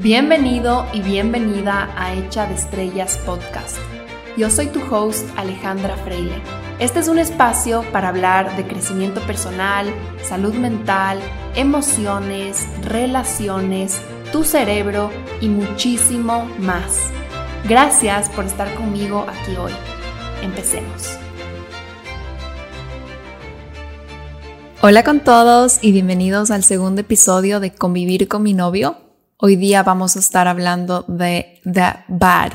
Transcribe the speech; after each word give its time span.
Bienvenido 0.00 0.86
y 0.92 1.00
bienvenida 1.00 1.92
a 1.96 2.14
Hecha 2.14 2.46
de 2.46 2.54
Estrellas 2.54 3.18
Podcast. 3.26 3.78
Yo 4.36 4.48
soy 4.48 4.68
tu 4.68 4.80
host 4.94 5.26
Alejandra 5.36 5.96
Freile. 5.96 6.40
Este 6.78 7.00
es 7.00 7.08
un 7.08 7.18
espacio 7.18 7.82
para 7.90 8.10
hablar 8.10 8.56
de 8.56 8.64
crecimiento 8.64 9.20
personal, 9.22 9.92
salud 10.22 10.54
mental, 10.54 11.18
emociones, 11.56 12.64
relaciones, 12.84 14.00
tu 14.30 14.44
cerebro 14.44 15.10
y 15.40 15.48
muchísimo 15.48 16.44
más. 16.60 17.00
Gracias 17.68 18.30
por 18.30 18.44
estar 18.44 18.72
conmigo 18.76 19.26
aquí 19.28 19.56
hoy. 19.56 19.72
Empecemos. 20.42 21.18
Hola 24.80 25.02
con 25.02 25.18
todos 25.18 25.80
y 25.82 25.90
bienvenidos 25.90 26.52
al 26.52 26.62
segundo 26.62 27.00
episodio 27.00 27.58
de 27.58 27.74
Convivir 27.74 28.28
con 28.28 28.44
mi 28.44 28.54
novio. 28.54 29.07
Hoy 29.40 29.54
día 29.54 29.84
vamos 29.84 30.16
a 30.16 30.18
estar 30.18 30.48
hablando 30.48 31.04
de 31.06 31.60
The 31.62 32.06
Bad. 32.08 32.54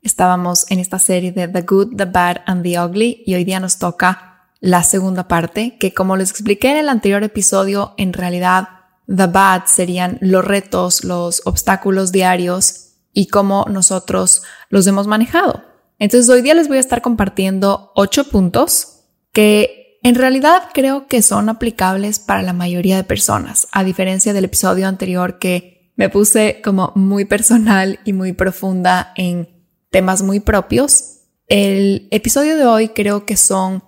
Estábamos 0.00 0.64
en 0.70 0.78
esta 0.78 0.98
serie 0.98 1.30
de 1.30 1.46
The 1.46 1.60
Good, 1.60 1.94
The 1.94 2.06
Bad 2.06 2.38
and 2.46 2.62
The 2.62 2.80
Ugly 2.80 3.24
y 3.26 3.34
hoy 3.34 3.44
día 3.44 3.60
nos 3.60 3.76
toca 3.76 4.48
la 4.58 4.82
segunda 4.82 5.28
parte 5.28 5.76
que 5.78 5.92
como 5.92 6.16
les 6.16 6.30
expliqué 6.30 6.70
en 6.70 6.78
el 6.78 6.88
anterior 6.88 7.22
episodio, 7.22 7.92
en 7.98 8.14
realidad 8.14 8.66
The 9.14 9.26
Bad 9.26 9.64
serían 9.66 10.16
los 10.22 10.42
retos, 10.42 11.04
los 11.04 11.42
obstáculos 11.44 12.12
diarios 12.12 12.94
y 13.12 13.26
cómo 13.26 13.66
nosotros 13.68 14.42
los 14.70 14.86
hemos 14.86 15.06
manejado. 15.06 15.62
Entonces 15.98 16.30
hoy 16.30 16.40
día 16.40 16.54
les 16.54 16.66
voy 16.66 16.78
a 16.78 16.80
estar 16.80 17.02
compartiendo 17.02 17.92
ocho 17.94 18.24
puntos 18.24 19.00
que 19.32 19.98
en 20.02 20.14
realidad 20.14 20.70
creo 20.72 21.08
que 21.08 21.20
son 21.20 21.50
aplicables 21.50 22.20
para 22.20 22.40
la 22.40 22.54
mayoría 22.54 22.96
de 22.96 23.04
personas, 23.04 23.68
a 23.70 23.84
diferencia 23.84 24.32
del 24.32 24.46
episodio 24.46 24.88
anterior 24.88 25.38
que 25.38 25.71
me 25.96 26.08
puse 26.08 26.60
como 26.62 26.92
muy 26.94 27.24
personal 27.24 28.00
y 28.04 28.12
muy 28.12 28.32
profunda 28.32 29.12
en 29.16 29.48
temas 29.90 30.22
muy 30.22 30.40
propios. 30.40 31.20
El 31.46 32.08
episodio 32.10 32.56
de 32.56 32.64
hoy 32.64 32.88
creo 32.90 33.26
que 33.26 33.36
son 33.36 33.84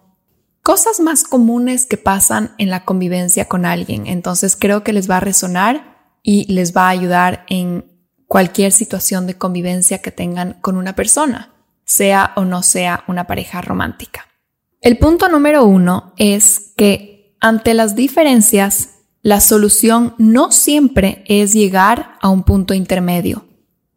cosas 0.63 1.01
más 1.01 1.25
comunes 1.25 1.87
que 1.87 1.97
pasan 1.97 2.55
en 2.59 2.71
la 2.71 2.85
convivencia 2.85 3.47
con 3.47 3.67
alguien. 3.67 4.07
Entonces 4.07 4.57
creo 4.57 4.83
que 4.83 4.93
les 4.93 5.09
va 5.09 5.19
a 5.19 5.21
resonar 5.21 5.95
y 6.23 6.51
les 6.53 6.75
va 6.75 6.87
a 6.87 6.91
ayudar 6.91 7.45
en 7.49 7.85
cualquier 8.27 8.73
situación 8.73 9.27
de 9.27 9.37
convivencia 9.37 9.99
que 9.99 10.11
tengan 10.11 10.55
con 10.61 10.77
una 10.77 10.95
persona, 10.95 11.53
sea 11.85 12.33
o 12.37 12.45
no 12.45 12.63
sea 12.63 13.05
una 13.07 13.27
pareja 13.27 13.61
romántica. 13.61 14.27
El 14.81 14.99
punto 14.99 15.29
número 15.29 15.65
uno 15.65 16.15
es 16.17 16.73
que 16.77 17.37
ante 17.41 17.75
las 17.75 17.95
diferencias, 17.95 18.94
la 19.25 19.41
solución 19.41 20.15
no 20.19 20.53
siempre 20.53 21.25
es 21.27 21.55
llegar 21.55 22.19
a 22.21 22.29
un 22.29 22.43
punto 22.43 22.75
intermedio. 22.75 23.47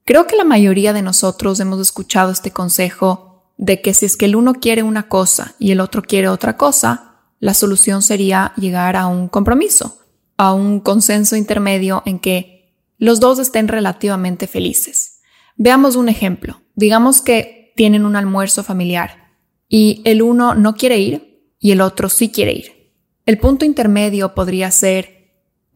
Creo 0.05 0.25
que 0.25 0.37
la 0.37 0.45
mayoría 0.45 0.93
de 0.93 1.01
nosotros 1.01 1.59
hemos 1.59 1.81
escuchado 1.81 2.31
este 2.31 2.51
consejo 2.51 3.51
de 3.57 3.81
que 3.81 3.93
si 3.93 4.05
es 4.05 4.15
que 4.15 4.23
el 4.23 4.37
uno 4.37 4.53
quiere 4.53 4.83
una 4.83 5.09
cosa 5.09 5.53
y 5.59 5.71
el 5.71 5.81
otro 5.81 6.01
quiere 6.01 6.29
otra 6.29 6.55
cosa, 6.55 7.25
la 7.41 7.53
solución 7.53 8.03
sería 8.03 8.53
llegar 8.55 8.95
a 8.95 9.07
un 9.07 9.27
compromiso, 9.27 9.97
a 10.37 10.53
un 10.53 10.79
consenso 10.79 11.35
intermedio 11.35 12.03
en 12.05 12.19
que 12.19 12.73
los 12.97 13.19
dos 13.19 13.37
estén 13.37 13.67
relativamente 13.67 14.47
felices. 14.47 15.19
Veamos 15.57 15.97
un 15.97 16.07
ejemplo. 16.07 16.61
Digamos 16.73 17.21
que 17.21 17.73
tienen 17.75 18.05
un 18.05 18.15
almuerzo 18.15 18.63
familiar 18.63 19.33
y 19.67 20.01
el 20.05 20.21
uno 20.21 20.55
no 20.55 20.75
quiere 20.75 20.99
ir 20.99 21.51
y 21.59 21.71
el 21.71 21.81
otro 21.81 22.07
sí 22.07 22.29
quiere 22.29 22.53
ir. 22.53 22.93
El 23.25 23.39
punto 23.39 23.65
intermedio 23.65 24.33
podría 24.33 24.71
ser 24.71 25.16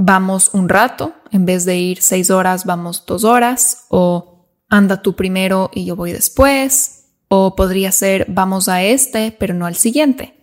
vamos 0.02 0.50
un 0.54 0.68
rato, 0.68 1.14
en 1.32 1.46
vez 1.46 1.64
de 1.64 1.78
ir 1.78 2.02
seis 2.02 2.32
horas, 2.32 2.66
vamos 2.66 3.06
dos 3.06 3.24
horas, 3.24 3.86
o 3.90 4.48
anda 4.68 5.02
tú 5.02 5.16
primero 5.16 5.70
y 5.74 5.86
yo 5.86 5.96
voy 5.96 6.12
después, 6.12 7.06
o 7.28 7.56
podría 7.56 7.92
ser 7.92 8.26
vamos 8.28 8.68
a 8.68 8.82
este, 8.84 9.32
pero 9.32 9.54
no 9.54 9.68
al 9.68 9.76
siguiente. 9.76 10.36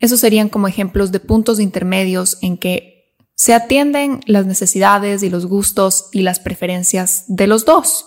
Esos 0.00 0.18
serían 0.20 0.48
como 0.48 0.66
ejemplos 0.66 1.12
de 1.12 1.20
puntos 1.20 1.60
intermedios 1.60 2.38
en 2.42 2.58
que 2.58 3.14
se 3.36 3.54
atienden 3.54 4.20
las 4.26 4.46
necesidades 4.46 5.22
y 5.22 5.30
los 5.30 5.46
gustos 5.46 6.08
y 6.12 6.22
las 6.22 6.40
preferencias 6.40 7.24
de 7.28 7.46
los 7.46 7.64
dos. 7.64 8.06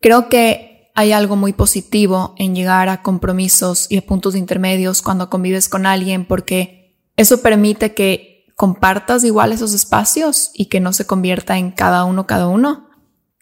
Creo 0.00 0.28
que 0.28 0.90
hay 0.94 1.12
algo 1.12 1.36
muy 1.36 1.52
positivo 1.52 2.34
en 2.38 2.54
llegar 2.54 2.88
a 2.88 3.02
compromisos 3.02 3.86
y 3.90 3.98
a 3.98 4.02
puntos 4.06 4.34
intermedios 4.34 5.02
cuando 5.02 5.28
convives 5.28 5.68
con 5.68 5.84
alguien 5.84 6.24
porque 6.24 6.96
eso 7.16 7.42
permite 7.42 7.94
que 7.94 8.37
compartas 8.58 9.22
igual 9.22 9.52
esos 9.52 9.72
espacios 9.72 10.50
y 10.52 10.64
que 10.64 10.80
no 10.80 10.92
se 10.92 11.06
convierta 11.06 11.58
en 11.58 11.70
cada 11.70 12.04
uno 12.04 12.26
cada 12.26 12.48
uno. 12.48 12.88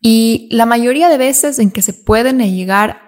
Y 0.02 0.46
la 0.50 0.66
mayoría 0.66 1.08
de 1.08 1.16
veces 1.16 1.58
en 1.58 1.70
que 1.70 1.80
se 1.80 1.94
pueden 1.94 2.38
llegar 2.40 3.00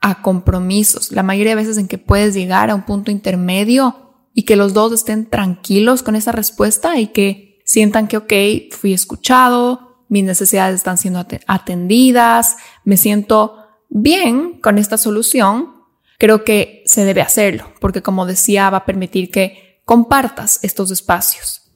a 0.00 0.22
compromisos, 0.22 1.12
la 1.12 1.22
mayoría 1.22 1.50
de 1.50 1.62
veces 1.62 1.76
en 1.76 1.88
que 1.88 1.98
puedes 1.98 2.32
llegar 2.32 2.70
a 2.70 2.74
un 2.74 2.86
punto 2.86 3.10
intermedio 3.10 4.14
y 4.32 4.44
que 4.44 4.56
los 4.56 4.72
dos 4.72 4.94
estén 4.94 5.28
tranquilos 5.28 6.02
con 6.02 6.16
esa 6.16 6.32
respuesta 6.32 6.98
y 6.98 7.08
que 7.08 7.60
sientan 7.66 8.08
que, 8.08 8.16
ok, 8.16 8.32
fui 8.70 8.94
escuchado, 8.94 10.06
mis 10.08 10.24
necesidades 10.24 10.76
están 10.76 10.96
siendo 10.96 11.22
atendidas, 11.46 12.56
me 12.82 12.96
siento 12.96 13.58
bien 13.90 14.58
con 14.62 14.78
esta 14.78 14.96
solución, 14.96 15.74
creo 16.18 16.44
que 16.44 16.82
se 16.86 17.04
debe 17.04 17.20
hacerlo, 17.20 17.70
porque 17.78 18.00
como 18.00 18.24
decía, 18.24 18.70
va 18.70 18.78
a 18.78 18.86
permitir 18.86 19.30
que 19.30 19.71
compartas 19.84 20.60
estos 20.62 20.90
espacios. 20.90 21.72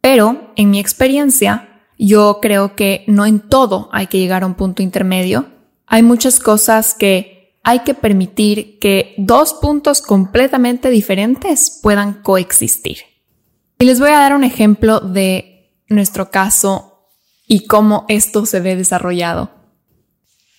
Pero 0.00 0.52
en 0.56 0.70
mi 0.70 0.80
experiencia, 0.80 1.84
yo 1.98 2.38
creo 2.40 2.74
que 2.74 3.04
no 3.06 3.26
en 3.26 3.40
todo 3.40 3.88
hay 3.92 4.06
que 4.06 4.18
llegar 4.18 4.42
a 4.42 4.46
un 4.46 4.54
punto 4.54 4.82
intermedio. 4.82 5.46
Hay 5.86 6.02
muchas 6.02 6.40
cosas 6.40 6.94
que 6.94 7.58
hay 7.62 7.80
que 7.80 7.94
permitir 7.94 8.78
que 8.78 9.14
dos 9.18 9.54
puntos 9.54 10.00
completamente 10.00 10.88
diferentes 10.90 11.78
puedan 11.82 12.22
coexistir. 12.22 12.98
Y 13.78 13.84
les 13.84 14.00
voy 14.00 14.10
a 14.10 14.18
dar 14.18 14.34
un 14.34 14.44
ejemplo 14.44 15.00
de 15.00 15.74
nuestro 15.88 16.30
caso 16.30 17.06
y 17.46 17.66
cómo 17.66 18.06
esto 18.08 18.46
se 18.46 18.60
ve 18.60 18.76
desarrollado. 18.76 19.50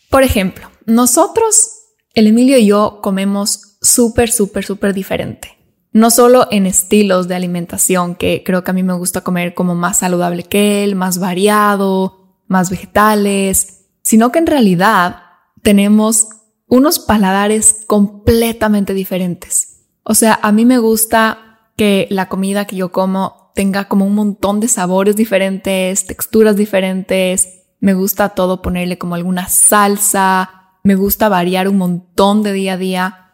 Por 0.09 0.23
ejemplo, 0.23 0.69
nosotros, 0.85 1.72
el 2.13 2.28
Emilio 2.28 2.58
y 2.58 2.68
yo, 2.68 3.00
comemos 3.02 3.78
súper, 3.81 4.29
súper, 4.29 4.66
súper 4.66 4.94
diferente. 4.94 5.58
No 5.94 6.09
solo 6.09 6.47
en 6.52 6.66
estilos 6.66 7.28
de 7.28 7.35
alimentación, 7.35 8.16
que 8.16 8.44
creo 8.46 8.63
que 8.63 8.72
a 8.72 8.74
mí 8.74 8.84
me 8.84 8.94
gusta 8.94 9.22
comer 9.22 9.53
como 9.53 9.75
más 9.75 10.00
saludable 10.00 10.44
que 10.44 10.84
él, 10.84 10.96
más 10.96 11.19
variado, 11.19 12.35
más 12.47 12.69
vegetales, 12.69 13.85
sino 14.02 14.31
que 14.31 14.40
en 14.40 14.47
realidad 14.47 15.24
tenemos 15.62 16.29
unos 16.68 17.00
paladares 17.00 17.84
completamente 17.88 18.94
diferentes. 18.94 19.85
O 20.03 20.16
sea, 20.16 20.40
a 20.41 20.52
mí 20.52 20.66
me 20.66 20.78
gusta 20.78 21.69
que 21.75 22.08
la 22.09 22.29
comida 22.29 22.66
que 22.66 22.78
yo 22.78 22.91
como 22.91 23.52
tenga 23.53 23.88
como 23.88 24.06
un 24.06 24.16
montón 24.16 24.59
de 24.59 24.68
sabores 24.68 25.16
diferentes, 25.16 26.06
texturas 26.06 26.56
diferentes. 26.56 27.66
Me 27.79 27.94
gusta 27.94 28.29
todo 28.29 28.62
ponerle 28.62 28.97
como 28.97 29.16
alguna 29.16 29.47
salsa, 29.47 30.72
me 30.84 30.96
gusta 30.96 31.29
variar 31.29 31.68
un 31.68 31.78
montón 31.78 32.44
de 32.44 32.53
día 32.53 32.73
a 32.73 32.78
día. 32.78 33.34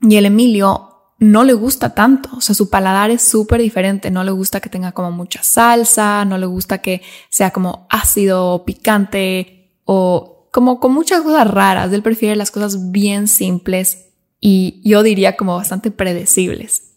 Y 0.00 0.16
el 0.16 0.26
Emilio 0.26 0.91
no 1.22 1.44
le 1.44 1.52
gusta 1.52 1.94
tanto, 1.94 2.30
o 2.36 2.40
sea, 2.40 2.54
su 2.54 2.68
paladar 2.68 3.10
es 3.10 3.22
súper 3.22 3.60
diferente, 3.60 4.10
no 4.10 4.24
le 4.24 4.30
gusta 4.30 4.60
que 4.60 4.68
tenga 4.68 4.92
como 4.92 5.10
mucha 5.10 5.42
salsa, 5.42 6.24
no 6.24 6.36
le 6.38 6.46
gusta 6.46 6.78
que 6.78 7.02
sea 7.30 7.50
como 7.50 7.86
ácido 7.90 8.64
picante 8.64 9.78
o 9.84 10.48
como 10.52 10.80
con 10.80 10.92
muchas 10.92 11.22
cosas 11.22 11.48
raras, 11.48 11.92
él 11.92 12.02
prefiere 12.02 12.36
las 12.36 12.50
cosas 12.50 12.90
bien 12.90 13.28
simples 13.28 14.06
y 14.40 14.82
yo 14.84 15.02
diría 15.02 15.36
como 15.36 15.56
bastante 15.56 15.90
predecibles. 15.90 16.92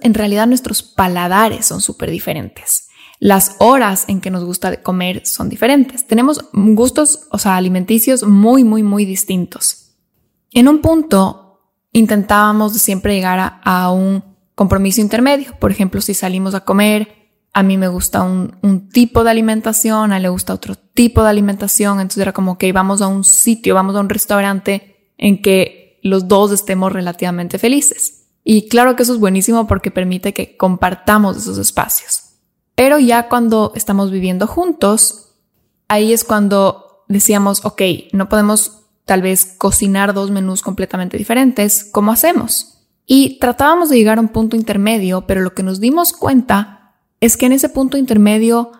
En 0.00 0.14
realidad 0.14 0.46
nuestros 0.46 0.82
paladares 0.82 1.66
son 1.66 1.80
súper 1.80 2.10
diferentes 2.10 2.88
las 3.20 3.56
horas 3.58 4.04
en 4.08 4.20
que 4.20 4.30
nos 4.30 4.44
gusta 4.44 4.82
comer 4.82 5.26
son 5.26 5.48
diferentes. 5.48 6.06
Tenemos 6.06 6.44
gustos, 6.52 7.26
o 7.30 7.38
sea, 7.38 7.56
alimenticios 7.56 8.22
muy, 8.22 8.64
muy, 8.64 8.82
muy 8.82 9.04
distintos. 9.04 9.96
En 10.52 10.68
un 10.68 10.80
punto, 10.80 11.47
intentábamos 11.92 12.72
siempre 12.74 13.14
llegar 13.14 13.60
a, 13.62 13.90
un 13.90 14.22
compromiso 14.54 15.00
intermedio. 15.00 15.54
Por 15.58 15.70
ejemplo, 15.70 16.00
si 16.00 16.14
salimos 16.14 16.54
a 16.54 16.60
comer, 16.60 17.30
a 17.52 17.62
mí 17.62 17.76
me 17.76 17.88
gusta 17.88 18.22
un, 18.22 18.88
tipo 18.92 19.24
de 19.24 19.30
alimentación, 19.30 20.12
a 20.12 20.16
él 20.16 20.22
le 20.22 20.28
gusta 20.28 20.54
otro 20.54 20.74
tipo 20.74 21.22
de 21.22 21.30
alimentación. 21.30 22.00
Entonces 22.00 22.22
era 22.22 22.32
como 22.32 22.58
que 22.58 22.72
vamos 22.72 23.02
a 23.02 23.06
un 23.06 23.24
sitio, 23.24 23.74
vamos 23.74 23.96
a 23.96 24.00
un 24.00 24.08
restaurante 24.08 25.12
en 25.16 25.42
que 25.42 26.00
los 26.02 26.28
dos 26.28 26.52
estemos 26.52 26.92
relativamente 26.92 27.58
felices. 27.58 28.26
Y 28.44 28.68
claro 28.68 28.96
que 28.96 29.02
eso 29.02 29.12
es 29.12 29.20
buenísimo 29.20 29.66
porque 29.66 29.90
permite 29.90 30.32
que 30.32 30.56
compartamos 30.56 31.36
esos 31.36 31.58
espacios. 31.58 32.22
Pero 32.74 32.98
ya 32.98 33.28
cuando 33.28 33.72
estamos 33.74 34.10
viviendo 34.10 34.46
juntos, 34.46 35.34
ahí 35.88 36.12
es 36.12 36.24
cuando 36.24 37.04
decíamos, 37.08 37.64
ok, 37.64 37.82
no 38.12 38.28
podemos 38.28 38.77
tal 39.08 39.22
vez 39.22 39.54
cocinar 39.56 40.12
dos 40.12 40.30
menús 40.30 40.60
completamente 40.60 41.16
diferentes, 41.16 41.88
¿cómo 41.90 42.12
hacemos? 42.12 42.84
Y 43.06 43.38
tratábamos 43.38 43.88
de 43.88 43.96
llegar 43.96 44.18
a 44.18 44.20
un 44.20 44.28
punto 44.28 44.54
intermedio, 44.54 45.26
pero 45.26 45.40
lo 45.40 45.54
que 45.54 45.62
nos 45.62 45.80
dimos 45.80 46.12
cuenta 46.12 46.92
es 47.18 47.38
que 47.38 47.46
en 47.46 47.52
ese 47.52 47.70
punto 47.70 47.96
intermedio 47.96 48.70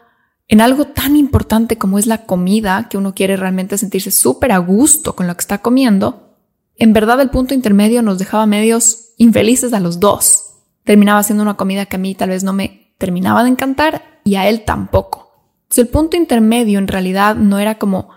en 0.46 0.60
algo 0.60 0.84
tan 0.84 1.16
importante 1.16 1.78
como 1.78 1.98
es 1.98 2.06
la 2.06 2.26
comida, 2.26 2.88
que 2.90 2.98
uno 2.98 3.14
quiere 3.14 3.38
realmente 3.38 3.78
sentirse 3.78 4.10
súper 4.10 4.52
a 4.52 4.58
gusto 4.58 5.16
con 5.16 5.26
lo 5.26 5.34
que 5.34 5.40
está 5.40 5.62
comiendo, 5.62 6.36
en 6.76 6.92
verdad 6.92 7.22
el 7.22 7.30
punto 7.30 7.54
intermedio 7.54 8.02
nos 8.02 8.19
dejaba 8.19 8.44
medios 8.44 9.14
infelices 9.16 9.72
a 9.72 9.80
los 9.80 9.98
dos. 9.98 10.56
Terminaba 10.84 11.22
siendo 11.22 11.42
una 11.42 11.56
comida 11.56 11.86
que 11.86 11.96
a 11.96 11.98
mí 11.98 12.14
tal 12.14 12.28
vez 12.28 12.44
no 12.44 12.52
me 12.52 12.92
terminaba 12.98 13.42
de 13.44 13.48
encantar 13.48 14.20
y 14.25 14.34
a 14.34 14.46
él 14.46 14.66
tampoco. 14.66 15.54
Entonces 15.62 15.86
el 15.86 15.88
punto 15.88 16.19
intermedio 16.19 16.78
en 16.78 16.88
realidad 16.88 17.34
no 17.34 17.58
era 17.58 17.78
como 17.78 18.10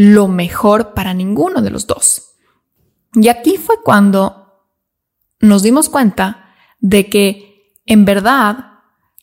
lo 0.00 0.28
mejor 0.28 0.94
para 0.94 1.12
ninguno 1.12 1.60
de 1.60 1.70
los 1.70 1.88
dos. 1.88 2.36
Y 3.14 3.26
aquí 3.26 3.56
fue 3.56 3.82
cuando 3.82 4.62
nos 5.40 5.64
dimos 5.64 5.88
cuenta 5.88 6.54
de 6.78 7.08
que 7.08 7.74
en 7.84 8.04
verdad 8.04 8.74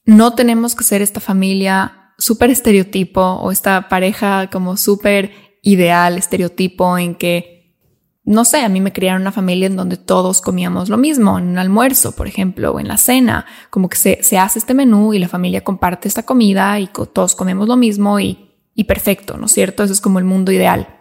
no 0.04 0.33
tenemos 0.33 0.75
que 0.75 0.83
ser 0.83 1.01
esta 1.01 1.22
familia 1.22 2.12
súper 2.18 2.50
estereotipo 2.50 3.22
o 3.22 3.54
esta 3.54 3.88
pareja 3.88 4.50
como 4.50 4.75
súper 4.75 5.31
ideal, 5.62 6.18
estereotipo 6.18 6.98
en 6.98 7.16
que, 7.16 7.80
no 8.25 8.44
sé, 8.44 8.60
a 8.60 8.68
mí 8.68 8.81
me 8.81 8.92
criaron 8.92 9.21
una 9.21 9.31
familia 9.31 9.68
en 9.68 9.78
donde 9.78 9.95
todos 9.95 10.42
comíamos 10.42 10.89
lo 10.89 10.98
mismo, 10.98 11.39
en 11.39 11.48
un 11.48 11.57
almuerzo, 11.57 12.18
por 12.18 12.28
ejemplo, 12.28 12.74
o 12.74 12.81
en 12.81 12.89
la 12.89 12.98
cena, 12.98 13.45
como 13.69 13.88
que 13.88 13.95
se, 13.95 14.24
se 14.24 14.38
hace 14.38 14.60
este 14.60 14.74
menú 14.74 15.13
y 15.13 15.19
la 15.19 15.30
familia 15.30 15.63
comparte 15.63 16.10
esta 16.10 16.24
comida 16.24 16.78
y 16.81 16.88
todos 16.88 17.33
comemos 17.33 17.69
lo 17.69 17.78
mismo 17.78 18.19
y, 18.19 18.44
y 18.75 18.83
perfecto, 18.83 19.38
¿no 19.38 19.48
es 19.48 19.54
cierto? 19.54 19.83
Eso 19.83 19.94
es 19.94 20.01
como 20.01 20.19
el 20.19 20.25
mundo 20.25 20.51
ideal. 20.51 21.00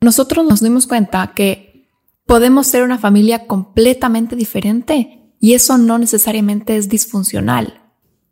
Nosotros 0.00 0.46
nos 0.46 0.60
dimos 0.60 0.86
cuenta 0.86 1.32
que 1.34 1.88
podemos 2.26 2.66
ser 2.66 2.82
una 2.82 2.98
familia 2.98 3.46
completamente 3.46 4.36
diferente 4.36 5.32
y 5.40 5.54
eso 5.54 5.78
no 5.78 5.98
necesariamente 5.98 6.76
es 6.76 6.88
disfuncional. 6.88 7.80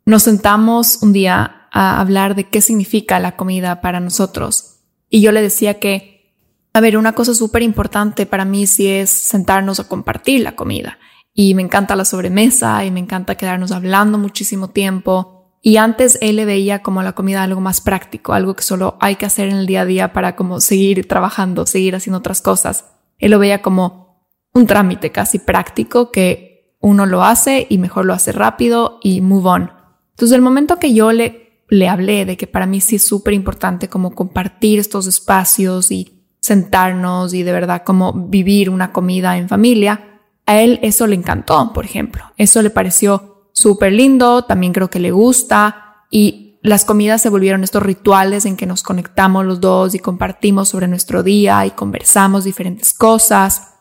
Nos 0.05 0.23
sentamos 0.23 0.99
un 1.01 1.13
día 1.13 1.67
a 1.71 1.99
hablar 1.99 2.35
de 2.35 2.47
qué 2.47 2.61
significa 2.61 3.19
la 3.19 3.35
comida 3.35 3.81
para 3.81 3.99
nosotros. 3.99 4.77
Y 5.09 5.21
yo 5.21 5.31
le 5.31 5.41
decía 5.41 5.79
que, 5.79 6.35
a 6.73 6.79
ver, 6.79 6.97
una 6.97 7.13
cosa 7.13 7.33
súper 7.33 7.63
importante 7.63 8.25
para 8.25 8.45
mí 8.45 8.67
sí 8.67 8.87
es 8.87 9.09
sentarnos 9.09 9.79
a 9.79 9.87
compartir 9.87 10.41
la 10.41 10.55
comida. 10.55 10.99
Y 11.33 11.53
me 11.53 11.61
encanta 11.61 11.95
la 11.95 12.05
sobremesa 12.05 12.85
y 12.85 12.91
me 12.91 12.99
encanta 12.99 13.35
quedarnos 13.35 13.71
hablando 13.71 14.17
muchísimo 14.17 14.69
tiempo. 14.69 15.34
Y 15.67 15.77
antes 15.77 16.19
él 16.21 16.35
le 16.35 16.45
veía 16.45 16.83
como 16.83 17.01
la 17.01 17.13
comida 17.13 17.41
algo 17.41 17.59
más 17.59 17.81
práctico, 17.81 18.33
algo 18.33 18.55
que 18.55 18.61
solo 18.61 18.97
hay 19.01 19.15
que 19.15 19.25
hacer 19.25 19.49
en 19.49 19.55
el 19.55 19.65
día 19.65 19.81
a 19.81 19.85
día 19.85 20.13
para 20.13 20.35
como 20.35 20.61
seguir 20.61 21.07
trabajando, 21.07 21.65
seguir 21.65 21.95
haciendo 21.95 22.19
otras 22.19 22.43
cosas. 22.43 22.85
Él 23.17 23.31
lo 23.31 23.39
veía 23.39 23.63
como 23.63 24.29
un 24.53 24.67
trámite 24.67 25.11
casi 25.11 25.39
práctico 25.39 26.11
que 26.11 26.77
uno 26.81 27.07
lo 27.07 27.23
hace 27.23 27.65
y 27.67 27.79
mejor 27.79 28.05
lo 28.05 28.13
hace 28.13 28.31
rápido 28.31 28.99
y 29.01 29.21
move 29.21 29.49
on. 29.49 29.71
Entonces 30.11 30.35
el 30.35 30.43
momento 30.43 30.77
que 30.77 30.93
yo 30.93 31.11
le 31.11 31.63
le 31.67 31.89
hablé 31.89 32.25
de 32.25 32.37
que 32.37 32.45
para 32.45 32.67
mí 32.67 32.79
sí 32.79 32.97
es 32.97 33.07
súper 33.07 33.33
importante 33.33 33.89
como 33.89 34.13
compartir 34.13 34.77
estos 34.77 35.07
espacios 35.07 35.89
y 35.89 36.27
sentarnos 36.41 37.33
y 37.33 37.41
de 37.41 37.51
verdad 37.51 37.81
como 37.83 38.13
vivir 38.13 38.69
una 38.69 38.91
comida 38.91 39.35
en 39.35 39.49
familia. 39.49 40.21
A 40.45 40.61
él 40.61 40.77
eso 40.83 41.07
le 41.07 41.15
encantó, 41.15 41.73
por 41.73 41.85
ejemplo. 41.85 42.23
Eso 42.37 42.61
le 42.61 42.69
pareció 42.69 43.34
súper 43.55 43.93
lindo, 43.93 44.43
también 44.43 44.73
creo 44.73 44.89
que 44.89 44.99
le 44.99 45.11
gusta 45.11 46.03
y 46.11 46.59
las 46.61 46.83
comidas 46.83 47.21
se 47.21 47.29
volvieron 47.29 47.63
estos 47.63 47.81
rituales 47.81 48.45
en 48.45 48.57
que 48.57 48.65
nos 48.65 48.83
conectamos 48.83 49.45
los 49.45 49.61
dos 49.61 49.95
y 49.95 49.99
compartimos 49.99 50.69
sobre 50.69 50.87
nuestro 50.87 51.23
día 51.23 51.65
y 51.65 51.71
conversamos 51.71 52.43
diferentes 52.43 52.93
cosas. 52.93 53.75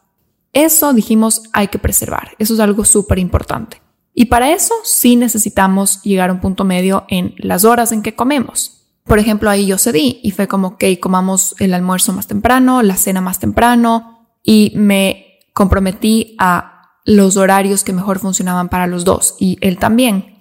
Eso 0.52 0.92
dijimos 0.92 1.42
hay 1.52 1.68
que 1.68 1.78
preservar. 1.78 2.30
Eso 2.38 2.54
es 2.54 2.60
algo 2.60 2.84
súper 2.84 3.18
importante. 3.18 3.82
Y 4.14 4.26
para 4.26 4.52
eso 4.52 4.74
sí 4.84 5.16
necesitamos 5.16 6.02
llegar 6.02 6.30
a 6.30 6.34
un 6.34 6.40
punto 6.40 6.64
medio 6.64 7.04
en 7.08 7.34
las 7.38 7.64
horas 7.64 7.90
en 7.90 8.02
que 8.02 8.14
comemos. 8.14 8.86
Por 9.02 9.18
ejemplo, 9.18 9.50
ahí 9.50 9.66
yo 9.66 9.76
cedí 9.76 10.20
y 10.22 10.30
fue 10.30 10.46
como 10.46 10.78
que 10.78 11.00
comamos 11.00 11.56
el 11.58 11.74
almuerzo 11.74 12.12
más 12.12 12.26
temprano, 12.26 12.82
la 12.82 12.96
cena 12.96 13.20
más 13.20 13.38
temprano 13.38 14.28
y 14.42 14.72
me 14.76 15.40
comprometí 15.52 16.36
a 16.38 16.73
los 17.04 17.36
horarios 17.36 17.84
que 17.84 17.92
mejor 17.92 18.18
funcionaban 18.18 18.68
para 18.68 18.86
los 18.86 19.04
dos 19.04 19.36
y 19.38 19.58
él 19.60 19.78
también. 19.78 20.34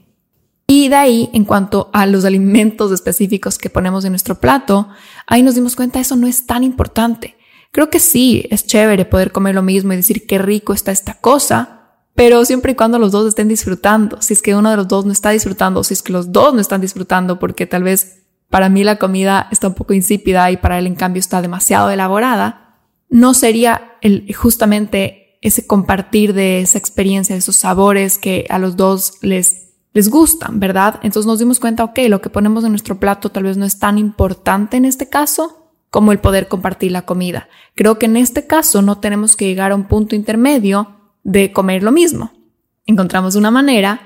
Y 0.65 0.87
de 0.87 0.95
ahí, 0.95 1.29
en 1.33 1.45
cuanto 1.45 1.89
a 1.93 2.05
los 2.05 2.25
alimentos 2.25 2.91
específicos 2.91 3.57
que 3.57 3.69
ponemos 3.69 4.05
en 4.05 4.11
nuestro 4.11 4.39
plato, 4.39 4.87
ahí 5.27 5.43
nos 5.43 5.55
dimos 5.55 5.75
cuenta 5.75 5.99
eso 5.99 6.15
no 6.15 6.27
es 6.27 6.45
tan 6.45 6.63
importante. 6.63 7.37
Creo 7.71 7.89
que 7.89 7.99
sí, 7.99 8.47
es 8.51 8.65
chévere 8.65 9.05
poder 9.05 9.31
comer 9.31 9.55
lo 9.55 9.63
mismo 9.63 9.93
y 9.93 9.97
decir 9.97 10.27
qué 10.27 10.37
rico 10.37 10.73
está 10.73 10.91
esta 10.91 11.15
cosa, 11.15 11.79
pero 12.15 12.45
siempre 12.45 12.73
y 12.73 12.75
cuando 12.75 12.99
los 12.99 13.11
dos 13.11 13.27
estén 13.27 13.47
disfrutando. 13.47 14.21
Si 14.21 14.33
es 14.33 14.43
que 14.43 14.55
uno 14.55 14.69
de 14.69 14.77
los 14.77 14.87
dos 14.87 15.05
no 15.05 15.11
está 15.11 15.31
disfrutando, 15.31 15.83
si 15.83 15.95
es 15.95 16.03
que 16.03 16.13
los 16.13 16.31
dos 16.31 16.53
no 16.53 16.61
están 16.61 16.81
disfrutando, 16.81 17.39
porque 17.39 17.65
tal 17.65 17.81
vez 17.81 18.23
para 18.49 18.69
mí 18.69 18.83
la 18.83 18.97
comida 18.97 19.47
está 19.51 19.67
un 19.67 19.73
poco 19.73 19.93
insípida 19.93 20.51
y 20.51 20.57
para 20.57 20.77
él 20.77 20.85
en 20.85 20.93
cambio 20.93 21.19
está 21.19 21.41
demasiado 21.41 21.89
elaborada, 21.89 22.77
no 23.09 23.33
sería 23.33 23.95
el, 24.01 24.31
justamente 24.35 25.22
ese 25.43 25.67
compartir 25.67 26.33
de 26.33 26.61
esa 26.61 26.77
experiencia, 26.77 27.35
de 27.35 27.39
esos 27.39 27.57
sabores 27.57 28.17
que 28.17 28.47
a 28.49 28.59
los 28.59 28.77
dos 28.77 29.15
les, 29.21 29.73
les 29.91 30.09
gustan, 30.09 30.61
¿verdad? 30.61 31.01
Entonces 31.03 31.27
nos 31.27 31.37
dimos 31.37 31.59
cuenta, 31.59 31.83
ok, 31.83 31.99
lo 32.07 32.21
que 32.21 32.29
ponemos 32.29 32.63
en 32.63 32.71
nuestro 32.71 32.97
plato 32.97 33.29
tal 33.29 33.43
vez 33.43 33.57
no 33.57 33.65
es 33.65 33.77
tan 33.77 33.97
importante 33.97 34.77
en 34.77 34.85
este 34.85 35.09
caso 35.09 35.73
como 35.89 36.13
el 36.13 36.19
poder 36.19 36.47
compartir 36.47 36.93
la 36.93 37.05
comida. 37.05 37.49
Creo 37.75 37.99
que 37.99 38.05
en 38.05 38.15
este 38.15 38.47
caso 38.47 38.81
no 38.81 38.99
tenemos 38.99 39.35
que 39.35 39.45
llegar 39.45 39.73
a 39.73 39.75
un 39.75 39.89
punto 39.89 40.15
intermedio 40.15 41.11
de 41.23 41.51
comer 41.51 41.83
lo 41.83 41.91
mismo. 41.91 42.31
Encontramos 42.85 43.35
una 43.35 43.51
manera 43.51 43.99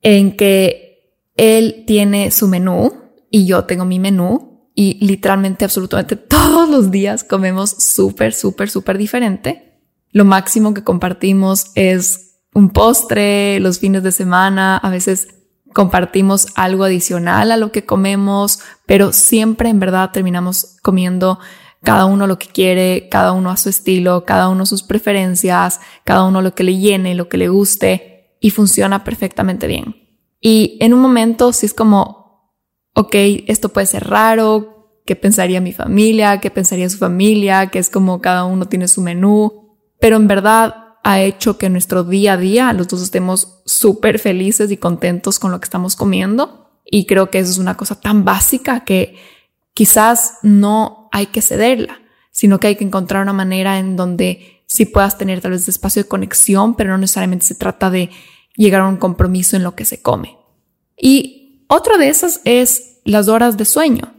en 0.00 0.34
que 0.34 1.20
él 1.36 1.84
tiene 1.86 2.30
su 2.30 2.48
menú 2.48 2.90
y 3.30 3.44
yo 3.44 3.64
tengo 3.64 3.84
mi 3.84 3.98
menú 3.98 4.70
y 4.74 5.04
literalmente 5.04 5.66
absolutamente 5.66 6.16
todos 6.16 6.70
los 6.70 6.90
días 6.90 7.22
comemos 7.22 7.70
súper, 7.70 8.32
súper, 8.32 8.70
súper 8.70 8.96
diferente. 8.96 9.73
Lo 10.14 10.24
máximo 10.24 10.74
que 10.74 10.84
compartimos 10.84 11.72
es 11.74 12.38
un 12.54 12.70
postre 12.70 13.58
los 13.58 13.80
fines 13.80 14.04
de 14.04 14.12
semana, 14.12 14.76
a 14.76 14.88
veces 14.88 15.26
compartimos 15.72 16.46
algo 16.54 16.84
adicional 16.84 17.50
a 17.50 17.56
lo 17.56 17.72
que 17.72 17.84
comemos, 17.84 18.60
pero 18.86 19.12
siempre 19.12 19.70
en 19.70 19.80
verdad 19.80 20.12
terminamos 20.12 20.76
comiendo 20.82 21.40
cada 21.82 22.04
uno 22.04 22.28
lo 22.28 22.38
que 22.38 22.46
quiere, 22.46 23.08
cada 23.10 23.32
uno 23.32 23.50
a 23.50 23.56
su 23.56 23.68
estilo, 23.68 24.24
cada 24.24 24.48
uno 24.48 24.66
sus 24.66 24.84
preferencias, 24.84 25.80
cada 26.04 26.22
uno 26.22 26.42
lo 26.42 26.54
que 26.54 26.62
le 26.62 26.78
llene, 26.78 27.16
lo 27.16 27.28
que 27.28 27.36
le 27.36 27.48
guste 27.48 28.36
y 28.40 28.50
funciona 28.50 29.02
perfectamente 29.02 29.66
bien. 29.66 29.96
Y 30.40 30.78
en 30.80 30.94
un 30.94 31.00
momento 31.00 31.52
si 31.52 31.66
es 31.66 31.74
como, 31.74 32.54
ok, 32.94 33.16
esto 33.48 33.70
puede 33.70 33.88
ser 33.88 34.08
raro, 34.08 35.00
¿qué 35.06 35.16
pensaría 35.16 35.60
mi 35.60 35.72
familia? 35.72 36.38
¿Qué 36.38 36.52
pensaría 36.52 36.88
su 36.88 36.98
familia? 36.98 37.66
Que 37.66 37.80
es 37.80 37.90
como 37.90 38.20
cada 38.20 38.44
uno 38.44 38.66
tiene 38.66 38.86
su 38.86 39.02
menú, 39.02 39.63
pero 40.04 40.16
en 40.16 40.28
verdad 40.28 40.98
ha 41.02 41.22
hecho 41.22 41.56
que 41.56 41.70
nuestro 41.70 42.04
día 42.04 42.34
a 42.34 42.36
día 42.36 42.70
los 42.74 42.88
dos 42.88 43.00
estemos 43.00 43.62
súper 43.64 44.18
felices 44.18 44.70
y 44.70 44.76
contentos 44.76 45.38
con 45.38 45.50
lo 45.50 45.60
que 45.60 45.64
estamos 45.64 45.96
comiendo. 45.96 46.68
Y 46.84 47.06
creo 47.06 47.30
que 47.30 47.38
eso 47.38 47.50
es 47.50 47.56
una 47.56 47.78
cosa 47.78 47.98
tan 47.98 48.22
básica 48.22 48.84
que 48.84 49.16
quizás 49.72 50.34
no 50.42 51.08
hay 51.10 51.28
que 51.28 51.40
cederla, 51.40 52.02
sino 52.32 52.60
que 52.60 52.66
hay 52.66 52.76
que 52.76 52.84
encontrar 52.84 53.22
una 53.22 53.32
manera 53.32 53.78
en 53.78 53.96
donde 53.96 54.62
sí 54.66 54.84
puedas 54.84 55.16
tener 55.16 55.40
tal 55.40 55.52
vez 55.52 55.66
espacio 55.70 56.02
de 56.02 56.08
conexión, 56.10 56.74
pero 56.74 56.90
no 56.90 56.98
necesariamente 56.98 57.46
se 57.46 57.54
trata 57.54 57.88
de 57.88 58.10
llegar 58.56 58.82
a 58.82 58.88
un 58.88 58.98
compromiso 58.98 59.56
en 59.56 59.62
lo 59.62 59.74
que 59.74 59.86
se 59.86 60.02
come. 60.02 60.36
Y 60.98 61.64
otra 61.68 61.96
de 61.96 62.08
esas 62.08 62.42
es 62.44 63.00
las 63.04 63.28
horas 63.28 63.56
de 63.56 63.64
sueño. 63.64 64.12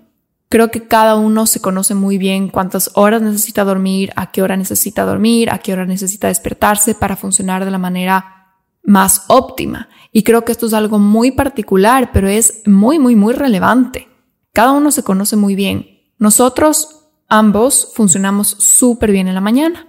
Creo 0.50 0.70
que 0.70 0.88
cada 0.88 1.16
uno 1.16 1.48
se 1.48 1.62
conoce 1.62 1.96
muy 1.96 2.18
bien 2.18 2.50
cuántas 2.50 2.92
horas 2.94 3.22
necesita 3.22 3.64
dormir, 3.64 4.12
a 4.16 4.32
qué 4.32 4.42
hora 4.42 4.58
necesita 4.58 5.04
dormir, 5.04 5.50
a 5.50 5.58
qué 5.58 5.74
hora 5.74 5.86
necesita 5.86 6.28
despertarse 6.28 6.96
para 6.96 7.16
funcionar 7.16 7.66
de 7.66 7.72
la 7.72 7.78
manera 7.78 8.54
más 8.84 9.26
óptima. 9.28 9.90
Y 10.12 10.24
creo 10.24 10.46
que 10.46 10.52
esto 10.52 10.68
es 10.68 10.74
algo 10.74 11.00
muy 11.00 11.32
particular, 11.32 12.12
pero 12.14 12.28
es 12.28 12.62
muy, 12.66 13.00
muy, 13.00 13.16
muy 13.16 13.34
relevante. 13.34 14.08
Cada 14.54 14.72
uno 14.72 14.92
se 14.92 15.04
conoce 15.04 15.36
muy 15.36 15.56
bien 15.56 15.96
nosotros 16.18 17.10
ambos 17.28 17.92
funcionamos 17.94 18.48
súper 18.48 19.12
bien 19.12 19.28
en 19.28 19.36
la 19.36 19.42
mañana. 19.42 19.88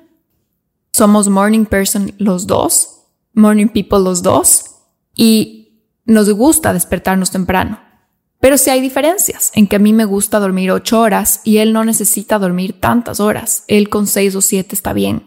Somos 0.92 1.28
morning 1.28 1.66
person 1.66 2.12
los 2.18 2.46
dos, 2.46 3.04
morning 3.32 3.68
people 3.68 4.00
los 4.00 4.22
dos, 4.22 4.76
y 5.14 5.84
nos 6.04 6.30
gusta 6.30 6.72
despertarnos 6.72 7.30
temprano. 7.30 7.80
Pero 8.40 8.58
sí 8.58 8.70
hay 8.70 8.80
diferencias 8.80 9.50
en 9.54 9.66
que 9.66 9.76
a 9.76 9.80
mí 9.80 9.92
me 9.92 10.04
gusta 10.04 10.38
dormir 10.38 10.70
ocho 10.70 11.00
horas 11.00 11.40
y 11.44 11.58
él 11.58 11.72
no 11.72 11.84
necesita 11.84 12.38
dormir 12.38 12.78
tantas 12.78 13.20
horas. 13.20 13.64
Él 13.66 13.88
con 13.88 14.06
seis 14.06 14.34
o 14.34 14.40
siete 14.40 14.74
está 14.74 14.92
bien. 14.92 15.26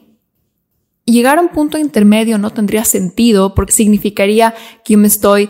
Llegar 1.05 1.39
a 1.39 1.41
un 1.41 1.49
punto 1.49 1.77
intermedio 1.77 2.37
no 2.37 2.51
tendría 2.51 2.85
sentido 2.85 3.55
porque 3.55 3.73
significaría 3.73 4.53
que 4.85 4.93
yo 4.93 4.99
me 4.99 5.07
estoy 5.07 5.49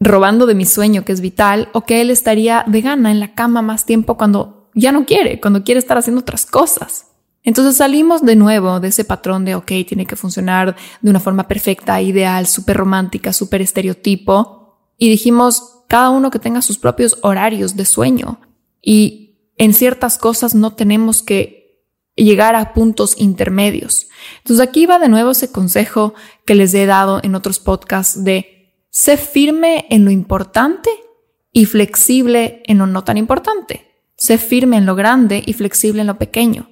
robando 0.00 0.46
de 0.46 0.56
mi 0.56 0.66
sueño 0.66 1.04
que 1.04 1.12
es 1.12 1.20
vital 1.20 1.68
o 1.72 1.82
que 1.82 2.00
él 2.00 2.10
estaría 2.10 2.64
de 2.66 2.80
gana 2.80 3.12
en 3.12 3.20
la 3.20 3.34
cama 3.34 3.62
más 3.62 3.86
tiempo 3.86 4.16
cuando 4.16 4.70
ya 4.74 4.90
no 4.90 5.06
quiere, 5.06 5.40
cuando 5.40 5.62
quiere 5.62 5.78
estar 5.78 5.98
haciendo 5.98 6.20
otras 6.20 6.46
cosas. 6.46 7.06
Entonces 7.44 7.76
salimos 7.76 8.22
de 8.22 8.36
nuevo 8.36 8.80
de 8.80 8.88
ese 8.88 9.04
patrón 9.04 9.44
de, 9.44 9.54
ok, 9.54 9.72
tiene 9.86 10.06
que 10.06 10.16
funcionar 10.16 10.76
de 11.00 11.10
una 11.10 11.20
forma 11.20 11.48
perfecta, 11.48 12.00
ideal, 12.00 12.46
súper 12.46 12.76
romántica, 12.76 13.32
súper 13.32 13.62
estereotipo. 13.62 14.78
Y 14.96 15.08
dijimos, 15.10 15.81
cada 15.92 16.08
uno 16.08 16.30
que 16.30 16.38
tenga 16.38 16.62
sus 16.62 16.78
propios 16.78 17.18
horarios 17.20 17.76
de 17.76 17.84
sueño 17.84 18.40
y 18.80 19.50
en 19.58 19.74
ciertas 19.74 20.16
cosas 20.16 20.54
no 20.54 20.72
tenemos 20.72 21.20
que 21.20 21.82
llegar 22.16 22.56
a 22.56 22.72
puntos 22.72 23.14
intermedios. 23.18 24.08
Entonces 24.38 24.66
aquí 24.66 24.86
va 24.86 24.98
de 24.98 25.10
nuevo 25.10 25.32
ese 25.32 25.52
consejo 25.52 26.14
que 26.46 26.54
les 26.54 26.72
he 26.72 26.86
dado 26.86 27.20
en 27.22 27.34
otros 27.34 27.58
podcasts 27.58 28.24
de 28.24 28.74
ser 28.88 29.18
firme 29.18 29.84
en 29.90 30.06
lo 30.06 30.10
importante 30.10 30.88
y 31.52 31.66
flexible 31.66 32.62
en 32.64 32.78
lo 32.78 32.86
no 32.86 33.04
tan 33.04 33.18
importante. 33.18 33.86
Sé 34.16 34.38
firme 34.38 34.78
en 34.78 34.86
lo 34.86 34.94
grande 34.94 35.42
y 35.44 35.52
flexible 35.52 36.00
en 36.00 36.06
lo 36.06 36.16
pequeño. 36.16 36.70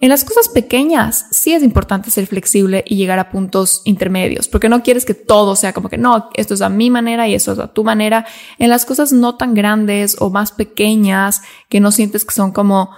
En 0.00 0.08
las 0.08 0.24
cosas 0.24 0.48
pequeñas 0.48 1.26
sí 1.30 1.52
es 1.52 1.62
importante 1.62 2.10
ser 2.10 2.26
flexible 2.26 2.82
y 2.86 2.96
llegar 2.96 3.18
a 3.18 3.28
puntos 3.28 3.82
intermedios, 3.84 4.48
porque 4.48 4.70
no 4.70 4.82
quieres 4.82 5.04
que 5.04 5.12
todo 5.12 5.56
sea 5.56 5.74
como 5.74 5.90
que 5.90 5.98
no, 5.98 6.30
esto 6.34 6.54
es 6.54 6.62
a 6.62 6.70
mi 6.70 6.88
manera 6.88 7.28
y 7.28 7.34
eso 7.34 7.52
es 7.52 7.58
a 7.58 7.74
tu 7.74 7.84
manera. 7.84 8.26
En 8.58 8.70
las 8.70 8.86
cosas 8.86 9.12
no 9.12 9.36
tan 9.36 9.52
grandes 9.52 10.16
o 10.18 10.30
más 10.30 10.52
pequeñas, 10.52 11.42
que 11.68 11.80
no 11.80 11.92
sientes 11.92 12.24
que 12.24 12.34
son 12.34 12.50
como 12.50 12.90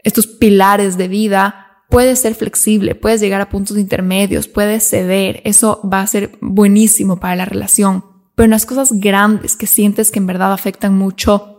estos 0.00 0.26
pilares 0.26 0.98
de 0.98 1.08
vida, 1.08 1.64
puedes 1.88 2.20
ser 2.20 2.34
flexible, 2.34 2.94
puedes 2.94 3.22
llegar 3.22 3.40
a 3.40 3.48
puntos 3.48 3.78
intermedios, 3.78 4.46
puedes 4.46 4.88
ceder. 4.88 5.40
Eso 5.44 5.80
va 5.90 6.02
a 6.02 6.06
ser 6.06 6.36
buenísimo 6.42 7.18
para 7.18 7.36
la 7.36 7.46
relación. 7.46 8.04
Pero 8.34 8.44
en 8.44 8.50
las 8.50 8.66
cosas 8.66 8.90
grandes 8.92 9.56
que 9.56 9.66
sientes 9.66 10.10
que 10.10 10.18
en 10.18 10.26
verdad 10.26 10.52
afectan 10.52 10.94
mucho 10.94 11.53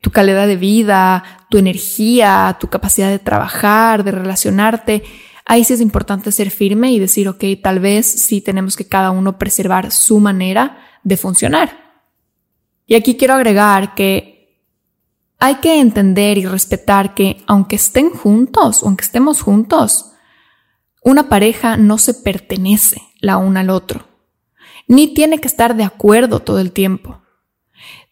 tu 0.00 0.10
calidad 0.10 0.46
de 0.46 0.56
vida, 0.56 1.46
tu 1.50 1.58
energía, 1.58 2.56
tu 2.58 2.68
capacidad 2.68 3.10
de 3.10 3.18
trabajar, 3.18 4.02
de 4.02 4.12
relacionarte. 4.12 5.02
Ahí 5.44 5.64
sí 5.64 5.74
es 5.74 5.80
importante 5.80 6.32
ser 6.32 6.50
firme 6.50 6.92
y 6.92 6.98
decir, 6.98 7.28
ok, 7.28 7.44
tal 7.62 7.80
vez 7.80 8.06
sí 8.06 8.40
tenemos 8.40 8.76
que 8.76 8.86
cada 8.86 9.10
uno 9.10 9.38
preservar 9.38 9.90
su 9.90 10.20
manera 10.20 10.78
de 11.02 11.16
funcionar. 11.16 12.02
Y 12.86 12.94
aquí 12.94 13.16
quiero 13.16 13.34
agregar 13.34 13.94
que 13.94 14.40
hay 15.38 15.56
que 15.56 15.80
entender 15.80 16.38
y 16.38 16.46
respetar 16.46 17.14
que 17.14 17.42
aunque 17.46 17.76
estén 17.76 18.10
juntos 18.10 18.82
aunque 18.82 19.04
estemos 19.04 19.42
juntos, 19.42 20.12
una 21.02 21.28
pareja 21.28 21.76
no 21.76 21.98
se 21.98 22.14
pertenece 22.14 23.00
la 23.20 23.38
una 23.38 23.60
al 23.60 23.70
otro, 23.70 24.06
ni 24.86 25.14
tiene 25.14 25.40
que 25.40 25.48
estar 25.48 25.76
de 25.76 25.84
acuerdo 25.84 26.40
todo 26.40 26.58
el 26.58 26.72
tiempo 26.72 27.22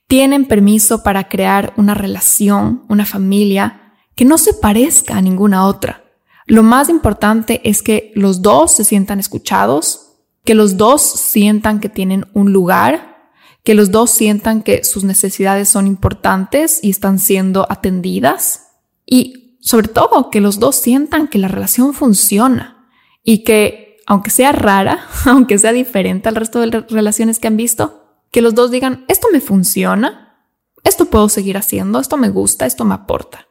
tienen 0.08 0.46
permiso 0.46 1.02
para 1.02 1.28
crear 1.28 1.74
una 1.76 1.94
relación, 1.94 2.82
una 2.88 3.06
familia 3.06 3.92
que 4.16 4.24
no 4.24 4.38
se 4.38 4.54
parezca 4.54 5.16
a 5.16 5.22
ninguna 5.22 5.66
otra. 5.66 6.02
Lo 6.46 6.62
más 6.62 6.88
importante 6.88 7.60
es 7.62 7.82
que 7.82 8.10
los 8.14 8.40
dos 8.40 8.72
se 8.72 8.84
sientan 8.84 9.20
escuchados, 9.20 10.14
que 10.44 10.54
los 10.54 10.78
dos 10.78 11.02
sientan 11.02 11.78
que 11.78 11.90
tienen 11.90 12.26
un 12.32 12.54
lugar, 12.54 13.18
que 13.62 13.74
los 13.74 13.90
dos 13.90 14.10
sientan 14.10 14.62
que 14.62 14.82
sus 14.82 15.04
necesidades 15.04 15.68
son 15.68 15.86
importantes 15.86 16.80
y 16.82 16.88
están 16.88 17.18
siendo 17.18 17.66
atendidas 17.68 18.68
y 19.04 19.58
sobre 19.60 19.88
todo 19.88 20.30
que 20.30 20.40
los 20.40 20.58
dos 20.58 20.76
sientan 20.76 21.28
que 21.28 21.38
la 21.38 21.48
relación 21.48 21.92
funciona 21.92 22.88
y 23.22 23.44
que 23.44 23.98
aunque 24.06 24.30
sea 24.30 24.52
rara, 24.52 25.06
aunque 25.26 25.58
sea 25.58 25.72
diferente 25.74 26.30
al 26.30 26.36
resto 26.36 26.60
de 26.60 26.80
relaciones 26.88 27.38
que 27.38 27.48
han 27.48 27.58
visto, 27.58 28.07
que 28.30 28.42
los 28.42 28.54
dos 28.54 28.70
digan, 28.70 29.04
esto 29.08 29.28
me 29.32 29.40
funciona, 29.40 30.44
esto 30.84 31.06
puedo 31.06 31.28
seguir 31.28 31.56
haciendo, 31.56 32.00
esto 32.00 32.16
me 32.16 32.28
gusta, 32.28 32.66
esto 32.66 32.84
me 32.84 32.94
aporta. 32.94 33.48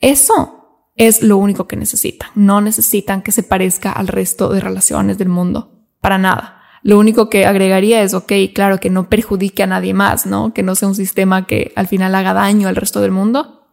Eso 0.00 0.90
es 0.96 1.22
lo 1.22 1.36
único 1.36 1.66
que 1.66 1.76
necesitan. 1.76 2.30
No 2.34 2.60
necesitan 2.60 3.22
que 3.22 3.32
se 3.32 3.42
parezca 3.42 3.92
al 3.92 4.08
resto 4.08 4.48
de 4.48 4.60
relaciones 4.60 5.18
del 5.18 5.28
mundo, 5.28 5.72
para 6.00 6.18
nada. 6.18 6.62
Lo 6.82 6.98
único 6.98 7.28
que 7.28 7.46
agregaría 7.46 8.02
es, 8.02 8.14
ok, 8.14 8.32
claro, 8.54 8.78
que 8.78 8.90
no 8.90 9.08
perjudique 9.08 9.62
a 9.62 9.66
nadie 9.66 9.92
más, 9.92 10.26
¿no? 10.26 10.54
Que 10.54 10.62
no 10.62 10.74
sea 10.74 10.88
un 10.88 10.94
sistema 10.94 11.46
que 11.46 11.72
al 11.74 11.88
final 11.88 12.14
haga 12.14 12.32
daño 12.32 12.68
al 12.68 12.76
resto 12.76 13.00
del 13.00 13.10
mundo, 13.10 13.66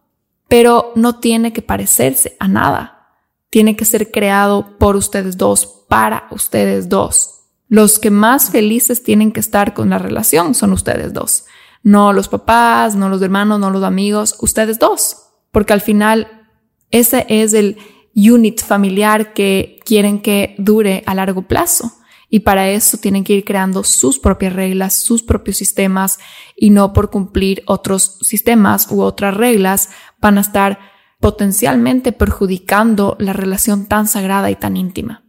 pero 0.48 0.92
no 0.96 1.20
tiene 1.20 1.52
que 1.52 1.62
parecerse 1.62 2.36
a 2.40 2.48
nada. 2.48 3.08
Tiene 3.50 3.76
que 3.76 3.84
ser 3.84 4.10
creado 4.10 4.76
por 4.78 4.96
ustedes 4.96 5.36
dos, 5.36 5.84
para 5.88 6.26
ustedes 6.30 6.88
dos. 6.88 7.33
Los 7.74 7.98
que 7.98 8.12
más 8.12 8.50
felices 8.50 9.02
tienen 9.02 9.32
que 9.32 9.40
estar 9.40 9.74
con 9.74 9.90
la 9.90 9.98
relación 9.98 10.54
son 10.54 10.72
ustedes 10.72 11.12
dos. 11.12 11.46
No 11.82 12.12
los 12.12 12.28
papás, 12.28 12.94
no 12.94 13.08
los 13.08 13.20
hermanos, 13.20 13.58
no 13.58 13.68
los 13.68 13.82
amigos, 13.82 14.36
ustedes 14.38 14.78
dos. 14.78 15.16
Porque 15.50 15.72
al 15.72 15.80
final 15.80 16.46
ese 16.92 17.26
es 17.28 17.52
el 17.52 17.76
unit 18.14 18.62
familiar 18.62 19.32
que 19.32 19.80
quieren 19.84 20.22
que 20.22 20.54
dure 20.56 21.02
a 21.04 21.16
largo 21.16 21.48
plazo. 21.48 21.90
Y 22.30 22.40
para 22.40 22.70
eso 22.70 22.98
tienen 22.98 23.24
que 23.24 23.32
ir 23.32 23.44
creando 23.44 23.82
sus 23.82 24.20
propias 24.20 24.52
reglas, 24.52 24.94
sus 24.94 25.24
propios 25.24 25.56
sistemas 25.56 26.20
y 26.54 26.70
no 26.70 26.92
por 26.92 27.10
cumplir 27.10 27.64
otros 27.66 28.18
sistemas 28.20 28.86
u 28.88 29.02
otras 29.02 29.36
reglas 29.36 29.90
van 30.20 30.38
a 30.38 30.42
estar 30.42 30.78
potencialmente 31.18 32.12
perjudicando 32.12 33.16
la 33.18 33.32
relación 33.32 33.86
tan 33.86 34.06
sagrada 34.06 34.48
y 34.52 34.54
tan 34.54 34.76
íntima. 34.76 35.24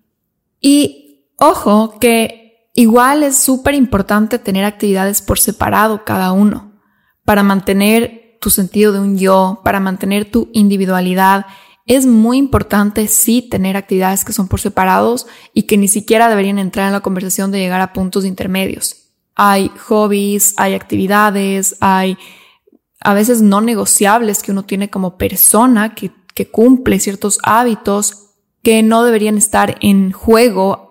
Y 0.61 1.04
Ojo 1.37 1.99
que 1.99 2.69
igual 2.73 3.23
es 3.23 3.37
súper 3.37 3.73
importante 3.73 4.39
tener 4.39 4.65
actividades 4.65 5.21
por 5.21 5.39
separado 5.39 6.05
cada 6.05 6.31
uno 6.31 6.73
para 7.25 7.43
mantener 7.43 8.37
tu 8.39 8.49
sentido 8.49 8.93
de 8.93 8.99
un 8.99 9.17
yo, 9.17 9.61
para 9.63 9.79
mantener 9.79 10.29
tu 10.29 10.49
individualidad. 10.53 11.47
Es 11.87 12.05
muy 12.05 12.37
importante 12.37 13.07
sí 13.07 13.41
tener 13.41 13.75
actividades 13.75 14.23
que 14.23 14.33
son 14.33 14.47
por 14.47 14.61
separados 14.61 15.27
y 15.53 15.63
que 15.63 15.77
ni 15.77 15.87
siquiera 15.87 16.29
deberían 16.29 16.59
entrar 16.59 16.87
en 16.87 16.93
la 16.93 17.01
conversación 17.01 17.51
de 17.51 17.59
llegar 17.59 17.81
a 17.81 17.93
puntos 17.93 18.25
intermedios. 18.25 19.09
Hay 19.35 19.71
hobbies, 19.87 20.53
hay 20.57 20.75
actividades, 20.75 21.75
hay 21.81 22.17
a 23.01 23.13
veces 23.13 23.41
no 23.41 23.61
negociables 23.61 24.41
que 24.41 24.51
uno 24.51 24.63
tiene 24.63 24.89
como 24.89 25.17
persona 25.17 25.93
que, 25.93 26.11
que 26.33 26.49
cumple 26.49 26.99
ciertos 26.99 27.39
hábitos 27.43 28.31
que 28.63 28.81
no 28.81 29.03
deberían 29.03 29.37
estar 29.37 29.77
en 29.81 30.11
juego 30.11 30.84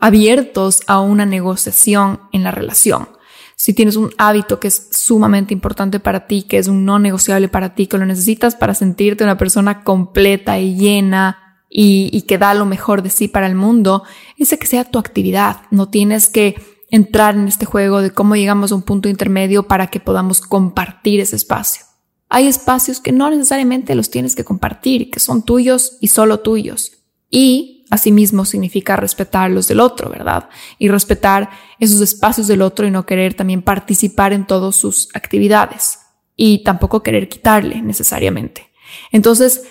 abiertos 0.00 0.82
a 0.86 1.00
una 1.00 1.26
negociación 1.26 2.20
en 2.32 2.42
la 2.44 2.50
relación. 2.50 3.08
Si 3.56 3.74
tienes 3.74 3.96
un 3.96 4.10
hábito 4.18 4.60
que 4.60 4.68
es 4.68 4.88
sumamente 4.92 5.52
importante 5.52 5.98
para 5.98 6.26
ti, 6.26 6.42
que 6.42 6.58
es 6.58 6.68
un 6.68 6.84
no 6.84 6.98
negociable 6.98 7.48
para 7.48 7.74
ti, 7.74 7.86
que 7.86 7.98
lo 7.98 8.06
necesitas 8.06 8.54
para 8.54 8.74
sentirte 8.74 9.24
una 9.24 9.36
persona 9.36 9.82
completa 9.82 10.58
y 10.58 10.76
llena 10.76 11.58
y, 11.68 12.08
y 12.12 12.22
que 12.22 12.38
da 12.38 12.54
lo 12.54 12.66
mejor 12.66 13.02
de 13.02 13.10
sí 13.10 13.26
para 13.26 13.48
el 13.48 13.56
mundo, 13.56 14.04
ese 14.36 14.58
que 14.58 14.66
sea 14.66 14.84
tu 14.84 14.98
actividad. 14.98 15.62
No 15.70 15.88
tienes 15.88 16.28
que 16.28 16.54
entrar 16.90 17.34
en 17.34 17.48
este 17.48 17.66
juego 17.66 18.00
de 18.00 18.12
cómo 18.12 18.36
llegamos 18.36 18.72
a 18.72 18.74
un 18.74 18.82
punto 18.82 19.08
intermedio 19.08 19.64
para 19.64 19.88
que 19.88 20.00
podamos 20.00 20.40
compartir 20.40 21.20
ese 21.20 21.36
espacio. 21.36 21.84
Hay 22.28 22.46
espacios 22.46 23.00
que 23.00 23.12
no 23.12 23.30
necesariamente 23.30 23.94
los 23.94 24.10
tienes 24.10 24.34
que 24.34 24.44
compartir, 24.44 25.10
que 25.10 25.20
son 25.20 25.42
tuyos 25.42 25.96
y 26.00 26.08
solo 26.08 26.40
tuyos. 26.40 26.92
Y 27.30 27.77
asimismo 27.90 28.44
significa 28.44 28.96
respetar 28.96 29.50
los 29.50 29.68
del 29.68 29.80
otro, 29.80 30.10
¿verdad? 30.10 30.48
Y 30.78 30.88
respetar 30.88 31.50
esos 31.78 32.00
espacios 32.00 32.46
del 32.46 32.62
otro 32.62 32.86
y 32.86 32.90
no 32.90 33.06
querer 33.06 33.34
también 33.34 33.62
participar 33.62 34.32
en 34.32 34.46
todas 34.46 34.76
sus 34.76 35.08
actividades 35.14 36.00
y 36.36 36.62
tampoco 36.64 37.02
querer 37.02 37.28
quitarle 37.28 37.82
necesariamente. 37.82 38.70
Entonces, 39.12 39.64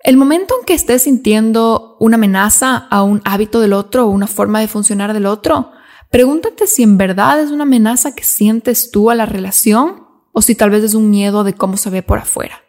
el 0.00 0.16
momento 0.16 0.54
en 0.58 0.66
que 0.66 0.74
estés 0.74 1.02
sintiendo 1.02 1.96
una 1.98 2.16
amenaza 2.16 2.76
a 2.76 3.02
un 3.02 3.22
hábito 3.24 3.60
del 3.60 3.72
otro 3.72 4.06
o 4.06 4.10
una 4.10 4.26
forma 4.26 4.60
de 4.60 4.68
funcionar 4.68 5.12
del 5.14 5.26
otro, 5.26 5.72
pregúntate 6.10 6.66
si 6.66 6.82
en 6.82 6.98
verdad 6.98 7.40
es 7.40 7.50
una 7.50 7.62
amenaza 7.62 8.14
que 8.14 8.24
sientes 8.24 8.90
tú 8.90 9.10
a 9.10 9.14
la 9.14 9.26
relación 9.26 10.06
o 10.32 10.42
si 10.42 10.54
tal 10.54 10.70
vez 10.70 10.84
es 10.84 10.94
un 10.94 11.10
miedo 11.10 11.42
de 11.42 11.54
cómo 11.54 11.76
se 11.76 11.90
ve 11.90 12.02
por 12.02 12.18
afuera. 12.18 12.60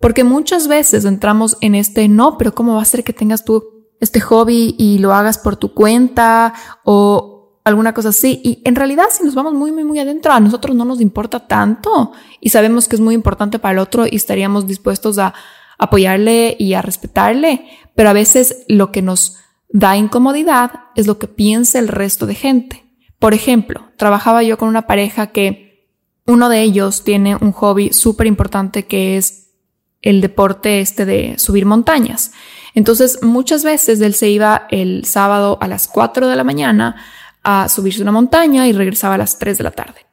Porque 0.00 0.24
muchas 0.24 0.68
veces 0.68 1.04
entramos 1.04 1.56
en 1.60 1.74
este 1.74 2.08
no, 2.08 2.36
pero 2.36 2.54
¿cómo 2.54 2.74
va 2.74 2.82
a 2.82 2.84
ser 2.84 3.04
que 3.04 3.12
tengas 3.12 3.44
tú 3.44 3.81
este 4.02 4.20
hobby 4.20 4.74
y 4.78 4.98
lo 4.98 5.14
hagas 5.14 5.38
por 5.38 5.54
tu 5.54 5.72
cuenta 5.74 6.52
o 6.82 7.60
alguna 7.62 7.94
cosa 7.94 8.08
así. 8.08 8.40
Y 8.42 8.60
en 8.64 8.74
realidad, 8.74 9.04
si 9.10 9.24
nos 9.24 9.36
vamos 9.36 9.54
muy, 9.54 9.70
muy, 9.70 9.84
muy 9.84 10.00
adentro, 10.00 10.32
a 10.32 10.40
nosotros 10.40 10.74
no 10.74 10.84
nos 10.84 11.00
importa 11.00 11.46
tanto 11.46 12.10
y 12.40 12.50
sabemos 12.50 12.88
que 12.88 12.96
es 12.96 13.00
muy 13.00 13.14
importante 13.14 13.60
para 13.60 13.74
el 13.74 13.78
otro 13.78 14.04
y 14.10 14.16
estaríamos 14.16 14.66
dispuestos 14.66 15.18
a 15.18 15.34
apoyarle 15.78 16.56
y 16.58 16.74
a 16.74 16.82
respetarle. 16.82 17.64
Pero 17.94 18.10
a 18.10 18.12
veces 18.12 18.64
lo 18.66 18.90
que 18.90 19.02
nos 19.02 19.36
da 19.68 19.96
incomodidad 19.96 20.72
es 20.96 21.06
lo 21.06 21.20
que 21.20 21.28
piensa 21.28 21.78
el 21.78 21.86
resto 21.86 22.26
de 22.26 22.34
gente. 22.34 22.84
Por 23.20 23.34
ejemplo, 23.34 23.84
trabajaba 23.96 24.42
yo 24.42 24.58
con 24.58 24.68
una 24.68 24.88
pareja 24.88 25.28
que 25.28 25.86
uno 26.26 26.48
de 26.48 26.62
ellos 26.62 27.04
tiene 27.04 27.36
un 27.36 27.52
hobby 27.52 27.92
súper 27.92 28.26
importante 28.26 28.84
que 28.86 29.16
es 29.16 29.52
el 30.00 30.20
deporte 30.20 30.80
este 30.80 31.04
de 31.04 31.38
subir 31.38 31.66
montañas. 31.66 32.32
Entonces, 32.74 33.22
muchas 33.22 33.64
veces 33.64 34.00
él 34.00 34.14
se 34.14 34.28
iba 34.28 34.66
el 34.70 35.04
sábado 35.04 35.58
a 35.60 35.68
las 35.68 35.88
4 35.88 36.28
de 36.28 36.36
la 36.36 36.44
mañana 36.44 36.96
a 37.42 37.68
subirse 37.68 38.02
una 38.02 38.12
montaña 38.12 38.66
y 38.66 38.72
regresaba 38.72 39.16
a 39.16 39.18
las 39.18 39.38
3 39.38 39.58
de 39.58 39.64
la 39.64 39.70
tarde. 39.72 40.06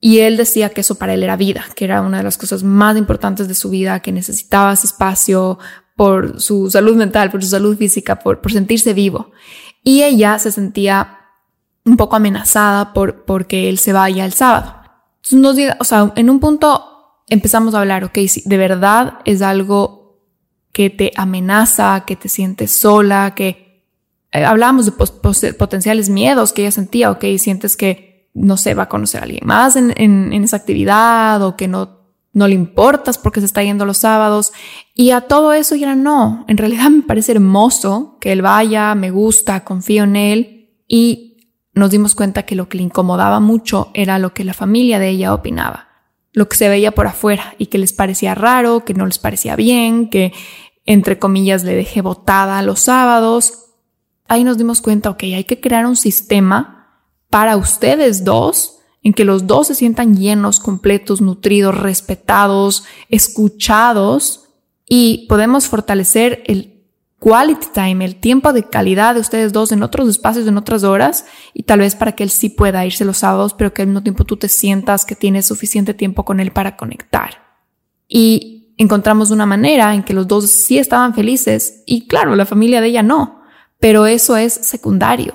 Y 0.00 0.20
él 0.20 0.38
decía 0.38 0.70
que 0.70 0.80
eso 0.80 0.94
para 0.94 1.12
él 1.12 1.22
era 1.22 1.36
vida, 1.36 1.64
que 1.74 1.84
era 1.84 2.00
una 2.00 2.18
de 2.18 2.22
las 2.22 2.38
cosas 2.38 2.62
más 2.62 2.96
importantes 2.96 3.48
de 3.48 3.54
su 3.54 3.68
vida, 3.68 4.00
que 4.00 4.12
necesitaba 4.12 4.72
ese 4.72 4.86
espacio 4.86 5.58
por 5.94 6.40
su 6.40 6.70
salud 6.70 6.96
mental, 6.96 7.30
por 7.30 7.42
su 7.42 7.50
salud 7.50 7.76
física, 7.76 8.18
por, 8.18 8.40
sentirse 8.50 8.94
vivo. 8.94 9.32
Y 9.84 10.02
ella 10.02 10.38
se 10.38 10.52
sentía 10.52 11.18
un 11.84 11.98
poco 11.98 12.16
amenazada 12.16 12.94
por 12.94 13.26
porque 13.26 13.68
él 13.68 13.78
se 13.78 13.92
vaya 13.92 14.24
el 14.24 14.32
sábado. 14.32 14.74
nos, 15.32 15.56
o 15.78 15.84
sea, 15.84 16.12
en 16.16 16.30
un 16.30 16.40
punto 16.40 16.86
empezamos 17.28 17.74
a 17.74 17.80
hablar, 17.80 18.04
ok, 18.04 18.18
si 18.26 18.42
de 18.46 18.56
verdad 18.56 19.18
es 19.26 19.42
algo 19.42 19.99
que 20.72 20.90
te 20.90 21.12
amenaza, 21.16 22.04
que 22.06 22.16
te 22.16 22.28
sientes 22.28 22.72
sola, 22.72 23.34
que 23.34 23.84
eh, 24.32 24.44
hablábamos 24.44 24.86
de 24.86 25.52
potenciales 25.54 26.08
miedos 26.08 26.52
que 26.52 26.62
ella 26.62 26.72
sentía, 26.72 27.10
ok, 27.10 27.24
sientes 27.38 27.76
que 27.76 28.30
no 28.32 28.56
sé, 28.56 28.74
va 28.74 28.84
a 28.84 28.88
conocer 28.88 29.20
a 29.20 29.24
alguien 29.24 29.44
más 29.44 29.74
en 29.74 30.32
esa 30.32 30.56
actividad 30.56 31.42
o 31.42 31.56
que 31.56 31.66
no 31.66 32.00
no 32.32 32.46
le 32.46 32.54
importas 32.54 33.18
porque 33.18 33.40
se 33.40 33.46
está 33.46 33.62
yendo 33.62 33.84
los 33.84 33.98
sábados. 33.98 34.52
Y 34.94 35.10
a 35.10 35.22
todo 35.22 35.52
eso 35.52 35.74
ya 35.74 35.94
no, 35.94 36.44
en 36.48 36.56
realidad 36.56 36.90
me 36.90 37.02
parece 37.02 37.32
hermoso 37.32 38.18
que 38.20 38.32
él 38.32 38.42
vaya, 38.42 38.94
me 38.94 39.10
gusta, 39.10 39.64
confío 39.64 40.04
en 40.04 40.16
él 40.16 40.70
y 40.86 41.36
nos 41.72 41.90
dimos 41.90 42.14
cuenta 42.14 42.44
que 42.44 42.56
lo 42.56 42.68
que 42.68 42.78
le 42.78 42.84
incomodaba 42.84 43.40
mucho 43.40 43.90
era 43.94 44.18
lo 44.18 44.34
que 44.34 44.44
la 44.44 44.54
familia 44.54 44.98
de 44.98 45.08
ella 45.08 45.34
opinaba, 45.34 45.88
lo 46.32 46.48
que 46.48 46.56
se 46.56 46.68
veía 46.68 46.92
por 46.92 47.06
afuera 47.06 47.54
y 47.58 47.66
que 47.66 47.78
les 47.78 47.92
parecía 47.92 48.34
raro, 48.34 48.84
que 48.84 48.94
no 48.94 49.06
les 49.06 49.18
parecía 49.18 49.56
bien, 49.56 50.08
que 50.10 50.32
entre 50.86 51.18
comillas 51.18 51.64
le 51.64 51.74
dejé 51.74 52.02
botada 52.02 52.62
los 52.62 52.80
sábados. 52.80 53.66
Ahí 54.28 54.44
nos 54.44 54.58
dimos 54.58 54.80
cuenta, 54.80 55.10
ok, 55.10 55.22
hay 55.24 55.44
que 55.44 55.60
crear 55.60 55.86
un 55.86 55.96
sistema 55.96 57.04
para 57.30 57.56
ustedes 57.56 58.24
dos 58.24 58.78
en 59.02 59.14
que 59.14 59.24
los 59.24 59.46
dos 59.46 59.68
se 59.68 59.74
sientan 59.74 60.16
llenos, 60.16 60.60
completos, 60.60 61.20
nutridos, 61.20 61.76
respetados, 61.76 62.84
escuchados 63.08 64.48
y 64.86 65.26
podemos 65.28 65.68
fortalecer 65.68 66.42
el 66.46 66.79
quality 67.20 67.66
time, 67.74 68.04
el 68.04 68.16
tiempo 68.16 68.52
de 68.52 68.64
calidad 68.64 69.14
de 69.14 69.20
ustedes 69.20 69.52
dos 69.52 69.70
en 69.72 69.82
otros 69.82 70.08
espacios, 70.08 70.46
en 70.46 70.56
otras 70.56 70.82
horas 70.82 71.26
y 71.52 71.64
tal 71.64 71.80
vez 71.80 71.94
para 71.94 72.12
que 72.12 72.24
él 72.24 72.30
sí 72.30 72.48
pueda 72.48 72.84
irse 72.84 73.04
los 73.04 73.18
sábados, 73.18 73.54
pero 73.54 73.72
que 73.72 73.82
al 73.82 73.88
mismo 73.88 74.02
tiempo 74.02 74.24
tú 74.24 74.38
te 74.38 74.48
sientas 74.48 75.04
que 75.04 75.14
tienes 75.14 75.46
suficiente 75.46 75.92
tiempo 75.92 76.24
con 76.24 76.40
él 76.40 76.50
para 76.50 76.76
conectar. 76.76 77.58
Y 78.08 78.74
encontramos 78.78 79.30
una 79.30 79.44
manera 79.44 79.94
en 79.94 80.02
que 80.02 80.14
los 80.14 80.26
dos 80.26 80.50
sí 80.50 80.78
estaban 80.78 81.14
felices 81.14 81.82
y 81.86 82.08
claro, 82.08 82.34
la 82.34 82.46
familia 82.46 82.80
de 82.80 82.88
ella 82.88 83.02
no, 83.02 83.42
pero 83.78 84.06
eso 84.06 84.38
es 84.38 84.54
secundario. 84.54 85.34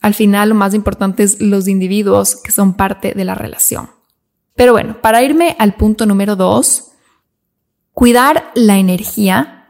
Al 0.00 0.14
final 0.14 0.48
lo 0.48 0.54
más 0.54 0.72
importante 0.72 1.24
es 1.24 1.42
los 1.42 1.68
individuos 1.68 2.36
que 2.36 2.52
son 2.52 2.74
parte 2.74 3.12
de 3.12 3.24
la 3.26 3.34
relación. 3.34 3.90
Pero 4.54 4.72
bueno, 4.72 5.00
para 5.02 5.22
irme 5.22 5.56
al 5.58 5.74
punto 5.74 6.06
número 6.06 6.36
dos, 6.36 6.92
cuidar 7.92 8.50
la 8.54 8.78
energía 8.78 9.66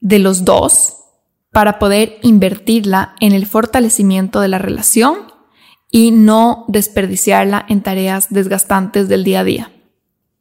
de 0.00 0.18
los 0.18 0.44
dos 0.44 1.01
para 1.52 1.78
poder 1.78 2.18
invertirla 2.22 3.14
en 3.20 3.32
el 3.32 3.46
fortalecimiento 3.46 4.40
de 4.40 4.48
la 4.48 4.58
relación 4.58 5.32
y 5.90 6.10
no 6.10 6.64
desperdiciarla 6.68 7.64
en 7.68 7.82
tareas 7.82 8.28
desgastantes 8.30 9.08
del 9.08 9.22
día 9.22 9.40
a 9.40 9.44
día. 9.44 9.72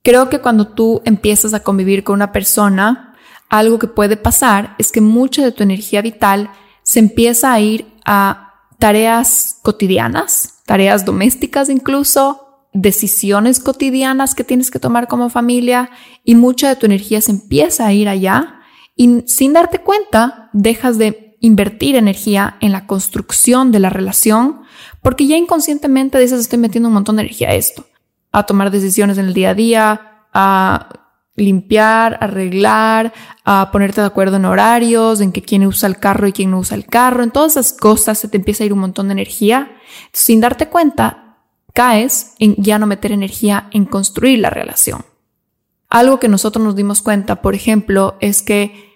Creo 0.04 0.30
que 0.30 0.40
cuando 0.40 0.70
tú 0.70 1.02
empiezas 1.06 1.54
a 1.54 1.62
convivir 1.62 2.04
con 2.04 2.16
una 2.16 2.32
persona, 2.32 3.14
algo 3.50 3.78
que 3.78 3.88
puede 3.88 4.16
pasar 4.16 4.76
es 4.80 4.92
que 4.92 5.02
mucha 5.02 5.44
de 5.44 5.52
tu 5.52 5.62
energía 5.62 6.02
vital 6.02 6.50
se 6.82 7.00
empieza 7.00 7.52
a 7.52 7.60
ir 7.60 7.94
a 8.06 8.54
tareas 8.80 9.60
cotidianas, 9.62 10.62
tareas 10.66 11.06
domésticas 11.06 11.70
incluso, 11.70 12.68
decisiones 12.74 13.60
cotidianas 13.60 14.34
que 14.34 14.46
tienes 14.46 14.72
que 14.72 14.80
tomar 14.80 15.10
como 15.10 15.30
familia 15.30 15.92
y 16.24 16.36
mucha 16.36 16.70
de 16.70 16.78
tu 16.78 16.86
energía 16.86 17.20
se 17.20 17.32
empieza 17.32 17.86
a 17.86 17.94
ir 17.94 18.08
allá 18.08 18.61
y 19.02 19.24
sin 19.26 19.54
darte 19.54 19.80
cuenta 19.80 20.52
dejas 20.54 21.00
de 21.00 21.36
invertir 21.40 21.96
energía 21.96 22.58
en 22.60 22.72
la 22.72 22.86
construcción 22.86 23.72
de 23.72 23.80
la 23.80 23.90
relación 23.90 24.62
porque 25.02 25.26
ya 25.26 25.38
inconscientemente 25.38 26.20
dices 26.20 26.40
estoy 26.40 26.60
metiendo 26.60 26.88
un 26.88 26.94
montón 26.94 27.16
de 27.16 27.24
energía 27.24 27.50
a 27.50 27.56
esto, 27.56 27.84
a 28.32 28.46
tomar 28.46 28.70
decisiones 28.70 29.18
en 29.18 29.26
el 29.26 29.34
día 29.34 29.50
a 29.50 29.54
día, 29.56 30.02
a 30.32 30.90
limpiar, 31.36 32.20
arreglar, 32.22 33.12
a 33.44 33.72
ponerte 33.72 34.02
de 34.02 34.08
acuerdo 34.08 34.36
en 34.36 34.46
horarios, 34.46 35.20
en 35.20 35.32
que 35.32 35.42
quién 35.42 35.66
usa 35.66 35.90
el 35.90 35.98
carro 35.98 36.28
y 36.28 36.32
quién 36.32 36.52
no 36.52 36.60
usa 36.60 36.78
el 36.78 36.86
carro, 36.86 37.24
en 37.24 37.32
todas 37.32 37.54
esas 37.54 37.74
cosas 37.74 38.20
se 38.20 38.28
te 38.28 38.38
empieza 38.38 38.64
a 38.64 38.68
ir 38.68 38.74
un 38.74 38.82
montón 38.82 39.08
de 39.08 39.14
energía. 39.14 39.72
Sin 40.14 40.42
darte 40.42 40.70
cuenta, 40.70 41.40
caes 41.74 42.36
en 42.38 42.56
ya 42.58 42.78
no 42.78 42.86
meter 42.86 43.12
energía 43.12 43.68
en 43.72 43.86
construir 43.86 44.38
la 44.38 44.52
relación. 44.52 45.06
Algo 45.90 46.20
que 46.20 46.30
nosotros 46.30 46.64
nos 46.64 46.76
dimos 46.76 47.02
cuenta, 47.02 47.42
por 47.42 47.56
ejemplo, 47.56 48.16
es 48.22 48.44
que 48.44 48.91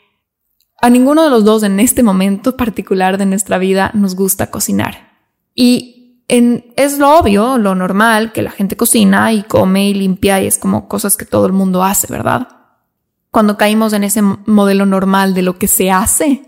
a 0.81 0.89
ninguno 0.89 1.23
de 1.23 1.29
los 1.29 1.45
dos 1.45 1.63
en 1.63 1.79
este 1.79 2.03
momento 2.03 2.57
particular 2.57 3.17
de 3.17 3.25
nuestra 3.25 3.57
vida 3.57 3.91
nos 3.93 4.15
gusta 4.15 4.51
cocinar. 4.51 5.13
Y 5.53 6.23
es 6.27 6.97
lo 6.97 7.17
obvio, 7.19 7.57
lo 7.57 7.75
normal, 7.75 8.31
que 8.31 8.41
la 8.41 8.51
gente 8.51 8.75
cocina 8.75 9.31
y 9.31 9.43
come 9.43 9.89
y 9.89 9.93
limpia 9.93 10.41
y 10.41 10.47
es 10.47 10.57
como 10.57 10.87
cosas 10.87 11.17
que 11.17 11.25
todo 11.25 11.45
el 11.45 11.53
mundo 11.53 11.83
hace, 11.83 12.07
¿verdad? 12.11 12.47
Cuando 13.31 13.57
caímos 13.57 13.93
en 13.93 14.03
ese 14.03 14.21
modelo 14.21 14.85
normal 14.85 15.33
de 15.33 15.43
lo 15.43 15.57
que 15.57 15.67
se 15.67 15.91
hace, 15.91 16.43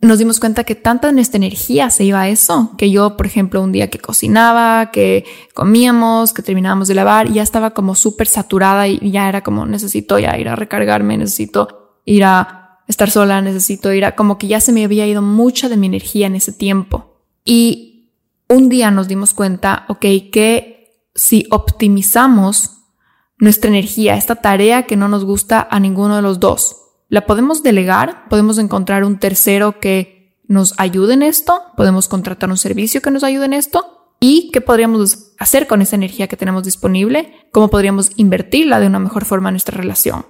nos 0.00 0.18
dimos 0.18 0.40
cuenta 0.40 0.64
que 0.64 0.74
tanta 0.74 1.08
de 1.08 1.12
nuestra 1.12 1.36
energía 1.36 1.90
se 1.90 2.04
iba 2.04 2.22
a 2.22 2.28
eso, 2.28 2.72
que 2.78 2.90
yo, 2.90 3.16
por 3.16 3.26
ejemplo, 3.26 3.62
un 3.62 3.70
día 3.70 3.88
que 3.88 3.98
cocinaba, 3.98 4.90
que 4.90 5.26
comíamos, 5.54 6.32
que 6.32 6.42
terminábamos 6.42 6.88
de 6.88 6.94
lavar, 6.94 7.30
ya 7.30 7.42
estaba 7.42 7.70
como 7.70 7.94
súper 7.94 8.26
saturada 8.26 8.88
y 8.88 9.10
ya 9.10 9.28
era 9.28 9.42
como 9.42 9.66
necesito 9.66 10.18
ya 10.18 10.38
ir 10.38 10.48
a 10.48 10.56
recargarme, 10.56 11.18
necesito 11.18 11.98
ir 12.06 12.24
a 12.24 12.59
estar 12.90 13.10
sola, 13.10 13.40
necesito 13.40 13.92
ir 13.92 14.04
a, 14.04 14.16
como 14.16 14.36
que 14.36 14.48
ya 14.48 14.60
se 14.60 14.72
me 14.72 14.84
había 14.84 15.06
ido 15.06 15.22
mucha 15.22 15.68
de 15.68 15.76
mi 15.76 15.86
energía 15.86 16.26
en 16.26 16.34
ese 16.34 16.52
tiempo. 16.52 17.22
Y 17.44 18.10
un 18.48 18.68
día 18.68 18.90
nos 18.90 19.08
dimos 19.08 19.32
cuenta, 19.32 19.86
ok, 19.88 20.00
que 20.32 21.06
si 21.14 21.46
optimizamos 21.50 22.78
nuestra 23.38 23.70
energía, 23.70 24.16
esta 24.16 24.36
tarea 24.36 24.84
que 24.84 24.96
no 24.96 25.08
nos 25.08 25.24
gusta 25.24 25.66
a 25.70 25.80
ninguno 25.80 26.16
de 26.16 26.22
los 26.22 26.40
dos, 26.40 26.76
la 27.08 27.26
podemos 27.26 27.62
delegar, 27.62 28.28
podemos 28.28 28.58
encontrar 28.58 29.04
un 29.04 29.18
tercero 29.18 29.80
que 29.80 30.42
nos 30.46 30.74
ayude 30.78 31.14
en 31.14 31.22
esto, 31.22 31.62
podemos 31.76 32.08
contratar 32.08 32.50
un 32.50 32.58
servicio 32.58 33.00
que 33.00 33.10
nos 33.10 33.24
ayude 33.24 33.46
en 33.46 33.52
esto 33.52 34.14
y 34.18 34.50
qué 34.52 34.60
podríamos 34.60 35.32
hacer 35.38 35.66
con 35.66 35.80
esa 35.80 35.96
energía 35.96 36.26
que 36.26 36.36
tenemos 36.36 36.64
disponible, 36.64 37.34
cómo 37.52 37.68
podríamos 37.68 38.10
invertirla 38.16 38.80
de 38.80 38.88
una 38.88 38.98
mejor 38.98 39.24
forma 39.24 39.48
en 39.48 39.54
nuestra 39.54 39.76
relación. 39.76 40.26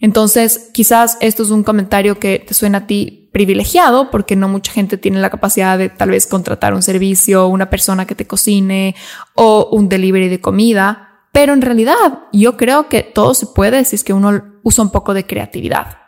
Entonces, 0.00 0.70
quizás 0.72 1.18
esto 1.20 1.42
es 1.42 1.50
un 1.50 1.64
comentario 1.64 2.18
que 2.18 2.38
te 2.38 2.54
suena 2.54 2.78
a 2.78 2.86
ti 2.86 3.28
privilegiado 3.32 4.10
porque 4.10 4.36
no 4.36 4.48
mucha 4.48 4.72
gente 4.72 4.96
tiene 4.96 5.20
la 5.20 5.30
capacidad 5.30 5.76
de 5.76 5.88
tal 5.88 6.10
vez 6.10 6.26
contratar 6.26 6.72
un 6.72 6.82
servicio, 6.82 7.48
una 7.48 7.68
persona 7.68 8.06
que 8.06 8.14
te 8.14 8.26
cocine 8.26 8.94
o 9.34 9.68
un 9.72 9.88
delivery 9.88 10.28
de 10.28 10.40
comida, 10.40 11.26
pero 11.32 11.52
en 11.52 11.62
realidad 11.62 12.24
yo 12.32 12.56
creo 12.56 12.88
que 12.88 13.02
todo 13.02 13.34
se 13.34 13.46
puede 13.46 13.84
si 13.84 13.96
es 13.96 14.04
que 14.04 14.12
uno 14.12 14.60
usa 14.62 14.84
un 14.84 14.90
poco 14.90 15.14
de 15.14 15.26
creatividad. 15.26 15.98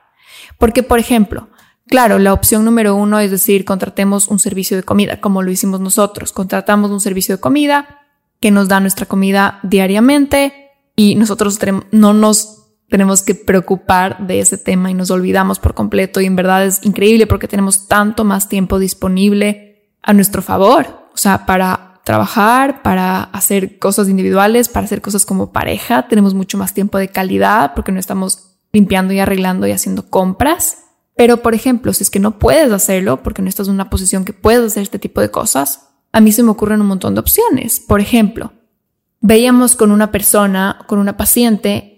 Porque, 0.56 0.82
por 0.82 0.98
ejemplo, 0.98 1.48
claro, 1.88 2.18
la 2.18 2.32
opción 2.32 2.64
número 2.64 2.94
uno 2.94 3.18
es 3.18 3.30
decir, 3.30 3.64
contratemos 3.64 4.28
un 4.28 4.38
servicio 4.38 4.76
de 4.76 4.82
comida, 4.82 5.20
como 5.20 5.42
lo 5.42 5.50
hicimos 5.50 5.80
nosotros. 5.80 6.32
Contratamos 6.32 6.90
un 6.90 7.00
servicio 7.00 7.36
de 7.36 7.40
comida 7.40 8.00
que 8.40 8.50
nos 8.50 8.68
da 8.68 8.80
nuestra 8.80 9.06
comida 9.06 9.58
diariamente 9.62 10.70
y 10.96 11.14
nosotros 11.16 11.58
no 11.90 12.14
nos 12.14 12.59
tenemos 12.90 13.22
que 13.22 13.34
preocupar 13.34 14.26
de 14.26 14.40
ese 14.40 14.58
tema 14.58 14.90
y 14.90 14.94
nos 14.94 15.10
olvidamos 15.10 15.58
por 15.58 15.74
completo 15.74 16.20
y 16.20 16.26
en 16.26 16.36
verdad 16.36 16.66
es 16.66 16.84
increíble 16.84 17.26
porque 17.26 17.48
tenemos 17.48 17.86
tanto 17.86 18.24
más 18.24 18.48
tiempo 18.48 18.78
disponible 18.78 19.88
a 20.02 20.12
nuestro 20.12 20.42
favor, 20.42 21.08
o 21.14 21.16
sea, 21.16 21.46
para 21.46 22.00
trabajar, 22.04 22.82
para 22.82 23.22
hacer 23.22 23.78
cosas 23.78 24.08
individuales, 24.08 24.68
para 24.68 24.86
hacer 24.86 25.00
cosas 25.00 25.24
como 25.24 25.52
pareja, 25.52 26.08
tenemos 26.08 26.34
mucho 26.34 26.58
más 26.58 26.74
tiempo 26.74 26.98
de 26.98 27.08
calidad 27.08 27.72
porque 27.74 27.92
no 27.92 28.00
estamos 28.00 28.56
limpiando 28.72 29.12
y 29.12 29.20
arreglando 29.20 29.66
y 29.66 29.72
haciendo 29.72 30.08
compras. 30.08 30.78
Pero, 31.16 31.38
por 31.38 31.54
ejemplo, 31.54 31.92
si 31.92 32.02
es 32.02 32.10
que 32.10 32.20
no 32.20 32.38
puedes 32.38 32.72
hacerlo 32.72 33.22
porque 33.22 33.42
no 33.42 33.48
estás 33.48 33.68
en 33.68 33.74
una 33.74 33.90
posición 33.90 34.24
que 34.24 34.32
puedes 34.32 34.64
hacer 34.64 34.82
este 34.82 34.98
tipo 34.98 35.20
de 35.20 35.30
cosas, 35.30 35.88
a 36.12 36.20
mí 36.20 36.32
se 36.32 36.42
me 36.42 36.50
ocurren 36.50 36.80
un 36.80 36.86
montón 36.86 37.14
de 37.14 37.20
opciones. 37.20 37.80
Por 37.80 38.00
ejemplo, 38.00 38.52
veíamos 39.20 39.76
con 39.76 39.92
una 39.92 40.10
persona, 40.10 40.78
con 40.86 40.98
una 40.98 41.16
paciente, 41.16 41.89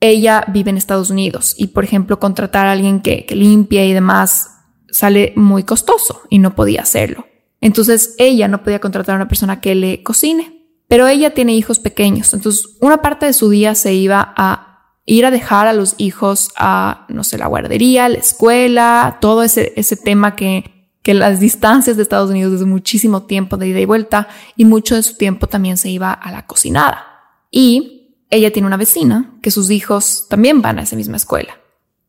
ella 0.00 0.44
vive 0.48 0.70
en 0.70 0.76
Estados 0.76 1.10
Unidos 1.10 1.54
y, 1.56 1.68
por 1.68 1.84
ejemplo, 1.84 2.20
contratar 2.20 2.66
a 2.66 2.72
alguien 2.72 3.00
que, 3.00 3.26
que 3.26 3.34
limpie 3.34 3.86
y 3.86 3.92
demás 3.92 4.58
sale 4.90 5.32
muy 5.36 5.64
costoso 5.64 6.22
y 6.30 6.38
no 6.38 6.54
podía 6.54 6.82
hacerlo. 6.82 7.26
Entonces 7.60 8.14
ella 8.18 8.48
no 8.48 8.62
podía 8.62 8.80
contratar 8.80 9.14
a 9.14 9.16
una 9.16 9.28
persona 9.28 9.60
que 9.60 9.74
le 9.74 10.02
cocine, 10.02 10.66
pero 10.86 11.06
ella 11.06 11.34
tiene 11.34 11.54
hijos 11.54 11.78
pequeños. 11.78 12.32
Entonces 12.32 12.76
una 12.80 13.02
parte 13.02 13.26
de 13.26 13.32
su 13.32 13.50
día 13.50 13.74
se 13.74 13.94
iba 13.94 14.32
a 14.36 14.68
ir 15.04 15.24
a 15.24 15.30
dejar 15.30 15.66
a 15.66 15.72
los 15.72 15.94
hijos 15.98 16.50
a, 16.56 17.06
no 17.08 17.24
sé, 17.24 17.38
la 17.38 17.46
guardería, 17.46 18.08
la 18.08 18.18
escuela, 18.18 19.18
todo 19.20 19.42
ese, 19.42 19.72
ese 19.76 19.96
tema 19.96 20.36
que, 20.36 20.90
que 21.02 21.14
las 21.14 21.40
distancias 21.40 21.96
de 21.96 22.02
Estados 22.02 22.30
Unidos 22.30 22.52
desde 22.52 22.66
muchísimo 22.66 23.22
tiempo 23.22 23.56
de 23.56 23.68
ida 23.68 23.80
y 23.80 23.86
vuelta 23.86 24.28
y 24.54 24.64
mucho 24.64 24.94
de 24.94 25.02
su 25.02 25.16
tiempo 25.16 25.46
también 25.46 25.78
se 25.78 25.88
iba 25.88 26.12
a 26.12 26.30
la 26.30 26.46
cocinada. 26.46 27.06
Y 27.50 27.97
ella 28.30 28.52
tiene 28.52 28.66
una 28.66 28.76
vecina 28.76 29.34
que 29.42 29.50
sus 29.50 29.70
hijos 29.70 30.26
también 30.28 30.62
van 30.62 30.78
a 30.78 30.82
esa 30.82 30.96
misma 30.96 31.16
escuela. 31.16 31.58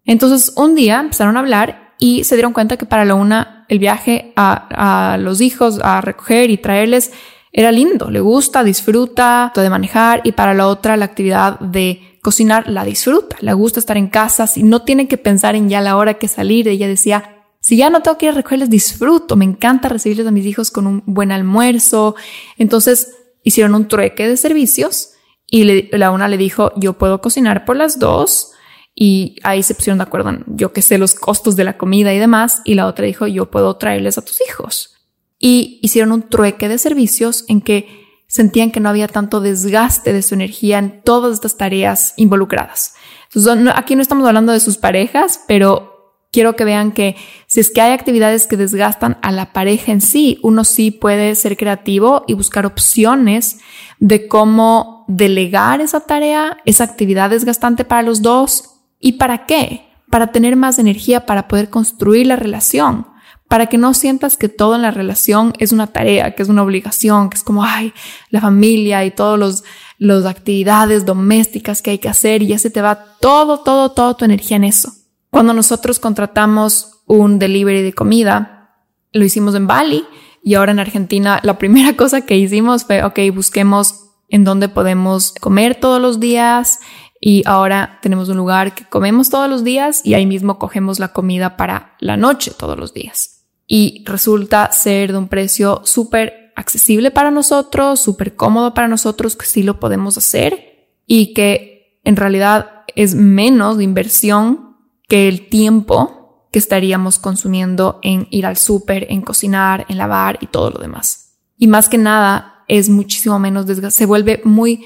Entonces 0.05 0.53
un 0.55 0.75
día 0.75 0.99
empezaron 0.99 1.37
a 1.37 1.39
hablar 1.39 1.93
y 1.99 2.23
se 2.23 2.35
dieron 2.35 2.53
cuenta 2.53 2.77
que 2.77 2.85
para 2.85 3.05
la 3.05 3.15
una 3.15 3.65
el 3.69 3.79
viaje 3.79 4.33
a, 4.35 5.17
los 5.19 5.41
hijos 5.41 5.79
a 5.83 6.01
recoger 6.01 6.49
y 6.49 6.57
traerles 6.57 7.11
era 7.51 7.71
lindo, 7.71 8.09
le 8.09 8.19
gusta, 8.19 8.63
disfruta 8.63 9.51
de 9.55 9.69
manejar 9.69 10.21
y 10.23 10.31
para 10.31 10.53
la 10.53 10.67
otra 10.67 10.97
la 10.97 11.05
actividad 11.05 11.59
de 11.59 12.17
cocinar 12.21 12.69
la 12.69 12.83
disfruta, 12.83 13.37
le 13.39 13.53
gusta 13.53 13.79
estar 13.79 13.97
en 13.97 14.07
casa, 14.07 14.45
si 14.45 14.63
no 14.63 14.83
tiene 14.83 15.07
que 15.07 15.17
pensar 15.17 15.55
en 15.55 15.69
ya 15.69 15.81
la 15.81 15.97
hora 15.97 16.15
que 16.15 16.27
salir, 16.27 16.67
ella 16.67 16.87
decía, 16.87 17.39
si 17.61 17.77
ya 17.77 17.89
no 17.89 18.01
tengo 18.01 18.17
que 18.17 18.27
ir 18.27 18.31
a 18.31 18.35
recogerles, 18.35 18.69
disfruto, 18.69 19.35
me 19.35 19.45
encanta 19.45 19.89
recibirles 19.89 20.27
a 20.27 20.31
mis 20.31 20.45
hijos 20.45 20.71
con 20.71 20.87
un 20.87 21.03
buen 21.05 21.31
almuerzo. 21.31 22.15
Entonces 22.57 23.15
hicieron 23.43 23.75
un 23.75 23.87
trueque 23.87 24.27
de 24.27 24.37
servicios 24.37 25.11
y 25.49 25.89
la 25.97 26.11
una 26.11 26.27
le 26.27 26.37
dijo, 26.37 26.71
yo 26.75 26.93
puedo 26.93 27.21
cocinar 27.21 27.65
por 27.65 27.75
las 27.75 27.99
dos 27.99 28.51
y 28.93 29.37
ahí 29.43 29.63
se 29.63 29.75
pusieron 29.75 29.99
de 29.99 30.03
acuerdo 30.03 30.29
en 30.29 30.43
yo 30.47 30.73
que 30.73 30.81
sé 30.81 30.97
los 30.97 31.15
costos 31.15 31.55
de 31.55 31.63
la 31.63 31.77
comida 31.77 32.13
y 32.13 32.19
demás 32.19 32.61
y 32.65 32.75
la 32.75 32.85
otra 32.87 33.05
dijo, 33.05 33.27
yo 33.27 33.49
puedo 33.49 33.75
traerles 33.77 34.17
a 34.17 34.21
tus 34.21 34.39
hijos 34.41 34.95
y 35.39 35.79
hicieron 35.81 36.11
un 36.11 36.29
trueque 36.29 36.67
de 36.67 36.77
servicios 36.77 37.45
en 37.47 37.61
que 37.61 38.05
sentían 38.27 38.71
que 38.71 38.79
no 38.79 38.89
había 38.89 39.07
tanto 39.07 39.41
desgaste 39.41 40.13
de 40.13 40.21
su 40.21 40.35
energía 40.35 40.77
en 40.77 41.01
todas 41.01 41.33
estas 41.33 41.57
tareas 41.57 42.13
involucradas. 42.17 42.93
Entonces, 43.33 43.73
aquí 43.75 43.95
no 43.95 44.01
estamos 44.01 44.27
hablando 44.27 44.51
de 44.51 44.59
sus 44.59 44.77
parejas, 44.77 45.41
pero 45.47 46.25
quiero 46.31 46.55
que 46.55 46.65
vean 46.65 46.91
que 46.91 47.15
si 47.47 47.59
es 47.59 47.71
que 47.71 47.81
hay 47.81 47.91
actividades 47.91 48.45
que 48.45 48.57
desgastan 48.57 49.17
a 49.23 49.31
la 49.31 49.51
pareja 49.51 49.91
en 49.91 50.01
sí, 50.01 50.39
uno 50.43 50.63
sí 50.63 50.91
puede 50.91 51.33
ser 51.35 51.57
creativo 51.57 52.23
y 52.27 52.33
buscar 52.33 52.65
opciones 52.65 53.59
de 53.99 54.27
cómo 54.27 54.98
delegar 55.09 55.81
esa 55.81 55.99
tarea, 55.99 56.57
esa 56.63 56.85
actividad 56.85 57.31
desgastante 57.31 57.83
para 57.83 58.03
los 58.03 58.21
dos 58.21 58.75
y 58.99 59.13
para 59.13 59.45
qué, 59.45 59.89
para 60.09 60.27
tener 60.27 60.55
más 60.55 60.79
energía 60.79 61.25
para 61.25 61.49
poder 61.49 61.69
construir 61.69 62.27
la 62.27 62.37
relación 62.37 63.05
para 63.49 63.65
que 63.65 63.79
no 63.79 63.95
sientas 63.95 64.37
que 64.37 64.47
todo 64.47 64.75
en 64.75 64.83
la 64.83 64.91
relación 64.91 65.53
es 65.57 65.71
una 65.71 65.87
tarea, 65.87 66.35
que 66.35 66.43
es 66.43 66.49
una 66.49 66.61
obligación, 66.61 67.31
que 67.31 67.35
es 67.35 67.43
como, 67.43 67.63
ay, 67.63 67.93
la 68.29 68.39
familia 68.39 69.03
y 69.03 69.11
todos 69.11 69.39
los, 69.39 69.63
las 69.97 70.25
actividades 70.25 71.03
domésticas 71.03 71.81
que 71.81 71.89
hay 71.89 71.97
que 71.97 72.07
hacer 72.07 72.43
y 72.43 72.47
ya 72.47 72.59
se 72.59 72.69
te 72.69 72.81
va 72.81 73.17
todo, 73.19 73.61
todo, 73.61 73.91
toda 73.91 74.15
tu 74.15 74.23
energía 74.23 74.57
en 74.57 74.65
eso. 74.65 74.93
Cuando 75.31 75.53
nosotros 75.53 75.99
contratamos 75.99 77.01
un 77.07 77.39
delivery 77.39 77.81
de 77.81 77.93
comida, 77.93 78.77
lo 79.13 79.25
hicimos 79.25 79.55
en 79.55 79.65
Bali 79.65 80.05
y 80.43 80.53
ahora 80.53 80.71
en 80.71 80.79
Argentina 80.79 81.39
la 81.41 81.57
primera 81.57 81.97
cosa 81.97 82.21
que 82.21 82.37
hicimos 82.37 82.85
fue, 82.85 83.03
ok, 83.03 83.19
busquemos 83.33 83.98
en 84.29 84.43
dónde 84.43 84.69
podemos 84.69 85.33
comer 85.39 85.75
todos 85.75 86.01
los 86.01 86.19
días 86.19 86.79
y 87.21 87.43
ahora 87.45 87.99
tenemos 88.01 88.29
un 88.29 88.37
lugar 88.37 88.73
que 88.73 88.85
comemos 88.85 89.29
todos 89.29 89.49
los 89.49 89.63
días 89.63 90.01
y 90.05 90.13
ahí 90.13 90.25
mismo 90.25 90.57
cogemos 90.57 90.99
la 90.99 91.09
comida 91.09 91.57
para 91.57 91.95
la 91.99 92.15
noche 92.15 92.51
todos 92.57 92.77
los 92.77 92.93
días 92.93 93.45
y 93.67 94.03
resulta 94.05 94.71
ser 94.71 95.11
de 95.11 95.17
un 95.19 95.27
precio 95.27 95.81
súper 95.83 96.51
accesible 96.55 97.11
para 97.11 97.31
nosotros, 97.31 97.99
súper 97.99 98.35
cómodo 98.35 98.73
para 98.73 98.87
nosotros, 98.87 99.35
que 99.35 99.45
sí 99.45 99.63
lo 99.63 99.79
podemos 99.79 100.17
hacer 100.17 100.89
y 101.05 101.33
que 101.33 101.99
en 102.03 102.15
realidad 102.15 102.83
es 102.95 103.15
menos 103.15 103.77
de 103.77 103.83
inversión 103.83 104.77
que 105.07 105.27
el 105.27 105.49
tiempo 105.49 106.47
que 106.51 106.59
estaríamos 106.59 107.19
consumiendo 107.19 107.99
en 108.01 108.27
ir 108.31 108.45
al 108.45 108.57
súper, 108.57 109.05
en 109.09 109.21
cocinar, 109.21 109.85
en 109.87 109.97
lavar 109.97 110.39
y 110.41 110.47
todo 110.47 110.71
lo 110.71 110.79
demás. 110.79 111.37
Y 111.57 111.67
más 111.67 111.89
que 111.89 111.97
nada 111.97 112.58
es 112.69 112.87
muchísimo 112.87 113.37
menos 113.39 113.65
desgaste, 113.65 113.97
se 113.99 114.05
vuelve 114.05 114.41
muy 114.45 114.85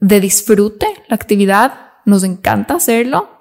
de 0.00 0.20
disfrute 0.20 0.86
la 1.08 1.16
actividad, 1.16 1.90
nos 2.04 2.22
encanta 2.22 2.74
hacerlo 2.74 3.36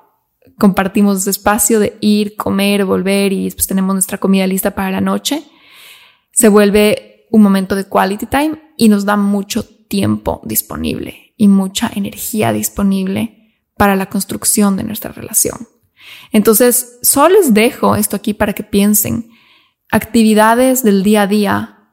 compartimos 0.58 1.28
espacio 1.28 1.80
de 1.80 1.98
ir, 2.02 2.36
comer, 2.36 2.86
volver 2.86 3.34
y 3.34 3.46
después 3.46 3.68
tenemos 3.68 3.94
nuestra 3.94 4.18
comida 4.18 4.48
lista 4.48 4.72
para 4.72 4.92
la 4.92 5.02
noche, 5.02 5.44
se 6.32 6.50
vuelve 6.50 7.28
un 7.32 7.42
momento 7.42 7.76
de 7.76 7.86
quality 7.86 8.26
time 8.28 8.62
y 8.78 8.90
nos 8.90 9.06
da 9.06 9.18
mucho 9.18 9.66
tiempo 9.66 10.42
disponible 10.46 11.34
y 11.38 11.48
mucha 11.48 11.92
energía 11.94 12.54
disponible 12.54 13.54
para 13.78 13.96
la 13.96 14.08
construcción 14.08 14.78
de 14.78 14.84
nuestra 14.84 15.12
relación. 15.12 15.68
Entonces, 16.32 17.00
solo 17.02 17.36
les 17.36 17.54
dejo 17.54 17.96
esto 17.96 18.16
aquí 18.16 18.34
para 18.34 18.54
que 18.54 18.64
piensen. 18.64 19.30
Actividades 19.92 20.84
del 20.84 21.04
día 21.04 21.24
a 21.24 21.28
día 21.28 21.90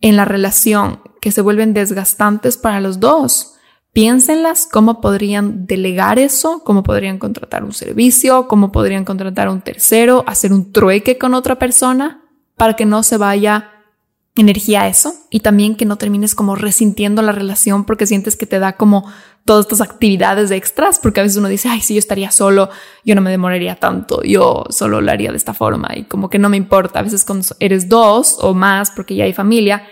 en 0.00 0.16
la 0.16 0.24
relación 0.24 1.00
que 1.24 1.32
se 1.32 1.40
vuelven 1.40 1.72
desgastantes 1.72 2.58
para 2.58 2.80
los 2.80 3.00
dos 3.00 3.54
Piénsenlas 3.94 4.68
cómo 4.70 5.00
podrían 5.00 5.66
delegar 5.66 6.18
eso, 6.18 6.62
cómo 6.64 6.82
podrían 6.82 7.18
contratar 7.18 7.62
un 7.62 7.72
servicio, 7.72 8.46
cómo 8.48 8.72
podrían 8.72 9.06
contratar 9.06 9.48
un 9.48 9.62
tercero, 9.62 10.22
hacer 10.26 10.52
un 10.52 10.72
trueque 10.72 11.16
con 11.16 11.32
otra 11.32 11.60
persona 11.60 12.20
para 12.56 12.74
que 12.74 12.86
no 12.86 13.04
se 13.04 13.16
vaya 13.16 13.70
energía 14.34 14.82
a 14.82 14.88
eso 14.88 15.14
y 15.30 15.40
también 15.40 15.76
que 15.76 15.86
no 15.86 15.96
termines 15.96 16.34
como 16.34 16.56
resintiendo 16.56 17.22
la 17.22 17.32
relación 17.32 17.84
porque 17.84 18.06
sientes 18.06 18.34
que 18.36 18.46
te 18.46 18.58
da 18.58 18.76
como 18.76 19.10
todas 19.44 19.64
estas 19.66 19.80
actividades 19.80 20.50
extras, 20.50 20.98
porque 20.98 21.20
a 21.20 21.22
veces 21.22 21.38
uno 21.38 21.48
dice, 21.48 21.68
ay, 21.68 21.80
si 21.80 21.94
yo 21.94 22.00
estaría 22.00 22.32
solo, 22.32 22.68
yo 23.04 23.14
no 23.14 23.20
me 23.20 23.30
demoraría 23.30 23.76
tanto, 23.76 24.22
yo 24.24 24.64
solo 24.70 25.00
lo 25.00 25.10
haría 25.12 25.30
de 25.30 25.36
esta 25.36 25.54
forma 25.54 25.90
y 25.94 26.02
como 26.02 26.28
que 26.28 26.40
no 26.40 26.48
me 26.48 26.56
importa. 26.56 26.98
A 26.98 27.02
veces 27.02 27.24
cuando 27.24 27.46
eres 27.60 27.88
dos 27.88 28.38
o 28.40 28.54
más, 28.54 28.90
porque 28.90 29.14
ya 29.14 29.22
hay 29.22 29.32
familia, 29.32 29.84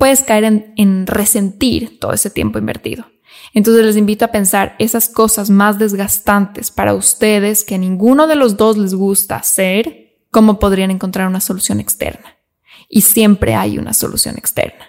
puedes 0.00 0.22
caer 0.22 0.44
en, 0.44 0.72
en 0.78 1.06
resentir 1.06 2.00
todo 2.00 2.14
ese 2.14 2.30
tiempo 2.30 2.58
invertido. 2.58 3.04
Entonces 3.52 3.84
les 3.84 3.98
invito 3.98 4.24
a 4.24 4.32
pensar 4.32 4.74
esas 4.78 5.10
cosas 5.10 5.50
más 5.50 5.78
desgastantes 5.78 6.70
para 6.70 6.94
ustedes 6.94 7.64
que 7.64 7.74
a 7.74 7.78
ninguno 7.78 8.26
de 8.26 8.34
los 8.34 8.56
dos 8.56 8.78
les 8.78 8.94
gusta 8.94 9.36
hacer, 9.36 10.16
cómo 10.30 10.58
podrían 10.58 10.90
encontrar 10.90 11.28
una 11.28 11.40
solución 11.40 11.80
externa. 11.80 12.38
Y 12.88 13.02
siempre 13.02 13.54
hay 13.54 13.76
una 13.76 13.92
solución 13.92 14.38
externa. 14.38 14.86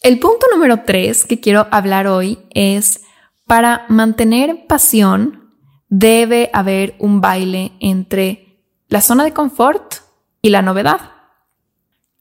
El 0.00 0.18
punto 0.18 0.46
número 0.50 0.84
tres 0.86 1.26
que 1.26 1.38
quiero 1.38 1.66
hablar 1.70 2.06
hoy 2.06 2.38
es 2.50 3.02
para 3.46 3.84
mantener 3.90 4.66
pasión 4.66 5.52
debe 5.90 6.48
haber 6.54 6.94
un 6.98 7.20
baile 7.20 7.72
entre 7.80 8.64
la 8.88 9.02
zona 9.02 9.24
de 9.24 9.34
confort 9.34 9.96
y 10.40 10.48
la 10.48 10.62
novedad. 10.62 11.17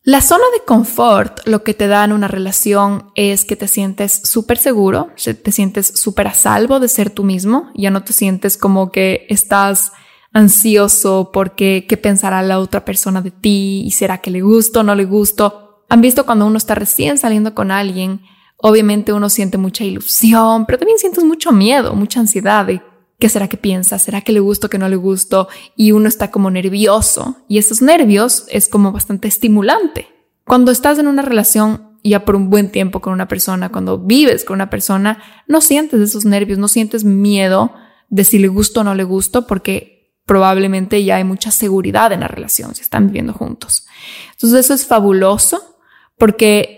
La 0.07 0.21
zona 0.21 0.45
de 0.53 0.63
confort 0.63 1.45
lo 1.45 1.65
que 1.65 1.73
te 1.73 1.89
da 1.89 2.05
en 2.05 2.13
una 2.13 2.29
relación 2.29 3.11
es 3.15 3.43
que 3.43 3.57
te 3.57 3.67
sientes 3.67 4.21
súper 4.23 4.57
seguro, 4.57 5.09
te 5.43 5.51
sientes 5.51 5.87
súper 5.95 6.29
a 6.29 6.33
salvo 6.33 6.79
de 6.79 6.87
ser 6.87 7.09
tú 7.09 7.25
mismo, 7.25 7.71
ya 7.75 7.91
no 7.91 8.05
te 8.05 8.13
sientes 8.13 8.55
como 8.55 8.89
que 8.89 9.25
estás 9.27 9.91
ansioso 10.31 11.31
porque 11.33 11.85
qué 11.89 11.97
pensará 11.97 12.41
la 12.41 12.59
otra 12.59 12.85
persona 12.85 13.21
de 13.21 13.31
ti 13.31 13.83
y 13.85 13.91
será 13.91 14.19
que 14.19 14.31
le 14.31 14.39
gusto 14.39 14.79
o 14.79 14.83
no 14.83 14.95
le 14.95 15.03
gusto. 15.03 15.83
Han 15.89 15.99
visto 15.99 16.25
cuando 16.25 16.45
uno 16.45 16.57
está 16.57 16.73
recién 16.73 17.17
saliendo 17.17 17.53
con 17.53 17.69
alguien, 17.69 18.21
obviamente 18.55 19.11
uno 19.11 19.29
siente 19.29 19.57
mucha 19.57 19.83
ilusión, 19.83 20.65
pero 20.65 20.79
también 20.79 20.99
sientes 20.99 21.25
mucho 21.25 21.51
miedo, 21.51 21.93
mucha 21.95 22.21
ansiedad 22.21 22.65
de 22.65 22.81
¿Qué 23.19 23.29
será 23.29 23.47
que 23.47 23.57
piensa? 23.57 23.97
¿Será 23.97 24.21
que 24.21 24.31
le 24.31 24.39
gusto, 24.39 24.69
que 24.69 24.77
no 24.77 24.89
le 24.89 24.95
gusto? 24.95 25.47
Y 25.75 25.91
uno 25.91 26.07
está 26.07 26.29
como 26.29 26.51
nervioso. 26.51 27.37
Y 27.47 27.57
esos 27.57 27.81
nervios 27.81 28.45
es 28.49 28.67
como 28.67 28.91
bastante 28.91 29.27
estimulante. 29.27 30.07
Cuando 30.45 30.71
estás 30.71 30.99
en 30.99 31.07
una 31.07 31.23
relación 31.23 31.97
ya 32.03 32.25
por 32.25 32.35
un 32.35 32.49
buen 32.49 32.71
tiempo 32.71 33.01
con 33.01 33.13
una 33.13 33.27
persona, 33.27 33.69
cuando 33.69 33.97
vives 33.97 34.45
con 34.45 34.55
una 34.55 34.69
persona, 34.69 35.21
no 35.47 35.61
sientes 35.61 35.99
esos 35.99 36.25
nervios, 36.25 36.57
no 36.59 36.67
sientes 36.67 37.03
miedo 37.03 37.73
de 38.09 38.23
si 38.23 38.39
le 38.39 38.47
gusto 38.47 38.81
o 38.81 38.83
no 38.83 38.95
le 38.95 39.03
gusto, 39.03 39.47
porque 39.47 40.15
probablemente 40.25 41.03
ya 41.03 41.17
hay 41.17 41.23
mucha 41.23 41.51
seguridad 41.51 42.11
en 42.11 42.21
la 42.21 42.27
relación, 42.27 42.75
si 42.75 42.81
están 42.81 43.07
viviendo 43.07 43.33
juntos. 43.33 43.85
Entonces 44.33 44.65
eso 44.65 44.73
es 44.73 44.85
fabuloso 44.85 45.77
porque 46.17 46.76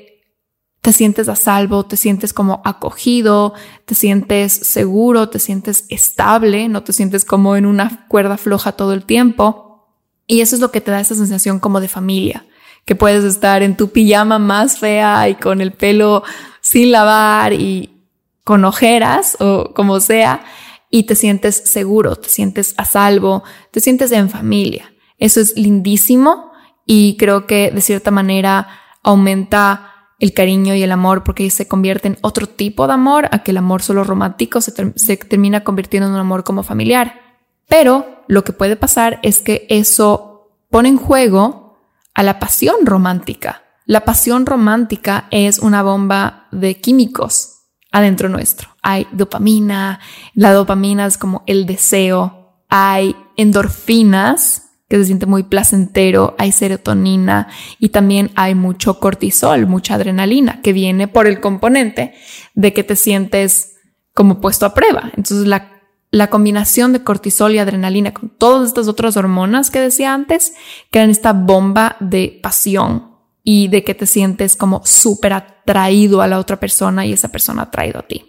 te 0.81 0.93
sientes 0.93 1.27
a 1.27 1.35
salvo, 1.35 1.85
te 1.85 1.97
sientes 1.97 2.33
como 2.33 2.61
acogido, 2.63 3.53
te 3.85 3.95
sientes 3.95 4.53
seguro, 4.53 5.29
te 5.29 5.39
sientes 5.39 5.85
estable, 5.89 6.69
no 6.69 6.83
te 6.83 6.93
sientes 6.93 7.25
como 7.25 7.55
en 7.55 7.65
una 7.65 8.07
cuerda 8.07 8.37
floja 8.37 8.71
todo 8.71 8.93
el 8.93 9.03
tiempo. 9.03 9.87
Y 10.25 10.41
eso 10.41 10.55
es 10.55 10.61
lo 10.61 10.71
que 10.71 10.81
te 10.81 10.91
da 10.91 10.99
esa 10.99 11.15
sensación 11.15 11.59
como 11.59 11.81
de 11.81 11.87
familia, 11.87 12.45
que 12.85 12.95
puedes 12.95 13.23
estar 13.23 13.61
en 13.61 13.75
tu 13.75 13.89
pijama 13.89 14.39
más 14.39 14.77
fea 14.77 15.27
y 15.27 15.35
con 15.35 15.59
el 15.59 15.73
pelo 15.73 16.23
sin 16.61 16.91
lavar 16.91 17.53
y 17.53 18.03
con 18.43 18.63
ojeras 18.63 19.37
o 19.39 19.73
como 19.73 19.99
sea, 19.99 20.43
y 20.89 21.03
te 21.03 21.15
sientes 21.15 21.55
seguro, 21.55 22.15
te 22.15 22.29
sientes 22.29 22.73
a 22.77 22.85
salvo, 22.85 23.43
te 23.71 23.79
sientes 23.79 24.11
en 24.11 24.29
familia. 24.29 24.91
Eso 25.17 25.41
es 25.41 25.55
lindísimo 25.57 26.51
y 26.85 27.17
creo 27.17 27.45
que 27.45 27.69
de 27.69 27.81
cierta 27.81 28.09
manera 28.09 28.67
aumenta 29.03 29.88
el 30.19 30.33
cariño 30.33 30.75
y 30.75 30.83
el 30.83 30.91
amor 30.91 31.23
porque 31.23 31.49
se 31.49 31.67
convierte 31.67 32.09
en 32.09 32.17
otro 32.21 32.47
tipo 32.47 32.87
de 32.87 32.93
amor 32.93 33.29
a 33.31 33.43
que 33.43 33.51
el 33.51 33.57
amor 33.57 33.81
solo 33.81 34.03
romántico 34.03 34.61
se, 34.61 34.71
termina 35.17 35.63
convirtiendo 35.63 36.07
en 36.07 36.13
un 36.13 36.19
amor 36.19 36.43
como 36.43 36.63
familiar. 36.63 37.21
Pero 37.67 38.23
lo 38.27 38.43
que 38.43 38.53
puede 38.53 38.75
pasar 38.75 39.19
es 39.23 39.39
que 39.39 39.65
eso 39.69 40.51
pone 40.69 40.89
en 40.89 40.97
juego 40.97 41.77
a 42.13 42.23
la 42.23 42.39
pasión 42.39 42.85
romántica. 42.85 43.63
La 43.85 44.01
pasión 44.01 44.45
romántica 44.45 45.27
es 45.31 45.59
una 45.59 45.81
bomba 45.81 46.47
de 46.51 46.79
químicos 46.79 47.59
adentro 47.91 48.29
nuestro. 48.29 48.69
Hay 48.83 49.07
dopamina, 49.11 49.99
la 50.33 50.51
dopamina 50.53 51.05
es 51.05 51.17
como 51.17 51.43
el 51.47 51.65
deseo, 51.65 52.63
hay 52.69 53.15
endorfinas 53.35 54.68
que 54.89 54.97
se 54.97 55.05
siente 55.05 55.27
muy 55.27 55.43
placentero, 55.43 56.35
hay 56.39 56.51
serotonina 56.51 57.47
y 57.77 57.89
también 57.89 58.31
hay 58.35 58.55
mucho 58.55 58.99
cortisol, 58.99 59.67
mucha 59.67 59.93
adrenalina, 59.93 60.61
que 60.61 60.73
viene 60.73 61.07
por 61.07 61.27
el 61.27 61.39
componente 61.39 62.15
de 62.55 62.73
que 62.73 62.83
te 62.83 62.95
sientes 62.95 63.75
como 64.15 64.41
puesto 64.41 64.65
a 64.65 64.73
prueba. 64.73 65.11
Entonces 65.15 65.45
la, 65.45 65.83
la 66.09 66.31
combinación 66.31 66.91
de 66.91 67.03
cortisol 67.03 67.53
y 67.53 67.59
adrenalina 67.59 68.15
con 68.15 68.29
todas 68.29 68.67
estas 68.67 68.87
otras 68.87 69.15
hormonas 69.15 69.69
que 69.69 69.79
decía 69.79 70.11
antes, 70.11 70.53
crean 70.89 71.11
esta 71.11 71.33
bomba 71.33 71.95
de 71.99 72.39
pasión 72.41 73.11
y 73.43 73.67
de 73.67 73.83
que 73.83 73.93
te 73.93 74.07
sientes 74.07 74.55
como 74.55 74.81
súper 74.85 75.33
atraído 75.33 76.23
a 76.23 76.27
la 76.27 76.39
otra 76.39 76.59
persona 76.59 77.05
y 77.05 77.13
esa 77.13 77.29
persona 77.29 77.63
atraído 77.63 77.99
a 77.99 78.07
ti. 78.07 78.25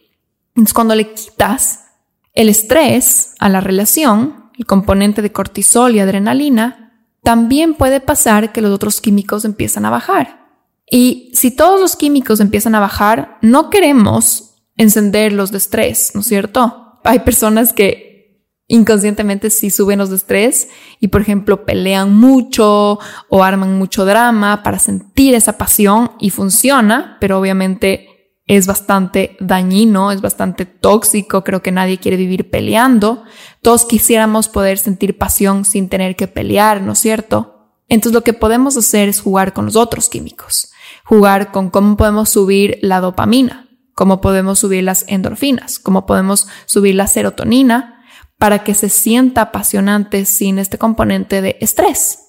Entonces 0.50 0.74
cuando 0.74 0.94
le 0.94 1.14
quitas 1.14 1.86
el 2.34 2.50
estrés 2.50 3.34
a 3.38 3.48
la 3.48 3.62
relación, 3.62 4.39
el 4.60 4.66
componente 4.66 5.22
de 5.22 5.32
cortisol 5.32 5.96
y 5.96 6.00
adrenalina, 6.00 7.08
también 7.22 7.72
puede 7.72 7.98
pasar 7.98 8.52
que 8.52 8.60
los 8.60 8.70
otros 8.70 9.00
químicos 9.00 9.46
empiezan 9.46 9.86
a 9.86 9.90
bajar. 9.90 10.50
Y 10.90 11.30
si 11.32 11.50
todos 11.50 11.80
los 11.80 11.96
químicos 11.96 12.40
empiezan 12.40 12.74
a 12.74 12.80
bajar, 12.80 13.38
no 13.40 13.70
queremos 13.70 14.56
encender 14.76 15.32
los 15.32 15.50
de 15.50 15.56
estrés, 15.56 16.10
¿no 16.12 16.20
es 16.20 16.26
cierto? 16.26 17.00
Hay 17.04 17.20
personas 17.20 17.72
que 17.72 18.44
inconscientemente 18.66 19.48
sí 19.48 19.70
suben 19.70 19.98
los 19.98 20.10
de 20.10 20.16
estrés 20.16 20.68
y, 21.00 21.08
por 21.08 21.22
ejemplo, 21.22 21.64
pelean 21.64 22.14
mucho 22.14 22.98
o 23.30 23.42
arman 23.42 23.78
mucho 23.78 24.04
drama 24.04 24.62
para 24.62 24.78
sentir 24.78 25.34
esa 25.34 25.56
pasión 25.56 26.12
y 26.20 26.28
funciona, 26.28 27.16
pero 27.18 27.38
obviamente 27.38 28.10
es 28.50 28.66
bastante 28.66 29.36
dañino, 29.38 30.10
es 30.10 30.20
bastante 30.20 30.64
tóxico, 30.64 31.44
creo 31.44 31.62
que 31.62 31.70
nadie 31.70 31.98
quiere 31.98 32.16
vivir 32.16 32.50
peleando. 32.50 33.22
Todos 33.62 33.84
quisiéramos 33.84 34.48
poder 34.48 34.78
sentir 34.78 35.18
pasión 35.18 35.64
sin 35.64 35.88
tener 35.88 36.16
que 36.16 36.28
pelear, 36.28 36.80
¿no 36.80 36.92
es 36.92 36.98
cierto? 36.98 37.74
Entonces 37.88 38.14
lo 38.14 38.24
que 38.24 38.32
podemos 38.32 38.76
hacer 38.76 39.08
es 39.08 39.20
jugar 39.20 39.52
con 39.52 39.66
los 39.66 39.76
otros 39.76 40.08
químicos, 40.08 40.70
jugar 41.04 41.52
con 41.52 41.70
cómo 41.70 41.96
podemos 41.96 42.30
subir 42.30 42.78
la 42.82 43.00
dopamina, 43.00 43.68
cómo 43.94 44.20
podemos 44.20 44.60
subir 44.60 44.84
las 44.84 45.04
endorfinas, 45.08 45.78
cómo 45.78 46.06
podemos 46.06 46.46
subir 46.66 46.94
la 46.94 47.06
serotonina 47.06 48.04
para 48.38 48.64
que 48.64 48.72
se 48.72 48.88
sienta 48.88 49.42
apasionante 49.42 50.24
sin 50.24 50.58
este 50.58 50.78
componente 50.78 51.42
de 51.42 51.58
estrés. 51.60 52.20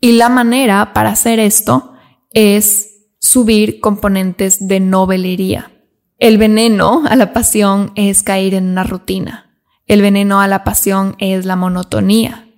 Y 0.00 0.12
la 0.12 0.28
manera 0.28 0.92
para 0.92 1.10
hacer 1.10 1.40
esto 1.40 1.94
es 2.30 3.08
subir 3.18 3.80
componentes 3.80 4.68
de 4.68 4.78
novelería. 4.78 5.72
El 6.18 6.38
veneno 6.38 7.02
a 7.08 7.16
la 7.16 7.32
pasión 7.32 7.92
es 7.96 8.22
caer 8.22 8.54
en 8.54 8.68
una 8.68 8.84
rutina. 8.84 9.45
El 9.86 10.02
veneno 10.02 10.40
a 10.40 10.48
la 10.48 10.64
pasión 10.64 11.16
es 11.18 11.44
la 11.44 11.56
monotonía. 11.56 12.48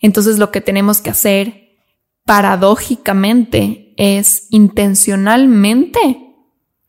Entonces 0.00 0.38
lo 0.38 0.50
que 0.50 0.60
tenemos 0.60 1.00
que 1.00 1.10
hacer 1.10 1.76
paradójicamente 2.24 3.94
es 3.96 4.46
intencionalmente 4.50 6.34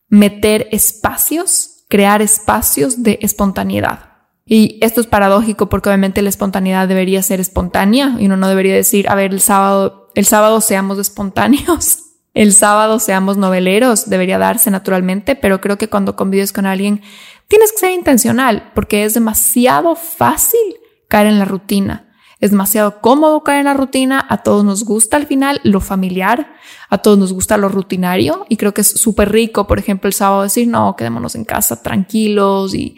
meter 0.08 0.68
espacios, 0.72 1.86
crear 1.90 2.22
espacios 2.22 3.04
de 3.04 3.20
espontaneidad. 3.22 4.12
Y 4.46 4.78
esto 4.82 5.02
es 5.02 5.08
paradójico 5.08 5.70
porque 5.70 5.90
obviamente 5.90 6.22
la 6.22 6.30
espontaneidad 6.30 6.88
debería 6.88 7.22
ser 7.24 7.40
espontánea 7.40 8.16
y 8.20 8.26
uno 8.26 8.38
no 8.38 8.48
debería 8.48 8.76
decir, 8.76 9.10
a 9.10 9.16
ver, 9.16 9.34
el 9.34 9.42
sábado, 9.42 10.12
el 10.14 10.26
sábado 10.26 10.62
seamos 10.62 11.00
espontáneos 11.00 12.00
el 12.36 12.54
sábado 12.54 13.00
seamos 13.00 13.38
noveleros, 13.38 14.10
debería 14.10 14.38
darse 14.38 14.70
naturalmente, 14.70 15.36
pero 15.38 15.62
creo 15.62 15.78
que 15.78 15.88
cuando 15.88 16.18
convives 16.18 16.52
con 16.52 16.66
alguien 16.66 17.02
tienes 17.48 17.72
que 17.72 17.80
ser 17.80 17.92
intencional 17.92 18.72
porque 18.74 19.04
es 19.04 19.14
demasiado 19.14 19.96
fácil 19.96 20.60
caer 21.08 21.28
en 21.28 21.40
la 21.40 21.46
rutina. 21.46 22.06
Es 22.40 22.52
demasiado 22.52 23.02
cómodo 23.02 23.44
caer 23.44 23.60
en 23.60 23.66
la 23.66 23.74
rutina. 23.74 24.26
A 24.30 24.44
todos 24.44 24.66
nos 24.66 24.84
gusta 24.84 25.18
al 25.18 25.26
final 25.26 25.62
lo 25.64 25.80
familiar, 25.80 26.54
a 26.90 26.98
todos 26.98 27.18
nos 27.18 27.34
gusta 27.34 27.58
lo 27.58 27.70
rutinario 27.70 28.46
y 28.50 28.58
creo 28.58 28.74
que 28.74 28.82
es 28.82 28.90
súper 28.90 29.32
rico, 29.32 29.68
por 29.68 29.80
ejemplo, 29.80 30.08
el 30.08 30.14
sábado 30.14 30.44
decir, 30.44 30.68
no, 30.68 30.96
quedémonos 30.96 31.36
en 31.36 31.46
casa 31.46 31.82
tranquilos 31.82 32.76
y 32.76 32.98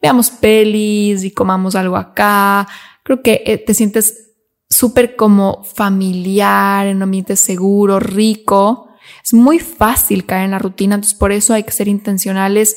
veamos 0.00 0.30
pelis 0.30 1.24
y 1.24 1.30
comamos 1.32 1.74
algo 1.74 1.96
acá. 1.96 2.68
Creo 3.02 3.22
que 3.22 3.42
eh, 3.44 3.58
te 3.58 3.74
sientes 3.74 4.34
súper 4.68 5.16
como 5.16 5.64
familiar, 5.64 6.86
en 6.86 6.96
un 6.96 7.04
ambiente 7.04 7.36
seguro, 7.36 8.00
rico. 8.00 8.88
Es 9.24 9.34
muy 9.34 9.58
fácil 9.58 10.24
caer 10.24 10.44
en 10.44 10.50
la 10.52 10.58
rutina, 10.58 10.94
entonces 10.96 11.18
por 11.18 11.32
eso 11.32 11.54
hay 11.54 11.64
que 11.64 11.72
ser 11.72 11.88
intencionales, 11.88 12.76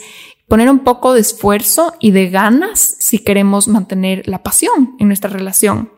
poner 0.49 0.69
un 0.69 0.79
poco 0.79 1.13
de 1.13 1.21
esfuerzo 1.21 1.93
y 1.99 2.11
de 2.11 2.29
ganas 2.29 2.95
si 2.99 3.19
queremos 3.19 3.67
mantener 3.67 4.27
la 4.27 4.43
pasión 4.43 4.95
en 4.99 5.07
nuestra 5.07 5.29
relación. 5.29 5.91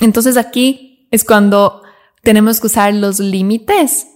Entonces 0.00 0.36
aquí 0.36 1.06
es 1.10 1.24
cuando 1.24 1.82
tenemos 2.22 2.60
que 2.60 2.66
usar 2.66 2.92
los 2.94 3.20
límites. 3.20 4.08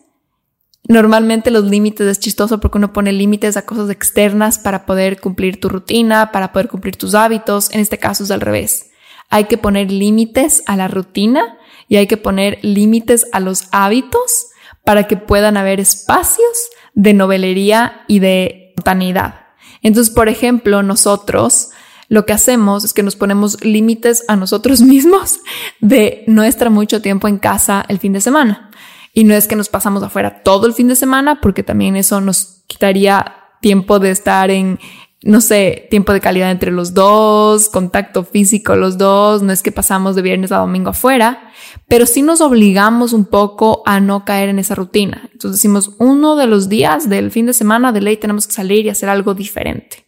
Normalmente 0.88 1.53
los 1.53 1.65
límites 1.65 2.07
es 2.09 2.19
chistoso 2.19 2.59
porque 2.59 2.79
uno 2.79 2.93
pone 2.93 3.12
límites 3.12 3.57
a 3.57 3.65
cosas 3.65 3.88
externas 3.91 4.59
para 4.59 4.85
poder 4.85 5.21
cumplir 5.21 5.61
tu 5.61 5.69
rutina, 5.69 6.33
para 6.33 6.53
poder 6.53 6.69
cumplir 6.69 6.97
tus 6.97 7.15
hábitos. 7.15 7.71
En 7.73 7.81
este 7.81 7.99
caso 7.99 8.25
es 8.25 8.31
al 8.33 8.41
revés 8.41 8.88
hay 9.33 9.45
que 9.45 9.57
poner 9.57 9.91
límites 9.91 10.62
a 10.67 10.77
la 10.77 10.88
rutina 10.88 11.57
y 11.88 11.97
hay 11.97 12.07
que 12.07 12.19
poner 12.19 12.59
límites 12.61 13.27
a 13.33 13.41
los 13.41 13.65
hábitos 13.73 14.49
para 14.85 15.09
que 15.09 15.17
puedan 15.17 15.57
haber 15.57 15.81
espacios 15.81 16.69
de 16.93 17.15
novelería 17.15 18.05
y 18.09 18.19
de 18.19 18.75
espontaneidad. 18.77 19.41
Entonces, 19.83 20.14
por 20.14 20.29
ejemplo, 20.29 20.83
nosotros 20.83 21.71
lo 22.09 22.27
que 22.27 22.33
hacemos 22.33 22.85
es 22.85 22.92
que 22.92 23.03
nos 23.03 23.16
ponemos 23.16 23.64
límites 23.64 24.25
a 24.29 24.37
nosotros 24.37 24.81
mismos 24.83 25.40
de 25.81 26.25
no 26.27 26.45
estar 26.45 26.71
mucho 26.71 27.03
tiempo 27.03 27.29
en 27.29 27.38
casa 27.38 27.85
el 27.88 27.99
fin 27.99 28.12
de 28.12 28.21
semana. 28.21 28.71
Y 29.14 29.25
no 29.25 29.35
es 29.35 29.47
que 29.47 29.57
nos 29.57 29.68
pasamos 29.68 30.03
afuera 30.03 30.42
todo 30.42 30.66
el 30.66 30.73
fin 30.73 30.88
de 30.88 30.97
semana, 30.97 31.40
porque 31.40 31.62
también 31.62 31.97
eso 31.97 32.21
nos 32.21 32.62
quitaría 32.66 33.37
tiempo 33.61 33.99
de 33.99 34.11
estar 34.11 34.51
en, 34.51 34.79
no 35.22 35.40
sé, 35.40 35.87
tiempo 35.88 36.12
de 36.12 36.20
calidad 36.20 36.50
entre 36.50 36.72
los 36.72 36.94
dos, 36.94 37.68
contacto 37.68 38.24
físico 38.24 38.74
los 38.74 38.98
dos, 38.98 39.42
no 39.42 39.52
es 39.52 39.62
que 39.62 39.70
pasamos 39.70 40.16
de 40.16 40.22
viernes 40.22 40.50
a 40.50 40.58
domingo 40.58 40.90
afuera, 40.90 41.52
pero 41.87 42.06
sí 42.06 42.22
nos 42.22 42.40
obligamos 42.40 43.12
un 43.12 43.24
poco 43.24 43.82
a 43.87 44.00
no 44.00 44.24
caer 44.24 44.48
en 44.48 44.58
esa 44.58 44.74
rutina. 44.74 45.28
Entonces 45.32 45.61
decimos, 45.61 45.92
uno 45.98 46.35
de 46.35 46.46
los 46.46 46.68
días 46.68 47.08
del 47.08 47.30
fin 47.30 47.46
de 47.46 47.52
semana 47.52 47.92
de 47.92 48.00
ley 48.00 48.16
tenemos 48.16 48.46
que 48.46 48.52
salir 48.52 48.85
y 48.85 48.88
hacer 48.88 49.08
algo 49.08 49.35
diferente. 49.35 50.06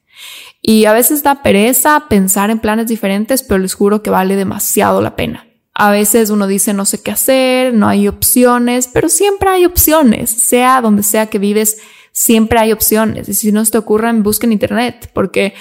Y 0.61 0.87
a 0.87 0.92
veces 0.92 1.22
da 1.22 1.42
pereza 1.42 2.07
pensar 2.09 2.50
en 2.50 2.59
planes 2.59 2.88
diferentes, 2.88 3.42
pero 3.42 3.59
les 3.59 3.74
juro 3.74 4.03
que 4.03 4.11
vale 4.11 4.35
demasiado 4.35 5.00
la 5.00 5.14
pena. 5.14 5.46
A 5.74 5.90
veces 5.90 6.31
uno 6.31 6.46
dice 6.46 6.72
no 6.72 6.87
sé 6.87 7.03
qué 7.03 7.11
hacer, 7.11 7.74
no 7.74 7.87
hay 7.87 8.09
opciones, 8.09 8.88
pero 8.92 9.09
siempre 9.09 9.50
hay 9.50 9.64
opciones, 9.64 10.31
sea 10.31 10.81
donde 10.81 11.03
sea 11.03 11.27
que 11.27 11.38
vives, 11.38 11.79
siempre 12.14 12.61
hay 12.61 12.72
opciones. 12.72 13.29
Y 13.29 13.35
si 13.35 13.53
no 13.53 13.62
se 13.64 13.72
te 13.72 13.79
ocurran, 13.79 14.22
busca 14.22 14.46
en 14.46 14.53
internet, 14.53 15.11
porque 15.12 15.53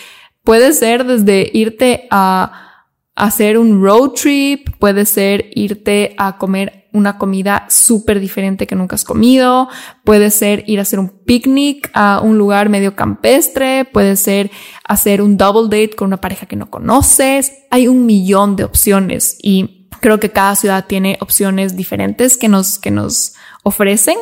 puede 0.43 0.71
ser 0.71 1.03
desde 1.03 1.49
irte 1.51 2.07
a 2.11 2.85
hacer 3.15 3.57
un 3.57 3.83
road 3.83 4.11
trip, 4.11 4.69
puede 4.79 5.05
ser 5.05 5.49
irte 5.55 6.15
a 6.17 6.37
comer 6.37 6.89
una 6.93 7.17
comida 7.17 7.65
súper 7.69 8.19
diferente 8.19 8.67
que 8.67 8.75
nunca 8.75 8.95
has 8.95 9.03
comido, 9.03 9.67
puede 10.03 10.29
ser 10.29 10.63
ir 10.67 10.77
a 10.77 10.83
hacer 10.83 10.99
un 10.99 11.09
picnic 11.09 11.89
a 11.95 12.21
un 12.21 12.37
lugar 12.37 12.69
medio 12.69 12.95
campestre, 12.95 13.85
puede 13.85 14.15
ser 14.15 14.51
hacer 14.87 15.21
un 15.21 15.37
double 15.37 15.63
date 15.63 15.95
con 15.95 16.07
una 16.07 16.21
pareja 16.21 16.45
que 16.45 16.55
no 16.55 16.69
conoces. 16.69 17.51
Hay 17.71 17.87
un 17.87 18.05
millón 18.05 18.55
de 18.55 18.63
opciones 18.63 19.37
y 19.41 19.87
creo 20.01 20.19
que 20.19 20.29
cada 20.29 20.55
ciudad 20.55 20.85
tiene 20.85 21.17
opciones 21.19 21.75
diferentes 21.75 22.37
que 22.37 22.47
nos, 22.47 22.77
que 22.77 22.91
nos 22.91 23.33
ofrecen 23.63 24.17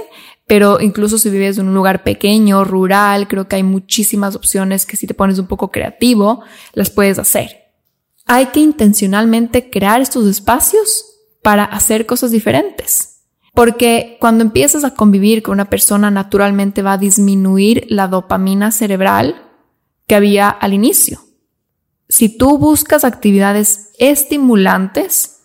pero 0.51 0.81
incluso 0.81 1.17
si 1.17 1.29
vives 1.29 1.57
en 1.59 1.69
un 1.69 1.73
lugar 1.73 2.03
pequeño, 2.03 2.65
rural, 2.65 3.29
creo 3.29 3.47
que 3.47 3.55
hay 3.55 3.63
muchísimas 3.63 4.35
opciones 4.35 4.85
que 4.85 4.97
si 4.97 5.07
te 5.07 5.13
pones 5.13 5.39
un 5.39 5.47
poco 5.47 5.71
creativo, 5.71 6.43
las 6.73 6.89
puedes 6.89 7.19
hacer. 7.19 7.71
Hay 8.25 8.47
que 8.47 8.59
intencionalmente 8.59 9.69
crear 9.69 10.01
estos 10.01 10.27
espacios 10.27 11.05
para 11.41 11.63
hacer 11.63 12.05
cosas 12.05 12.31
diferentes. 12.31 13.21
Porque 13.53 14.17
cuando 14.19 14.43
empiezas 14.43 14.83
a 14.83 14.93
convivir 14.93 15.41
con 15.41 15.53
una 15.53 15.69
persona, 15.69 16.11
naturalmente 16.11 16.81
va 16.81 16.91
a 16.91 16.97
disminuir 16.97 17.85
la 17.87 18.09
dopamina 18.09 18.71
cerebral 18.71 19.49
que 20.05 20.15
había 20.15 20.49
al 20.49 20.73
inicio. 20.73 21.21
Si 22.09 22.27
tú 22.27 22.57
buscas 22.57 23.05
actividades 23.05 23.91
estimulantes, 23.99 25.40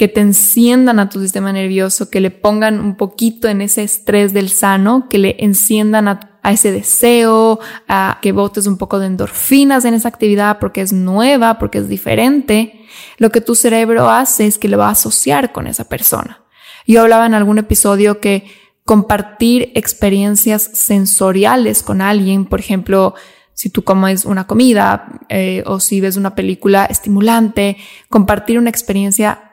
que 0.00 0.08
te 0.08 0.22
enciendan 0.22 0.98
a 0.98 1.10
tu 1.10 1.20
sistema 1.20 1.52
nervioso, 1.52 2.08
que 2.08 2.22
le 2.22 2.30
pongan 2.30 2.80
un 2.80 2.96
poquito 2.96 3.48
en 3.48 3.60
ese 3.60 3.82
estrés 3.82 4.32
del 4.32 4.48
sano, 4.48 5.08
que 5.10 5.18
le 5.18 5.36
enciendan 5.40 6.08
a, 6.08 6.40
ese 6.42 6.72
deseo, 6.72 7.60
a 7.86 8.18
que 8.22 8.32
botes 8.32 8.66
un 8.66 8.78
poco 8.78 8.98
de 8.98 9.08
endorfinas 9.08 9.84
en 9.84 9.92
esa 9.92 10.08
actividad 10.08 10.58
porque 10.58 10.80
es 10.80 10.94
nueva, 10.94 11.58
porque 11.58 11.76
es 11.76 11.88
diferente, 11.90 12.80
lo 13.18 13.28
que 13.28 13.42
tu 13.42 13.54
cerebro 13.54 14.08
hace 14.08 14.46
es 14.46 14.56
que 14.56 14.68
lo 14.68 14.78
va 14.78 14.88
a 14.88 14.92
asociar 14.92 15.52
con 15.52 15.66
esa 15.66 15.84
persona. 15.84 16.44
Yo 16.86 17.02
hablaba 17.02 17.26
en 17.26 17.34
algún 17.34 17.58
episodio 17.58 18.20
que 18.20 18.46
compartir 18.86 19.70
experiencias 19.74 20.62
sensoriales 20.62 21.82
con 21.82 22.00
alguien, 22.00 22.46
por 22.46 22.60
ejemplo, 22.60 23.14
si 23.52 23.68
tú 23.68 23.84
comes 23.84 24.24
una 24.24 24.46
comida 24.46 25.20
eh, 25.28 25.62
o 25.66 25.78
si 25.78 26.00
ves 26.00 26.16
una 26.16 26.34
película 26.34 26.86
estimulante, 26.86 27.76
compartir 28.08 28.58
una 28.58 28.70
experiencia 28.70 29.49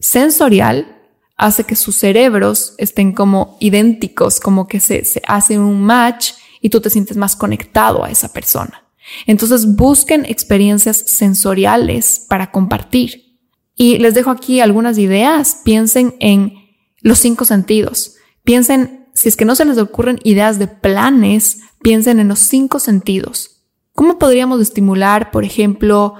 sensorial 0.00 0.96
hace 1.36 1.64
que 1.64 1.76
sus 1.76 1.96
cerebros 1.96 2.74
estén 2.78 3.12
como 3.12 3.56
idénticos, 3.60 4.40
como 4.40 4.66
que 4.66 4.80
se, 4.80 5.04
se 5.04 5.22
hace 5.26 5.58
un 5.58 5.82
match 5.82 6.32
y 6.60 6.70
tú 6.70 6.80
te 6.80 6.90
sientes 6.90 7.16
más 7.16 7.36
conectado 7.36 8.04
a 8.04 8.10
esa 8.10 8.32
persona. 8.32 8.84
Entonces 9.26 9.76
busquen 9.76 10.24
experiencias 10.24 10.96
sensoriales 10.96 12.24
para 12.28 12.50
compartir. 12.50 13.38
Y 13.74 13.98
les 13.98 14.14
dejo 14.14 14.30
aquí 14.30 14.60
algunas 14.60 14.98
ideas. 14.98 15.60
Piensen 15.64 16.16
en 16.20 16.54
los 17.00 17.18
cinco 17.18 17.44
sentidos. 17.44 18.16
Piensen, 18.42 19.08
si 19.14 19.28
es 19.28 19.36
que 19.36 19.44
no 19.44 19.54
se 19.54 19.64
les 19.64 19.78
ocurren 19.78 20.18
ideas 20.24 20.58
de 20.58 20.66
planes, 20.66 21.60
piensen 21.80 22.18
en 22.18 22.28
los 22.28 22.40
cinco 22.40 22.80
sentidos. 22.80 23.62
¿Cómo 23.92 24.18
podríamos 24.18 24.60
estimular, 24.60 25.30
por 25.30 25.44
ejemplo, 25.44 26.14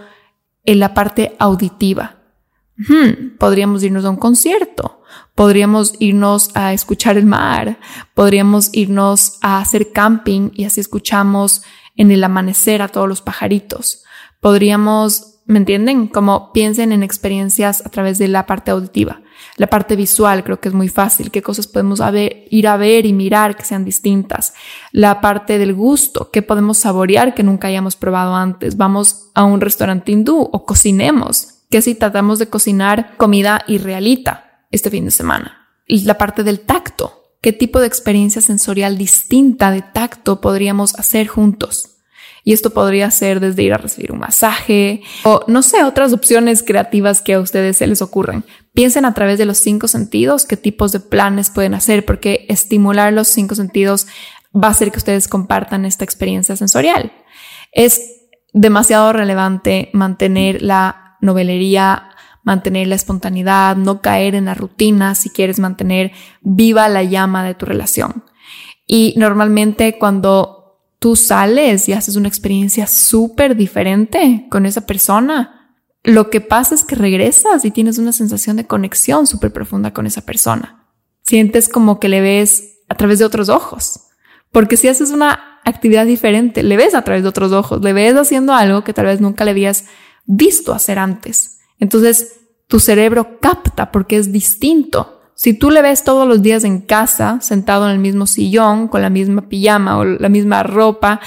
en 0.64 0.78
la 0.78 0.94
parte 0.94 1.36
auditiva? 1.38 2.17
Podríamos 3.38 3.82
irnos 3.82 4.04
a 4.04 4.10
un 4.10 4.16
concierto, 4.16 5.02
podríamos 5.34 5.94
irnos 5.98 6.50
a 6.54 6.72
escuchar 6.72 7.18
el 7.18 7.26
mar, 7.26 7.78
podríamos 8.14 8.70
irnos 8.72 9.38
a 9.42 9.58
hacer 9.58 9.90
camping 9.92 10.50
y 10.54 10.64
así 10.64 10.80
escuchamos 10.80 11.62
en 11.96 12.12
el 12.12 12.22
amanecer 12.22 12.80
a 12.80 12.88
todos 12.88 13.08
los 13.08 13.20
pajaritos. 13.20 14.04
Podríamos, 14.40 15.40
¿me 15.46 15.58
entienden? 15.58 16.06
Como 16.06 16.52
piensen 16.52 16.92
en 16.92 17.02
experiencias 17.02 17.84
a 17.84 17.88
través 17.88 18.18
de 18.18 18.28
la 18.28 18.46
parte 18.46 18.70
auditiva. 18.70 19.22
La 19.56 19.66
parte 19.66 19.96
visual 19.96 20.44
creo 20.44 20.60
que 20.60 20.68
es 20.68 20.74
muy 20.74 20.88
fácil, 20.88 21.32
qué 21.32 21.42
cosas 21.42 21.66
podemos 21.66 22.00
ir 22.50 22.68
a 22.68 22.76
ver 22.76 23.06
y 23.06 23.12
mirar 23.12 23.56
que 23.56 23.64
sean 23.64 23.84
distintas. 23.84 24.54
La 24.92 25.20
parte 25.20 25.58
del 25.58 25.74
gusto, 25.74 26.30
qué 26.32 26.42
podemos 26.42 26.78
saborear 26.78 27.34
que 27.34 27.42
nunca 27.42 27.66
hayamos 27.66 27.96
probado 27.96 28.36
antes. 28.36 28.76
Vamos 28.76 29.30
a 29.34 29.42
un 29.42 29.60
restaurante 29.60 30.12
hindú 30.12 30.48
o 30.52 30.64
cocinemos, 30.64 31.57
que 31.70 31.82
si 31.82 31.94
tratamos 31.94 32.38
de 32.38 32.48
cocinar 32.48 33.16
comida 33.16 33.64
irrealita 33.66 34.64
este 34.70 34.90
fin 34.90 35.04
de 35.04 35.10
semana. 35.10 35.68
La 35.86 36.18
parte 36.18 36.44
del 36.44 36.60
tacto, 36.60 37.34
qué 37.40 37.52
tipo 37.52 37.80
de 37.80 37.86
experiencia 37.86 38.42
sensorial 38.42 38.98
distinta 38.98 39.70
de 39.70 39.82
tacto 39.82 40.40
podríamos 40.40 40.94
hacer 40.98 41.26
juntos. 41.26 41.94
Y 42.44 42.52
esto 42.52 42.70
podría 42.70 43.10
ser 43.10 43.40
desde 43.40 43.62
ir 43.62 43.74
a 43.74 43.78
recibir 43.78 44.12
un 44.12 44.20
masaje 44.20 45.02
o 45.24 45.44
no 45.48 45.62
sé, 45.62 45.84
otras 45.84 46.12
opciones 46.14 46.62
creativas 46.62 47.20
que 47.20 47.34
a 47.34 47.40
ustedes 47.40 47.76
se 47.76 47.86
les 47.86 48.00
ocurren. 48.00 48.44
Piensen 48.72 49.04
a 49.04 49.12
través 49.12 49.38
de 49.38 49.44
los 49.44 49.58
cinco 49.58 49.88
sentidos 49.88 50.46
qué 50.46 50.56
tipos 50.56 50.92
de 50.92 51.00
planes 51.00 51.50
pueden 51.50 51.74
hacer 51.74 52.06
porque 52.06 52.46
estimular 52.48 53.12
los 53.12 53.28
cinco 53.28 53.54
sentidos 53.54 54.06
va 54.54 54.68
a 54.68 54.70
hacer 54.70 54.90
que 54.90 54.98
ustedes 54.98 55.28
compartan 55.28 55.84
esta 55.84 56.04
experiencia 56.04 56.56
sensorial. 56.56 57.12
Es 57.72 58.00
demasiado 58.54 59.12
relevante 59.12 59.90
mantener 59.92 60.62
la 60.62 61.07
novelería 61.20 62.10
mantener 62.42 62.86
la 62.86 62.94
espontaneidad, 62.94 63.76
no 63.76 64.00
caer 64.00 64.34
en 64.34 64.46
la 64.46 64.54
rutina 64.54 65.14
si 65.14 65.30
quieres 65.30 65.58
mantener 65.58 66.12
viva 66.40 66.88
la 66.88 67.02
llama 67.02 67.44
de 67.44 67.54
tu 67.54 67.66
relación. 67.66 68.24
Y 68.86 69.14
normalmente 69.16 69.98
cuando 69.98 70.80
tú 70.98 71.14
sales 71.14 71.88
y 71.88 71.92
haces 71.92 72.16
una 72.16 72.28
experiencia 72.28 72.86
súper 72.86 73.56
diferente 73.56 74.46
con 74.50 74.66
esa 74.66 74.86
persona, 74.86 75.76
lo 76.02 76.30
que 76.30 76.40
pasa 76.40 76.74
es 76.74 76.84
que 76.84 76.94
regresas 76.94 77.64
y 77.64 77.70
tienes 77.70 77.98
una 77.98 78.12
sensación 78.12 78.56
de 78.56 78.66
conexión 78.66 79.26
súper 79.26 79.52
profunda 79.52 79.92
con 79.92 80.06
esa 80.06 80.22
persona. 80.22 80.86
Sientes 81.22 81.68
como 81.68 82.00
que 82.00 82.08
le 82.08 82.20
ves 82.20 82.78
a 82.88 82.94
través 82.94 83.18
de 83.18 83.26
otros 83.26 83.48
ojos. 83.50 84.06
Porque 84.50 84.78
si 84.78 84.88
haces 84.88 85.10
una 85.10 85.60
actividad 85.64 86.06
diferente, 86.06 86.62
le 86.62 86.76
ves 86.76 86.94
a 86.94 87.02
través 87.02 87.22
de 87.22 87.28
otros 87.28 87.52
ojos, 87.52 87.82
le 87.82 87.92
ves 87.92 88.14
haciendo 88.14 88.54
algo 88.54 88.82
que 88.82 88.94
tal 88.94 89.06
vez 89.06 89.20
nunca 89.20 89.44
le 89.44 89.50
habías 89.50 89.84
visto 90.28 90.72
hacer 90.72 91.00
antes. 91.00 91.58
Entonces, 91.80 92.36
tu 92.68 92.78
cerebro 92.78 93.40
capta 93.40 93.90
porque 93.90 94.16
es 94.16 94.30
distinto. 94.30 95.20
Si 95.34 95.54
tú 95.54 95.70
le 95.70 95.82
ves 95.82 96.04
todos 96.04 96.28
los 96.28 96.42
días 96.42 96.64
en 96.64 96.80
casa, 96.80 97.38
sentado 97.40 97.86
en 97.86 97.92
el 97.92 97.98
mismo 97.98 98.26
sillón, 98.26 98.88
con 98.88 99.02
la 99.02 99.10
misma 99.10 99.48
pijama 99.48 99.98
o 99.98 100.04
la 100.04 100.28
misma 100.28 100.62
ropa, 100.62 101.20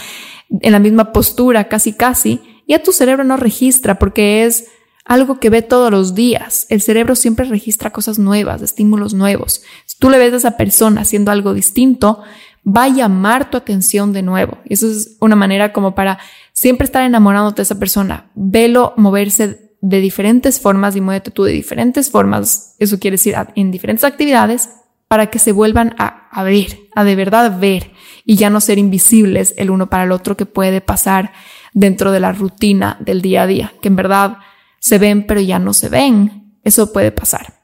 en 0.50 0.72
la 0.72 0.80
misma 0.80 1.12
postura, 1.12 1.68
casi 1.68 1.94
casi, 1.94 2.42
ya 2.68 2.84
tu 2.84 2.92
cerebro 2.92 3.24
no 3.24 3.38
registra 3.38 3.98
porque 3.98 4.46
es 4.46 4.68
algo 5.06 5.40
que 5.40 5.50
ve 5.50 5.62
todos 5.62 5.90
los 5.90 6.14
días. 6.14 6.68
El 6.70 6.82
cerebro 6.82 7.16
siempre 7.16 7.46
registra 7.46 7.92
cosas 7.92 8.20
nuevas, 8.20 8.62
estímulos 8.62 9.14
nuevos. 9.14 9.64
Si 9.86 9.98
tú 9.98 10.10
le 10.10 10.18
ves 10.18 10.34
a 10.34 10.38
esa 10.38 10.58
persona 10.58 11.02
haciendo 11.02 11.32
algo 11.32 11.54
distinto, 11.54 12.22
va 12.66 12.84
a 12.84 12.90
llamar 12.90 13.50
tu 13.50 13.58
atención 13.58 14.14
de 14.14 14.22
nuevo. 14.22 14.58
Eso 14.66 14.88
es 14.90 15.18
una 15.20 15.36
manera 15.36 15.74
como 15.74 15.96
para 15.96 16.20
siempre 16.62 16.86
estar 16.86 17.02
enamorándote 17.02 17.56
de 17.56 17.63
esa 17.63 17.80
persona. 17.80 18.30
Velo 18.36 18.93
moverse 18.95 19.74
de 19.82 20.00
diferentes 20.00 20.60
formas 20.60 20.95
y 20.95 21.02
muévete 21.02 21.32
tú 21.32 21.43
de 21.43 21.54
diferentes 21.54 22.12
formas, 22.12 22.76
eso 22.78 23.00
quiere 23.00 23.15
decir 23.15 23.34
en 23.56 23.71
diferentes 23.71 24.04
actividades, 24.04 24.69
para 25.08 25.32
que 25.32 25.39
se 25.39 25.54
vuelvan 25.54 25.95
a, 25.97 26.30
a 26.30 26.43
ver, 26.43 26.78
a 26.93 27.04
de 27.04 27.15
verdad 27.15 27.60
ver 27.60 27.89
y 28.26 28.36
ya 28.36 28.52
no 28.52 28.62
ser 28.62 28.78
invisibles 28.78 29.56
el 29.58 29.71
uno 29.71 29.89
para 29.89 30.04
el 30.04 30.12
otro 30.12 30.38
que 30.38 30.45
puede 30.45 30.82
pasar 30.82 31.34
dentro 31.74 32.12
de 32.12 32.19
la 32.19 32.32
rutina 32.32 32.95
del 33.00 33.24
día 33.24 33.41
a 33.41 33.47
día, 33.47 33.74
que 33.82 33.88
en 33.88 33.95
verdad 33.95 34.38
se 34.80 35.00
ven 35.00 35.26
pero 35.26 35.41
ya 35.41 35.58
no 35.58 35.74
se 35.74 35.89
ven. 35.89 36.60
Eso 36.63 36.93
puede 36.93 37.12
pasar. 37.12 37.56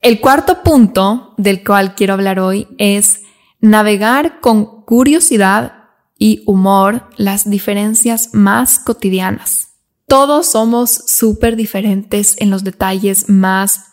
El 0.00 0.20
cuarto 0.20 0.64
punto 0.64 1.34
del 1.38 1.62
cual 1.62 1.94
quiero 1.94 2.14
hablar 2.14 2.40
hoy 2.40 2.66
es 2.78 3.22
navegar 3.60 4.40
con 4.40 4.82
curiosidad 4.82 5.81
y 6.22 6.44
humor 6.46 7.08
las 7.16 7.50
diferencias 7.50 8.28
más 8.32 8.78
cotidianas. 8.78 9.70
Todos 10.06 10.46
somos 10.46 11.02
súper 11.08 11.56
diferentes 11.56 12.36
en 12.38 12.48
los 12.48 12.62
detalles 12.62 13.28
más 13.28 13.86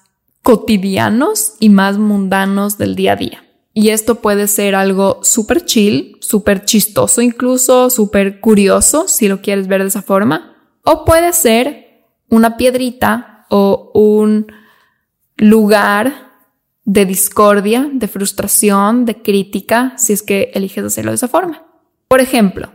cotidianos 0.44 1.54
y 1.60 1.70
más 1.70 1.98
mundanos 1.98 2.78
del 2.78 2.96
día 2.96 3.14
a 3.14 3.16
día. 3.16 3.44
Y 3.74 3.90
esto 3.90 4.22
puede 4.22 4.46
ser 4.48 4.76
algo 4.76 5.22
súper 5.24 5.66
chill, 5.66 6.18
súper 6.22 6.66
chistoso 6.66 7.24
incluso, 7.24 7.90
súper 7.90 8.40
curioso, 8.40 9.08
si 9.08 9.28
lo 9.28 9.42
quieres 9.42 9.68
ver 9.68 9.82
de 9.82 9.88
esa 9.88 10.04
forma. 10.04 10.56
O 10.84 11.06
puede 11.06 11.34
ser 11.34 12.06
una 12.30 12.58
piedrita 12.58 13.48
o 13.50 13.90
un 13.96 14.52
lugar 15.36 16.30
de 16.84 17.06
discordia, 17.06 17.90
de 17.92 18.08
frustración, 18.08 19.06
de 19.06 19.20
crítica, 19.20 19.96
si 19.98 20.14
es 20.14 20.22
que 20.22 20.52
eliges 20.54 20.84
hacerlo 20.84 21.10
de 21.10 21.16
esa 21.16 21.28
forma. 21.28 21.66
Por 22.10 22.22
ejemplo, 22.22 22.72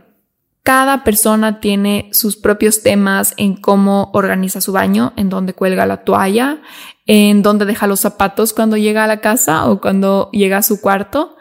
cada 0.63 1.03
persona 1.03 1.59
tiene 1.59 2.09
sus 2.13 2.37
propios 2.37 2.81
temas 2.81 3.33
en 3.35 3.57
cómo 3.57 4.09
organiza 4.13 4.61
su 4.61 4.71
baño, 4.71 5.11
en 5.17 5.29
dónde 5.29 5.53
cuelga 5.53 5.85
la 5.85 6.05
toalla, 6.05 6.61
en 7.05 7.43
dónde 7.43 7.65
deja 7.65 7.85
los 7.85 7.99
zapatos 7.99 8.53
cuando 8.53 8.77
llega 8.77 9.03
a 9.03 9.07
la 9.07 9.19
casa 9.19 9.69
o 9.69 9.81
cuando 9.81 10.31
llega 10.31 10.59
a 10.59 10.63
su 10.63 10.79
cuarto, 10.79 11.35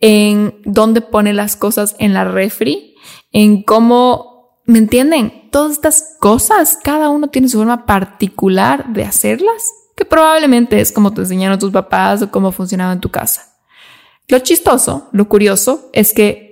en 0.00 0.60
dónde 0.64 1.00
pone 1.02 1.32
las 1.32 1.54
cosas 1.54 1.94
en 2.00 2.14
la 2.14 2.24
refri, 2.24 2.96
en 3.30 3.62
cómo, 3.62 4.60
¿me 4.66 4.78
entienden? 4.78 5.48
Todas 5.52 5.70
estas 5.70 6.16
cosas, 6.18 6.78
cada 6.82 7.10
uno 7.10 7.28
tiene 7.28 7.48
su 7.48 7.58
forma 7.58 7.86
particular 7.86 8.92
de 8.92 9.04
hacerlas, 9.04 9.70
que 9.96 10.04
probablemente 10.04 10.80
es 10.80 10.90
como 10.90 11.14
te 11.14 11.20
enseñaron 11.20 11.60
tus 11.60 11.70
papás 11.70 12.22
o 12.22 12.30
cómo 12.32 12.50
funcionaba 12.50 12.92
en 12.92 13.00
tu 13.00 13.08
casa. 13.08 13.54
Lo 14.26 14.40
chistoso, 14.40 15.08
lo 15.12 15.28
curioso, 15.28 15.90
es 15.92 16.12
que 16.12 16.45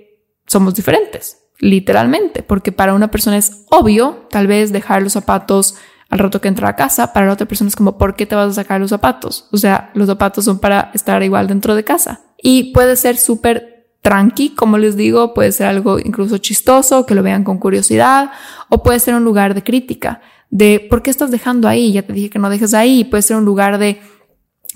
somos 0.45 0.75
diferentes 0.75 1.45
literalmente, 1.59 2.43
porque 2.43 2.71
para 2.71 2.93
una 2.93 3.09
persona 3.09 3.37
es 3.37 3.65
obvio 3.69 4.27
tal 4.29 4.47
vez 4.47 4.71
dejar 4.71 5.01
los 5.01 5.13
zapatos 5.13 5.75
al 6.09 6.19
rato 6.19 6.39
que 6.39 6.47
entra 6.47 6.69
a 6.69 6.75
casa, 6.75 7.13
para 7.13 7.25
la 7.25 7.33
otra 7.33 7.47
persona 7.47 7.67
es 7.67 7.75
como, 7.75 7.97
¿por 7.97 8.15
qué 8.15 8.25
te 8.25 8.35
vas 8.35 8.51
a 8.51 8.53
sacar 8.53 8.79
los 8.79 8.91
zapatos? 8.91 9.47
O 9.51 9.57
sea, 9.57 9.91
los 9.95 10.07
zapatos 10.07 10.45
son 10.45 10.59
para 10.59 10.91
estar 10.93 11.21
igual 11.23 11.47
dentro 11.47 11.75
de 11.75 11.83
casa. 11.83 12.21
Y 12.41 12.73
puede 12.73 12.95
ser 12.95 13.17
súper 13.17 13.89
tranqui, 14.01 14.49
como 14.49 14.77
les 14.77 14.95
digo, 14.95 15.33
puede 15.33 15.51
ser 15.51 15.67
algo 15.67 15.97
incluso 15.97 16.37
chistoso, 16.37 17.05
que 17.05 17.15
lo 17.15 17.23
vean 17.23 17.43
con 17.43 17.57
curiosidad, 17.57 18.31
o 18.69 18.83
puede 18.83 18.99
ser 18.99 19.15
un 19.15 19.23
lugar 19.23 19.55
de 19.55 19.63
crítica, 19.63 20.21
de 20.51 20.85
¿por 20.89 21.01
qué 21.01 21.09
estás 21.09 21.31
dejando 21.31 21.67
ahí? 21.67 21.91
Ya 21.91 22.03
te 22.03 22.13
dije 22.13 22.29
que 22.29 22.39
no 22.39 22.51
dejes 22.51 22.75
ahí, 22.75 23.03
puede 23.03 23.23
ser 23.23 23.37
un 23.37 23.45
lugar 23.45 23.79
de 23.79 23.99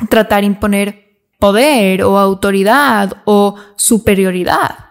tratar 0.09 0.41
de 0.41 0.47
imponer 0.47 1.05
poder 1.37 2.03
o 2.03 2.17
autoridad 2.17 3.21
o 3.25 3.55
superioridad. 3.75 4.88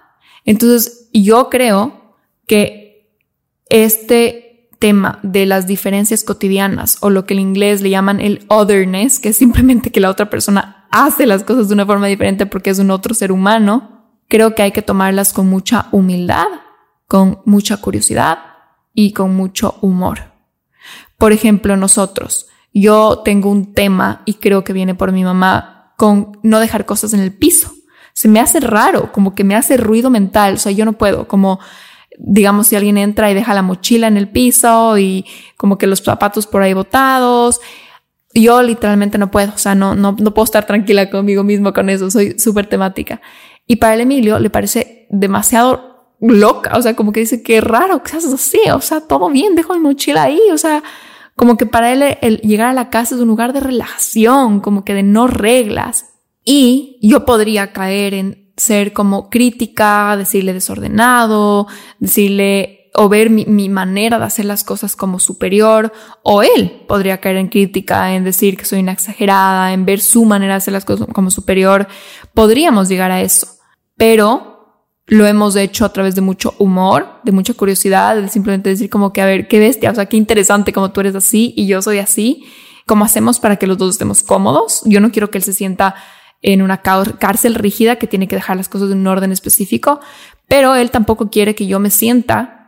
Entonces, 0.48 1.10
yo 1.12 1.50
creo 1.50 2.14
que 2.46 3.12
este 3.68 4.70
tema 4.78 5.18
de 5.22 5.44
las 5.44 5.66
diferencias 5.66 6.24
cotidianas 6.24 6.96
o 7.02 7.10
lo 7.10 7.26
que 7.26 7.34
en 7.34 7.40
inglés 7.40 7.82
le 7.82 7.90
llaman 7.90 8.18
el 8.18 8.46
otherness, 8.48 9.18
que 9.18 9.28
es 9.28 9.36
simplemente 9.36 9.92
que 9.92 10.00
la 10.00 10.08
otra 10.08 10.30
persona 10.30 10.88
hace 10.90 11.26
las 11.26 11.44
cosas 11.44 11.68
de 11.68 11.74
una 11.74 11.84
forma 11.84 12.06
diferente 12.06 12.46
porque 12.46 12.70
es 12.70 12.78
un 12.78 12.90
otro 12.90 13.12
ser 13.12 13.30
humano, 13.30 14.06
creo 14.26 14.54
que 14.54 14.62
hay 14.62 14.72
que 14.72 14.80
tomarlas 14.80 15.34
con 15.34 15.50
mucha 15.50 15.88
humildad, 15.92 16.46
con 17.06 17.42
mucha 17.44 17.76
curiosidad 17.76 18.38
y 18.94 19.12
con 19.12 19.36
mucho 19.36 19.76
humor. 19.82 20.32
Por 21.18 21.32
ejemplo, 21.32 21.76
nosotros, 21.76 22.46
yo 22.72 23.20
tengo 23.22 23.50
un 23.50 23.74
tema 23.74 24.22
y 24.24 24.34
creo 24.34 24.64
que 24.64 24.72
viene 24.72 24.94
por 24.94 25.12
mi 25.12 25.24
mamá 25.24 25.92
con 25.98 26.38
no 26.42 26.58
dejar 26.58 26.86
cosas 26.86 27.12
en 27.12 27.20
el 27.20 27.34
piso 27.34 27.74
se 28.18 28.26
me 28.26 28.40
hace 28.40 28.58
raro, 28.58 29.12
como 29.12 29.36
que 29.36 29.44
me 29.44 29.54
hace 29.54 29.76
ruido 29.76 30.10
mental, 30.10 30.54
o 30.54 30.56
sea, 30.56 30.72
yo 30.72 30.84
no 30.84 30.94
puedo, 30.94 31.28
como 31.28 31.60
digamos 32.18 32.66
si 32.66 32.74
alguien 32.74 32.98
entra 32.98 33.30
y 33.30 33.34
deja 33.34 33.54
la 33.54 33.62
mochila 33.62 34.08
en 34.08 34.16
el 34.16 34.28
piso 34.28 34.98
y 34.98 35.24
como 35.56 35.78
que 35.78 35.86
los 35.86 36.02
zapatos 36.02 36.48
por 36.48 36.62
ahí 36.62 36.72
botados. 36.74 37.60
yo 38.34 38.60
literalmente 38.60 39.18
no 39.18 39.30
puedo, 39.30 39.52
o 39.54 39.58
sea, 39.58 39.76
no, 39.76 39.94
no, 39.94 40.16
no 40.18 40.34
puedo 40.34 40.46
estar 40.46 40.66
tranquila 40.66 41.08
conmigo 41.10 41.44
mismo 41.44 41.72
con 41.72 41.90
eso, 41.90 42.10
soy 42.10 42.36
súper 42.40 42.66
temática. 42.66 43.20
Y 43.68 43.76
para 43.76 43.94
el 43.94 44.00
Emilio 44.00 44.40
le 44.40 44.50
parece 44.50 45.06
demasiado 45.10 46.16
loca, 46.20 46.76
o 46.76 46.82
sea, 46.82 46.96
como 46.96 47.12
que 47.12 47.20
dice, 47.20 47.44
qué 47.44 47.60
raro 47.60 48.02
que 48.02 48.10
seas 48.10 48.24
así, 48.24 48.58
o 48.74 48.80
sea, 48.80 49.00
todo 49.00 49.30
bien, 49.30 49.54
dejo 49.54 49.74
mi 49.74 49.80
mochila 49.80 50.24
ahí, 50.24 50.40
o 50.52 50.58
sea, 50.58 50.82
como 51.36 51.56
que 51.56 51.66
para 51.66 51.92
él 51.92 52.18
el 52.20 52.38
llegar 52.38 52.66
a 52.66 52.72
la 52.72 52.90
casa 52.90 53.14
es 53.14 53.20
un 53.20 53.28
lugar 53.28 53.52
de 53.52 53.60
relajación, 53.60 54.58
como 54.58 54.84
que 54.84 54.94
de 54.94 55.04
no 55.04 55.28
reglas. 55.28 56.17
Y 56.50 56.96
yo 57.02 57.26
podría 57.26 57.74
caer 57.74 58.14
en 58.14 58.50
ser 58.56 58.94
como 58.94 59.28
crítica, 59.28 60.16
decirle 60.16 60.54
desordenado, 60.54 61.66
decirle 61.98 62.90
o 62.94 63.10
ver 63.10 63.28
mi, 63.28 63.68
manera 63.68 64.18
de 64.18 64.24
hacer 64.24 64.46
las 64.46 64.64
cosas 64.64 64.96
como 64.96 65.18
superior, 65.18 65.92
o 66.22 66.42
él 66.42 66.86
podría 66.88 67.20
caer 67.20 67.36
en 67.36 67.48
crítica, 67.48 68.14
en 68.14 68.24
decir 68.24 68.56
que 68.56 68.64
soy 68.64 68.80
una 68.80 68.92
exagerada, 68.92 69.74
en 69.74 69.84
ver 69.84 70.00
su 70.00 70.24
manera 70.24 70.54
de 70.54 70.56
hacer 70.56 70.72
las 70.72 70.86
cosas 70.86 71.06
como 71.12 71.30
superior. 71.30 71.86
Podríamos 72.32 72.88
llegar 72.88 73.10
a 73.10 73.20
eso, 73.20 73.46
pero 73.98 74.86
lo 75.04 75.26
hemos 75.26 75.54
hecho 75.54 75.84
a 75.84 75.92
través 75.92 76.14
de 76.14 76.22
mucho 76.22 76.54
humor, 76.58 77.20
de 77.24 77.32
mucha 77.32 77.52
curiosidad, 77.52 78.16
de 78.16 78.28
simplemente 78.30 78.70
decir 78.70 78.88
como 78.88 79.12
que, 79.12 79.20
a 79.20 79.26
ver, 79.26 79.48
qué 79.48 79.58
bestia, 79.58 79.90
o 79.90 79.94
sea, 79.94 80.06
qué 80.06 80.16
interesante 80.16 80.72
como 80.72 80.92
tú 80.92 81.00
eres 81.00 81.14
así 81.14 81.52
y 81.58 81.66
yo 81.66 81.82
soy 81.82 81.98
así. 81.98 82.46
¿Cómo 82.86 83.04
hacemos 83.04 83.38
para 83.38 83.56
que 83.56 83.66
los 83.66 83.76
dos 83.76 83.90
estemos 83.90 84.22
cómodos? 84.22 84.80
Yo 84.86 85.02
no 85.02 85.12
quiero 85.12 85.30
que 85.30 85.36
él 85.36 85.44
se 85.44 85.52
sienta 85.52 85.94
en 86.42 86.62
una 86.62 86.82
cárcel 86.82 87.54
rígida 87.54 87.96
que 87.96 88.06
tiene 88.06 88.28
que 88.28 88.36
dejar 88.36 88.56
las 88.56 88.68
cosas 88.68 88.90
en 88.90 88.98
un 88.98 89.06
orden 89.06 89.32
específico, 89.32 90.00
pero 90.46 90.74
él 90.74 90.90
tampoco 90.90 91.30
quiere 91.30 91.54
que 91.54 91.66
yo 91.66 91.80
me 91.80 91.90
sienta 91.90 92.58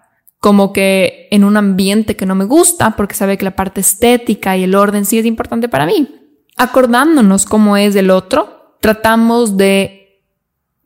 como 0.40 0.72
que 0.72 1.28
en 1.30 1.44
un 1.44 1.56
ambiente 1.56 2.16
que 2.16 2.26
no 2.26 2.34
me 2.34 2.46
gusta, 2.46 2.96
porque 2.96 3.14
sabe 3.14 3.36
que 3.36 3.44
la 3.44 3.56
parte 3.56 3.82
estética 3.82 4.56
y 4.56 4.64
el 4.64 4.74
orden 4.74 5.04
sí 5.04 5.18
es 5.18 5.26
importante 5.26 5.68
para 5.68 5.86
mí. 5.86 6.16
Acordándonos 6.56 7.44
cómo 7.44 7.76
es 7.76 7.94
el 7.94 8.10
otro, 8.10 8.76
tratamos 8.80 9.56
de 9.56 10.24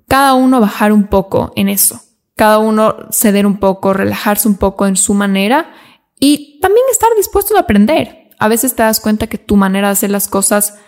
cada 0.09 0.35
uno 0.35 0.61
bajar 0.61 0.93
un 0.93 1.05
poco 1.07 1.53
en 1.57 1.68
eso, 1.68 2.01
cada 2.37 2.59
uno 2.59 2.97
ceder 3.11 3.47
un 3.47 3.59
poco, 3.59 3.93
relajarse 3.93 4.49
un 4.49 4.57
poco 4.57 4.87
en 4.87 4.97
su 4.97 5.14
manera 5.14 5.72
y 6.18 6.59
también 6.61 6.85
estar 6.91 7.09
dispuesto 7.16 7.57
a 7.57 7.61
aprender. 7.61 8.28
A 8.39 8.49
veces 8.49 8.74
te 8.74 8.82
das 8.82 9.01
cuenta 9.01 9.28
que 9.28 9.39
tu 9.39 9.57
manera 9.57 9.89
de 9.89 9.93
hacer 9.93 10.11
las 10.11 10.26
cosas 10.26 10.78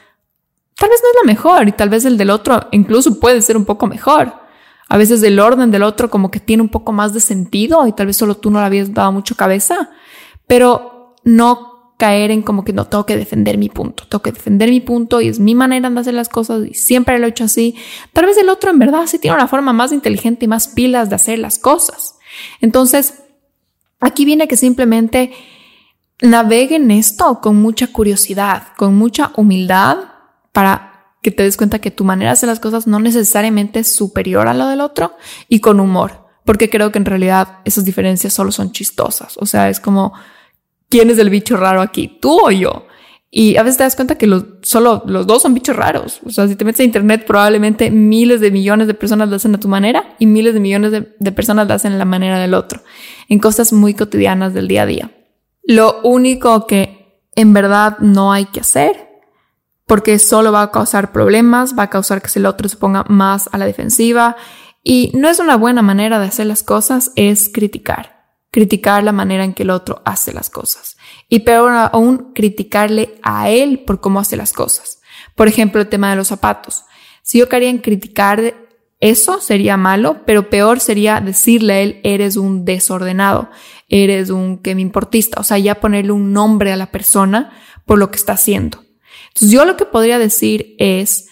tal 0.76 0.90
vez 0.90 1.00
no 1.02 1.08
es 1.08 1.16
la 1.22 1.26
mejor 1.26 1.68
y 1.68 1.72
tal 1.72 1.88
vez 1.88 2.04
el 2.04 2.16
del 2.16 2.30
otro 2.30 2.68
incluso 2.70 3.18
puede 3.18 3.42
ser 3.42 3.56
un 3.56 3.64
poco 3.64 3.86
mejor. 3.86 4.34
A 4.88 4.96
veces 4.96 5.22
el 5.22 5.40
orden 5.40 5.70
del 5.70 5.82
otro 5.82 6.10
como 6.10 6.30
que 6.30 6.38
tiene 6.38 6.62
un 6.62 6.68
poco 6.68 6.92
más 6.92 7.12
de 7.12 7.20
sentido 7.20 7.86
y 7.86 7.92
tal 7.92 8.06
vez 8.06 8.16
solo 8.16 8.36
tú 8.36 8.50
no 8.50 8.60
le 8.60 8.66
habías 8.66 8.94
dado 8.94 9.10
mucho 9.10 9.34
cabeza, 9.34 9.90
pero 10.46 11.14
no 11.24 11.94
caer 11.98 12.30
en 12.30 12.42
como 12.42 12.62
que 12.62 12.74
no 12.74 12.84
tengo 12.84 13.06
que 13.06 13.16
defender 13.16 13.56
mi 13.56 13.70
punto, 13.70 14.06
tengo 14.06 14.22
que 14.22 14.30
defender 14.30 14.68
mi 14.68 14.80
punto 14.80 15.20
y 15.20 15.28
es 15.28 15.40
mi 15.40 15.54
manera 15.54 15.88
de 15.88 15.98
hacer 15.98 16.14
las 16.14 16.28
cosas 16.28 16.66
y 16.66 16.74
siempre 16.74 17.18
lo 17.18 17.26
he 17.26 17.30
hecho 17.30 17.44
así. 17.44 17.74
Tal 18.12 18.26
vez 18.26 18.36
el 18.36 18.50
otro 18.50 18.70
en 18.70 18.78
verdad 18.78 19.06
sí 19.06 19.18
tiene 19.18 19.36
una 19.36 19.48
forma 19.48 19.72
más 19.72 19.92
inteligente 19.92 20.44
y 20.44 20.48
más 20.48 20.68
pilas 20.68 21.08
de 21.08 21.16
hacer 21.16 21.38
las 21.38 21.58
cosas. 21.58 22.18
Entonces, 22.60 23.22
aquí 23.98 24.26
viene 24.26 24.46
que 24.46 24.58
simplemente 24.58 25.32
naveguen 26.20 26.90
esto 26.90 27.40
con 27.40 27.56
mucha 27.56 27.88
curiosidad, 27.88 28.68
con 28.76 28.94
mucha 28.94 29.32
humildad 29.36 30.15
para 30.56 31.12
que 31.20 31.30
te 31.30 31.42
des 31.42 31.58
cuenta 31.58 31.80
que 31.80 31.90
tu 31.90 32.02
manera 32.02 32.30
de 32.30 32.32
hacer 32.32 32.48
las 32.48 32.60
cosas 32.60 32.86
no 32.86 32.98
necesariamente 32.98 33.80
es 33.80 33.94
superior 33.94 34.48
a 34.48 34.54
lo 34.54 34.68
del 34.68 34.80
otro 34.80 35.12
y 35.50 35.60
con 35.60 35.80
humor, 35.80 36.24
porque 36.46 36.70
creo 36.70 36.90
que 36.90 36.98
en 36.98 37.04
realidad 37.04 37.58
esas 37.66 37.84
diferencias 37.84 38.32
solo 38.32 38.52
son 38.52 38.72
chistosas. 38.72 39.36
O 39.36 39.44
sea, 39.44 39.68
es 39.68 39.78
como, 39.78 40.14
¿quién 40.88 41.10
es 41.10 41.18
el 41.18 41.28
bicho 41.28 41.58
raro 41.58 41.82
aquí? 41.82 42.16
¿Tú 42.22 42.40
o 42.42 42.50
yo? 42.50 42.86
Y 43.30 43.58
a 43.58 43.62
veces 43.64 43.76
te 43.76 43.82
das 43.82 43.96
cuenta 43.96 44.16
que 44.16 44.26
los, 44.26 44.46
solo 44.62 45.02
los 45.04 45.26
dos 45.26 45.42
son 45.42 45.52
bichos 45.52 45.76
raros. 45.76 46.20
O 46.24 46.30
sea, 46.30 46.48
si 46.48 46.56
te 46.56 46.64
metes 46.64 46.80
a 46.80 46.84
internet, 46.84 47.26
probablemente 47.26 47.90
miles 47.90 48.40
de 48.40 48.50
millones 48.50 48.86
de 48.86 48.94
personas 48.94 49.28
lo 49.28 49.36
hacen 49.36 49.54
a 49.54 49.60
tu 49.60 49.68
manera 49.68 50.16
y 50.18 50.24
miles 50.24 50.54
de 50.54 50.60
millones 50.60 50.90
de, 50.90 51.14
de 51.18 51.32
personas 51.32 51.68
lo 51.68 51.74
hacen 51.74 51.92
a 51.92 51.98
la 51.98 52.06
manera 52.06 52.38
del 52.38 52.54
otro, 52.54 52.80
en 53.28 53.40
cosas 53.40 53.74
muy 53.74 53.92
cotidianas 53.92 54.54
del 54.54 54.68
día 54.68 54.84
a 54.84 54.86
día. 54.86 55.10
Lo 55.64 56.00
único 56.02 56.66
que 56.66 57.28
en 57.34 57.52
verdad 57.52 57.98
no 57.98 58.32
hay 58.32 58.46
que 58.46 58.60
hacer 58.60 59.05
porque 59.86 60.18
solo 60.18 60.52
va 60.52 60.62
a 60.62 60.70
causar 60.70 61.12
problemas, 61.12 61.78
va 61.78 61.84
a 61.84 61.90
causar 61.90 62.20
que 62.20 62.38
el 62.38 62.46
otro 62.46 62.68
se 62.68 62.76
ponga 62.76 63.04
más 63.08 63.48
a 63.52 63.58
la 63.58 63.66
defensiva 63.66 64.36
y 64.82 65.12
no 65.14 65.28
es 65.28 65.38
una 65.38 65.56
buena 65.56 65.82
manera 65.82 66.18
de 66.18 66.26
hacer 66.26 66.46
las 66.46 66.62
cosas, 66.62 67.12
es 67.16 67.48
criticar, 67.48 68.24
criticar 68.50 69.04
la 69.04 69.12
manera 69.12 69.44
en 69.44 69.54
que 69.54 69.62
el 69.62 69.70
otro 69.70 70.02
hace 70.04 70.32
las 70.32 70.50
cosas 70.50 70.96
y 71.28 71.40
peor 71.40 71.72
aún 71.72 72.32
criticarle 72.34 73.18
a 73.22 73.48
él 73.48 73.84
por 73.86 74.00
cómo 74.00 74.20
hace 74.20 74.36
las 74.36 74.52
cosas. 74.52 75.00
Por 75.34 75.48
ejemplo, 75.48 75.80
el 75.80 75.88
tema 75.88 76.10
de 76.10 76.16
los 76.16 76.28
zapatos. 76.28 76.84
Si 77.22 77.38
yo 77.38 77.48
quería 77.48 77.80
criticar 77.80 78.54
eso 78.98 79.40
sería 79.40 79.76
malo, 79.76 80.22
pero 80.24 80.48
peor 80.48 80.80
sería 80.80 81.20
decirle 81.20 81.72
a 81.74 81.80
él, 81.80 82.00
eres 82.02 82.36
un 82.36 82.64
desordenado, 82.64 83.50
eres 83.88 84.30
un 84.30 84.58
que 84.58 84.74
me 84.74 84.80
importista, 84.80 85.38
o 85.38 85.44
sea, 85.44 85.58
ya 85.58 85.80
ponerle 85.80 86.12
un 86.12 86.32
nombre 86.32 86.72
a 86.72 86.76
la 86.76 86.90
persona 86.90 87.52
por 87.84 87.98
lo 87.98 88.10
que 88.10 88.16
está 88.16 88.32
haciendo. 88.32 88.85
Entonces 89.36 89.50
yo 89.50 89.66
lo 89.66 89.76
que 89.76 89.84
podría 89.84 90.18
decir 90.18 90.74
es, 90.78 91.28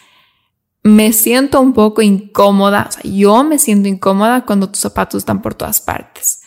me 0.82 1.14
siento 1.14 1.59
un 1.62 1.72
poco 1.72 2.02
incómoda, 2.02 2.86
o 2.90 2.92
sea, 2.92 3.02
yo 3.11 3.42
me 3.44 3.59
siento 3.59 3.88
incómoda 3.88 4.44
cuando 4.44 4.68
tus 4.68 4.80
zapatos 4.80 5.22
están 5.22 5.40
por 5.40 5.55
todas 5.55 5.80
partes. 5.80 6.42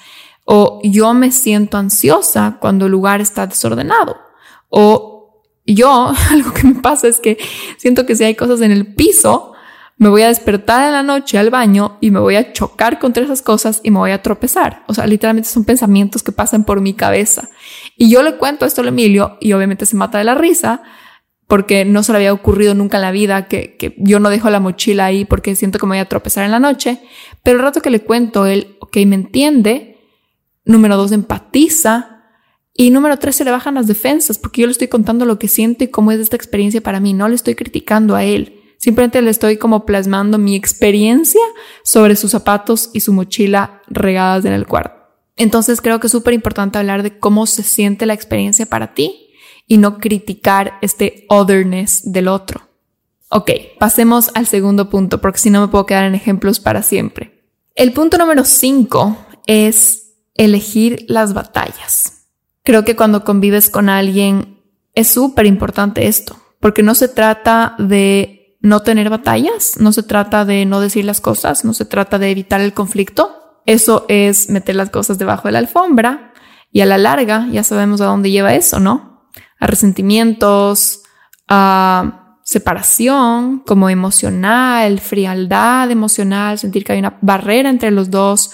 O 0.45 0.79
yo 0.83 1.15
me 1.15 1.31
siento 1.31 1.77
ansiosa 1.77 2.57
cuando 2.61 2.85
el 2.85 2.91
lugar 2.91 3.21
está 3.21 3.47
desordenado. 3.47 4.17
O 4.69 5.41
yo, 5.65 6.13
algo 6.31 6.53
que 6.53 6.67
me 6.67 6.75
pasa 6.75 7.07
es 7.07 7.19
que 7.19 7.39
siento 7.77 8.05
que 8.05 8.15
si 8.15 8.23
hay 8.23 8.35
cosas 8.35 8.61
en 8.61 8.71
el 8.71 8.93
piso, 8.93 9.53
me 9.97 10.09
voy 10.09 10.21
a 10.21 10.27
despertar 10.27 10.85
en 10.85 10.91
la 10.91 11.01
noche 11.01 11.39
al 11.39 11.49
baño 11.49 11.97
y 12.01 12.11
me 12.11 12.19
voy 12.19 12.35
a 12.35 12.53
chocar 12.53 12.99
contra 12.99 13.23
esas 13.23 13.41
cosas 13.41 13.81
y 13.81 13.89
me 13.89 13.97
voy 13.97 14.11
a 14.11 14.21
tropezar. 14.21 14.83
O 14.87 14.93
sea, 14.93 15.07
literalmente 15.07 15.49
son 15.49 15.65
pensamientos 15.65 16.21
que 16.21 16.31
pasan 16.31 16.65
por 16.65 16.81
mi 16.81 16.93
cabeza. 16.93 17.49
Y 17.95 18.11
yo 18.11 18.21
le 18.21 18.37
cuento 18.37 18.67
esto 18.67 18.83
a 18.83 18.87
Emilio 18.87 19.39
y 19.41 19.53
obviamente 19.53 19.87
se 19.87 19.95
mata 19.95 20.19
de 20.19 20.25
la 20.25 20.35
risa 20.35 20.83
porque 21.47 21.85
no 21.85 22.03
se 22.03 22.11
le 22.11 22.17
había 22.17 22.33
ocurrido 22.33 22.75
nunca 22.75 22.97
en 22.97 23.01
la 23.01 23.11
vida 23.11 23.47
que, 23.47 23.77
que, 23.77 23.95
yo 23.97 24.19
no 24.19 24.29
dejo 24.29 24.49
la 24.49 24.59
mochila 24.59 25.05
ahí 25.05 25.23
porque 25.23 25.55
siento 25.55 25.79
que 25.79 25.85
me 25.85 25.91
voy 25.91 25.99
a 25.99 26.09
tropezar 26.09 26.43
en 26.43 26.51
la 26.51 26.59
noche. 26.59 26.99
Pero 27.41 27.57
el 27.57 27.63
rato 27.63 27.81
que 27.81 27.89
le 27.89 28.01
cuento, 28.01 28.45
él, 28.45 28.75
ok, 28.81 28.97
me 29.05 29.15
entiende. 29.15 29.97
Número 30.65 30.97
dos, 30.97 31.13
empatiza. 31.13 32.25
Y 32.73 32.91
número 32.91 33.17
tres, 33.17 33.37
se 33.37 33.45
le 33.45 33.51
bajan 33.51 33.75
las 33.75 33.87
defensas 33.87 34.37
porque 34.37 34.61
yo 34.61 34.67
le 34.67 34.71
estoy 34.71 34.89
contando 34.89 35.25
lo 35.25 35.39
que 35.39 35.47
siento 35.47 35.85
y 35.85 35.87
cómo 35.87 36.11
es 36.11 36.19
esta 36.19 36.35
experiencia 36.35 36.81
para 36.81 36.99
mí. 36.99 37.13
No 37.13 37.29
le 37.29 37.35
estoy 37.35 37.55
criticando 37.55 38.15
a 38.15 38.25
él. 38.25 38.61
Simplemente 38.77 39.21
le 39.21 39.31
estoy 39.31 39.57
como 39.57 39.85
plasmando 39.85 40.37
mi 40.37 40.55
experiencia 40.55 41.41
sobre 41.83 42.15
sus 42.17 42.31
zapatos 42.31 42.91
y 42.93 42.99
su 42.99 43.13
mochila 43.13 43.81
regadas 43.87 44.43
en 44.45 44.53
el 44.53 44.67
cuarto. 44.67 44.95
Entonces 45.37 45.81
creo 45.81 45.99
que 45.99 46.07
es 46.07 46.11
súper 46.11 46.33
importante 46.33 46.77
hablar 46.77 47.03
de 47.03 47.17
cómo 47.17 47.47
se 47.47 47.63
siente 47.63 48.05
la 48.05 48.13
experiencia 48.13 48.65
para 48.65 48.93
ti 48.93 49.26
y 49.67 49.77
no 49.77 49.99
criticar 49.99 50.79
este 50.81 51.25
otherness 51.29 52.11
del 52.11 52.29
otro. 52.29 52.61
Ok, 53.29 53.51
pasemos 53.77 54.31
al 54.33 54.47
segundo 54.47 54.89
punto, 54.89 55.19
porque 55.19 55.39
si 55.39 55.49
no 55.49 55.61
me 55.61 55.67
puedo 55.67 55.85
quedar 55.85 56.05
en 56.05 56.15
ejemplos 56.15 56.59
para 56.59 56.81
siempre. 56.81 57.43
El 57.75 57.91
punto 57.91 58.17
número 58.17 58.45
5 58.45 59.17
es 59.45 60.13
elegir 60.33 61.05
las 61.09 61.33
batallas. 61.33 62.27
Creo 62.63 62.85
que 62.85 62.95
cuando 62.95 63.23
convives 63.23 63.69
con 63.69 63.89
alguien 63.89 64.61
es 64.93 65.09
súper 65.09 65.45
importante 65.45 66.07
esto, 66.07 66.37
porque 66.59 66.83
no 66.83 66.95
se 66.95 67.07
trata 67.09 67.75
de 67.77 68.57
no 68.61 68.81
tener 68.81 69.09
batallas, 69.09 69.77
no 69.79 69.91
se 69.91 70.03
trata 70.03 70.45
de 70.45 70.65
no 70.65 70.79
decir 70.79 71.05
las 71.05 71.21
cosas, 71.21 71.65
no 71.65 71.73
se 71.73 71.85
trata 71.85 72.17
de 72.17 72.31
evitar 72.31 72.61
el 72.61 72.73
conflicto. 72.73 73.61
Eso 73.65 74.05
es 74.07 74.49
meter 74.49 74.75
las 74.75 74.89
cosas 74.89 75.17
debajo 75.17 75.47
de 75.47 75.51
la 75.51 75.59
alfombra 75.59 76.33
y 76.71 76.81
a 76.81 76.85
la 76.85 76.97
larga 76.97 77.47
ya 77.51 77.63
sabemos 77.63 78.01
a 78.01 78.05
dónde 78.05 78.31
lleva 78.31 78.55
eso, 78.55 78.79
¿no? 78.79 79.16
A 79.59 79.67
resentimientos, 79.67 81.03
a 81.47 82.39
separación 82.43 83.59
como 83.59 83.89
emocional, 83.89 84.99
frialdad 84.99 85.91
emocional, 85.91 86.57
sentir 86.57 86.83
que 86.83 86.93
hay 86.93 86.99
una 86.99 87.17
barrera 87.21 87.69
entre 87.69 87.91
los 87.91 88.09
dos. 88.09 88.51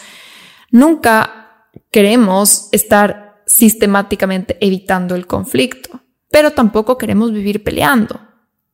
Nunca 0.71 1.67
queremos 1.91 2.69
estar 2.71 3.43
sistemáticamente 3.45 4.57
evitando 4.61 5.15
el 5.15 5.27
conflicto, 5.27 6.01
pero 6.31 6.51
tampoco 6.51 6.97
queremos 6.97 7.31
vivir 7.31 7.63
peleando. 7.63 8.19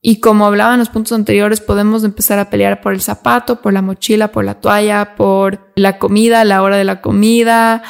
Y 0.01 0.21
como 0.21 0.45
hablaba 0.45 0.73
en 0.73 0.79
los 0.79 0.89
puntos 0.89 1.11
anteriores, 1.11 1.59
podemos 1.59 2.05
empezar 2.05 2.39
a 2.39 2.49
pelear 2.49 2.79
por 2.79 2.93
el 2.93 3.01
zapato, 3.01 3.61
por 3.61 3.73
la 3.73 3.81
mochila, 3.81 4.31
por 4.31 4.45
la 4.45 4.61
toalla, 4.61 5.15
por 5.17 5.71
la 5.75 5.99
comida, 5.99 6.45
la 6.45 6.61
hora 6.61 6.77
de 6.77 6.85
la 6.85 7.01
comida, 7.01 7.83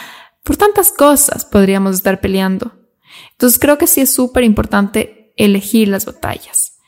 por 0.44 0.58
tantas 0.58 0.92
cosas 0.92 1.46
podríamos 1.46 1.96
estar 1.96 2.20
peleando. 2.20 2.79
Entonces 3.32 3.60
creo 3.60 3.78
que 3.78 3.88
sí 3.88 4.02
es 4.02 4.14
súper 4.14 4.44
importante 4.44 5.34
elegir 5.38 5.88
las 5.88 6.06
batallas. 6.06 6.80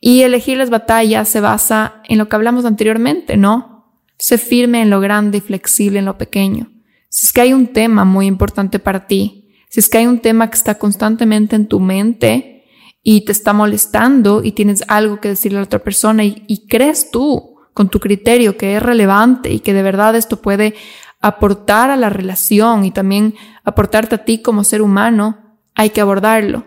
Y 0.00 0.22
elegir 0.22 0.58
las 0.58 0.70
batallas 0.70 1.28
se 1.28 1.40
basa 1.40 2.02
en 2.08 2.18
lo 2.18 2.28
que 2.28 2.36
hablamos 2.36 2.64
anteriormente, 2.64 3.36
¿no? 3.36 3.94
Sé 4.18 4.38
firme 4.38 4.82
en 4.82 4.90
lo 4.90 5.00
grande 5.00 5.38
y 5.38 5.40
flexible 5.40 5.98
en 5.98 6.04
lo 6.04 6.18
pequeño. 6.18 6.70
Si 7.08 7.26
es 7.26 7.32
que 7.32 7.40
hay 7.40 7.52
un 7.52 7.68
tema 7.68 8.04
muy 8.04 8.26
importante 8.26 8.78
para 8.78 9.06
ti, 9.06 9.48
si 9.70 9.80
es 9.80 9.88
que 9.88 9.98
hay 9.98 10.06
un 10.06 10.20
tema 10.20 10.50
que 10.50 10.56
está 10.56 10.78
constantemente 10.78 11.56
en 11.56 11.68
tu 11.68 11.80
mente 11.80 12.64
y 13.02 13.24
te 13.24 13.32
está 13.32 13.52
molestando 13.52 14.42
y 14.44 14.52
tienes 14.52 14.84
algo 14.88 15.20
que 15.20 15.28
decirle 15.28 15.58
a 15.58 15.60
la 15.62 15.66
otra 15.66 15.82
persona 15.82 16.24
y, 16.24 16.44
y 16.46 16.66
crees 16.66 17.10
tú 17.10 17.56
con 17.72 17.88
tu 17.88 17.98
criterio 18.00 18.56
que 18.56 18.76
es 18.76 18.82
relevante 18.82 19.52
y 19.52 19.60
que 19.60 19.72
de 19.74 19.82
verdad 19.82 20.16
esto 20.16 20.40
puede 20.40 20.74
aportar 21.20 21.90
a 21.90 21.96
la 21.96 22.10
relación 22.10 22.84
y 22.84 22.90
también 22.90 23.34
aportarte 23.64 24.14
a 24.14 24.24
ti 24.24 24.42
como 24.42 24.62
ser 24.62 24.82
humano, 24.82 25.43
hay 25.74 25.90
que 25.90 26.00
abordarlo 26.00 26.66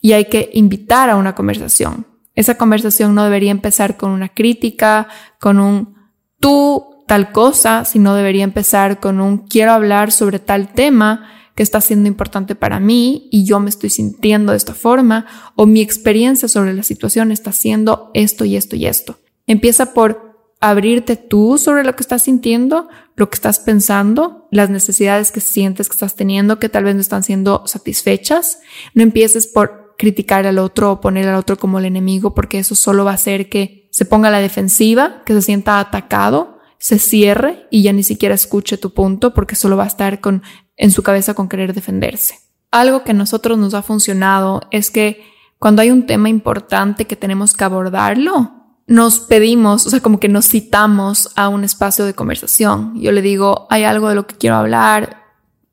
y 0.00 0.12
hay 0.12 0.26
que 0.26 0.50
invitar 0.52 1.10
a 1.10 1.16
una 1.16 1.34
conversación. 1.34 2.06
Esa 2.34 2.56
conversación 2.56 3.14
no 3.14 3.24
debería 3.24 3.50
empezar 3.50 3.96
con 3.96 4.10
una 4.10 4.28
crítica, 4.28 5.08
con 5.38 5.58
un 5.58 5.94
tú 6.38 7.04
tal 7.06 7.32
cosa, 7.32 7.84
sino 7.84 8.14
debería 8.14 8.44
empezar 8.44 9.00
con 9.00 9.20
un 9.20 9.38
quiero 9.38 9.72
hablar 9.72 10.12
sobre 10.12 10.38
tal 10.38 10.72
tema 10.72 11.28
que 11.54 11.62
está 11.62 11.80
siendo 11.80 12.08
importante 12.08 12.54
para 12.54 12.80
mí 12.80 13.28
y 13.32 13.44
yo 13.44 13.60
me 13.60 13.68
estoy 13.68 13.90
sintiendo 13.90 14.52
de 14.52 14.58
esta 14.58 14.74
forma 14.74 15.26
o 15.56 15.66
mi 15.66 15.80
experiencia 15.80 16.48
sobre 16.48 16.72
la 16.72 16.84
situación 16.84 17.32
está 17.32 17.52
siendo 17.52 18.10
esto 18.14 18.44
y 18.44 18.56
esto 18.56 18.76
y 18.76 18.86
esto. 18.86 19.18
Empieza 19.46 19.92
por 19.92 20.29
abrirte 20.60 21.16
tú 21.16 21.56
sobre 21.56 21.84
lo 21.84 21.96
que 21.96 22.02
estás 22.02 22.24
sintiendo, 22.24 22.88
lo 23.16 23.30
que 23.30 23.34
estás 23.34 23.58
pensando, 23.58 24.46
las 24.50 24.68
necesidades 24.68 25.32
que 25.32 25.40
sientes 25.40 25.88
que 25.88 25.94
estás 25.94 26.16
teniendo 26.16 26.58
que 26.58 26.68
tal 26.68 26.84
vez 26.84 26.94
no 26.94 27.00
están 27.00 27.22
siendo 27.22 27.66
satisfechas. 27.66 28.60
No 28.94 29.02
empieces 29.02 29.46
por 29.46 29.94
criticar 29.98 30.46
al 30.46 30.58
otro 30.58 30.92
o 30.92 31.00
poner 31.00 31.28
al 31.28 31.36
otro 31.36 31.56
como 31.56 31.78
el 31.78 31.86
enemigo 31.86 32.34
porque 32.34 32.58
eso 32.58 32.74
solo 32.74 33.04
va 33.04 33.12
a 33.12 33.14
hacer 33.14 33.48
que 33.48 33.88
se 33.90 34.04
ponga 34.04 34.30
la 34.30 34.40
defensiva, 34.40 35.22
que 35.24 35.32
se 35.32 35.42
sienta 35.42 35.80
atacado, 35.80 36.58
se 36.78 36.98
cierre 36.98 37.66
y 37.70 37.82
ya 37.82 37.92
ni 37.92 38.02
siquiera 38.02 38.34
escuche 38.34 38.78
tu 38.78 38.92
punto 38.94 39.34
porque 39.34 39.56
solo 39.56 39.76
va 39.76 39.84
a 39.84 39.88
estar 39.88 40.20
con 40.20 40.42
en 40.76 40.90
su 40.90 41.02
cabeza 41.02 41.34
con 41.34 41.48
querer 41.48 41.74
defenderse. 41.74 42.38
Algo 42.70 43.02
que 43.02 43.10
a 43.10 43.14
nosotros 43.14 43.58
nos 43.58 43.74
ha 43.74 43.82
funcionado 43.82 44.62
es 44.70 44.90
que 44.90 45.22
cuando 45.58 45.82
hay 45.82 45.90
un 45.90 46.06
tema 46.06 46.30
importante 46.30 47.06
que 47.06 47.16
tenemos 47.16 47.52
que 47.52 47.64
abordarlo, 47.64 48.59
nos 48.90 49.20
pedimos, 49.20 49.86
o 49.86 49.90
sea, 49.90 50.00
como 50.00 50.18
que 50.18 50.28
nos 50.28 50.48
citamos 50.48 51.30
a 51.36 51.48
un 51.48 51.62
espacio 51.62 52.04
de 52.04 52.14
conversación. 52.14 53.00
Yo 53.00 53.12
le 53.12 53.22
digo, 53.22 53.68
hay 53.70 53.84
algo 53.84 54.08
de 54.08 54.16
lo 54.16 54.26
que 54.26 54.34
quiero 54.34 54.56
hablar, 54.56 55.28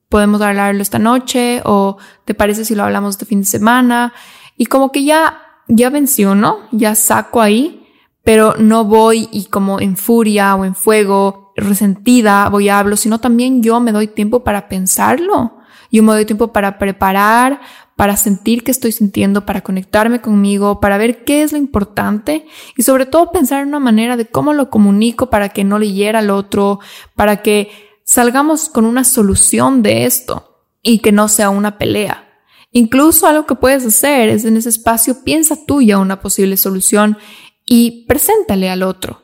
podemos 0.08 0.40
hablarlo 0.40 0.84
esta 0.84 1.00
noche 1.00 1.64
o 1.66 1.98
te 2.26 2.36
parece 2.36 2.64
si 2.64 2.76
lo 2.76 2.84
hablamos 2.84 3.16
este 3.16 3.26
fin 3.26 3.40
de 3.40 3.48
semana. 3.48 4.14
Y 4.56 4.68
como 4.68 4.92
que 4.92 5.04
ya, 5.04 5.42
ya 5.68 5.90
menciono, 5.90 6.60
ya 6.72 6.94
saco 6.94 7.42
ahí, 7.42 7.88
pero 8.24 8.54
no 8.60 8.86
voy 8.86 9.30
y 9.32 9.46
como 9.46 9.80
en 9.80 9.98
furia 9.98 10.54
o 10.54 10.64
en 10.64 10.76
fuego 10.76 11.54
resentida 11.56 12.48
voy 12.50 12.70
a 12.70 12.78
hablo, 12.78 12.96
sino 12.98 13.20
también 13.20 13.64
yo 13.64 13.80
me 13.80 13.94
doy 13.94 14.06
tiempo 14.06 14.44
para 14.44 14.70
pensarlo. 14.70 15.58
Yo 15.92 16.04
me 16.04 16.14
doy 16.14 16.26
tiempo 16.26 16.54
para 16.54 16.78
preparar, 16.78 17.62
para 17.98 18.16
sentir 18.16 18.64
que 18.64 18.70
estoy 18.70 18.92
sintiendo, 18.92 19.46
para 19.46 19.62
conectarme 19.62 20.22
conmigo, 20.22 20.80
para 20.80 21.00
ver 21.00 21.26
qué 21.26 21.42
es 21.42 21.52
lo 21.52 21.58
importante 21.58 22.46
y 22.78 22.84
sobre 22.84 23.08
todo 23.08 23.32
pensar 23.32 23.64
en 23.64 23.70
una 23.70 23.80
manera 23.80 24.16
de 24.16 24.28
cómo 24.28 24.54
lo 24.54 24.70
comunico 24.70 25.32
para 25.32 25.50
que 25.50 25.64
no 25.64 25.80
le 25.80 25.92
hiera 25.92 26.20
al 26.20 26.30
otro, 26.30 26.80
para 27.16 27.42
que 27.42 27.72
salgamos 28.04 28.70
con 28.70 28.86
una 28.86 29.04
solución 29.04 29.82
de 29.82 30.06
esto 30.06 30.62
y 30.84 31.00
que 31.00 31.12
no 31.12 31.28
sea 31.28 31.50
una 31.50 31.80
pelea. 31.80 32.24
Incluso 32.72 33.26
algo 33.26 33.48
que 33.48 33.56
puedes 33.56 33.84
hacer 33.84 34.30
es 34.30 34.46
en 34.46 34.58
ese 34.58 34.70
espacio 34.70 35.24
piensa 35.24 35.66
tú 35.66 35.82
ya 35.82 35.98
una 35.98 36.22
posible 36.22 36.56
solución 36.56 37.18
y 37.66 38.06
preséntale 38.06 38.70
al 38.70 38.84
otro. 38.84 39.24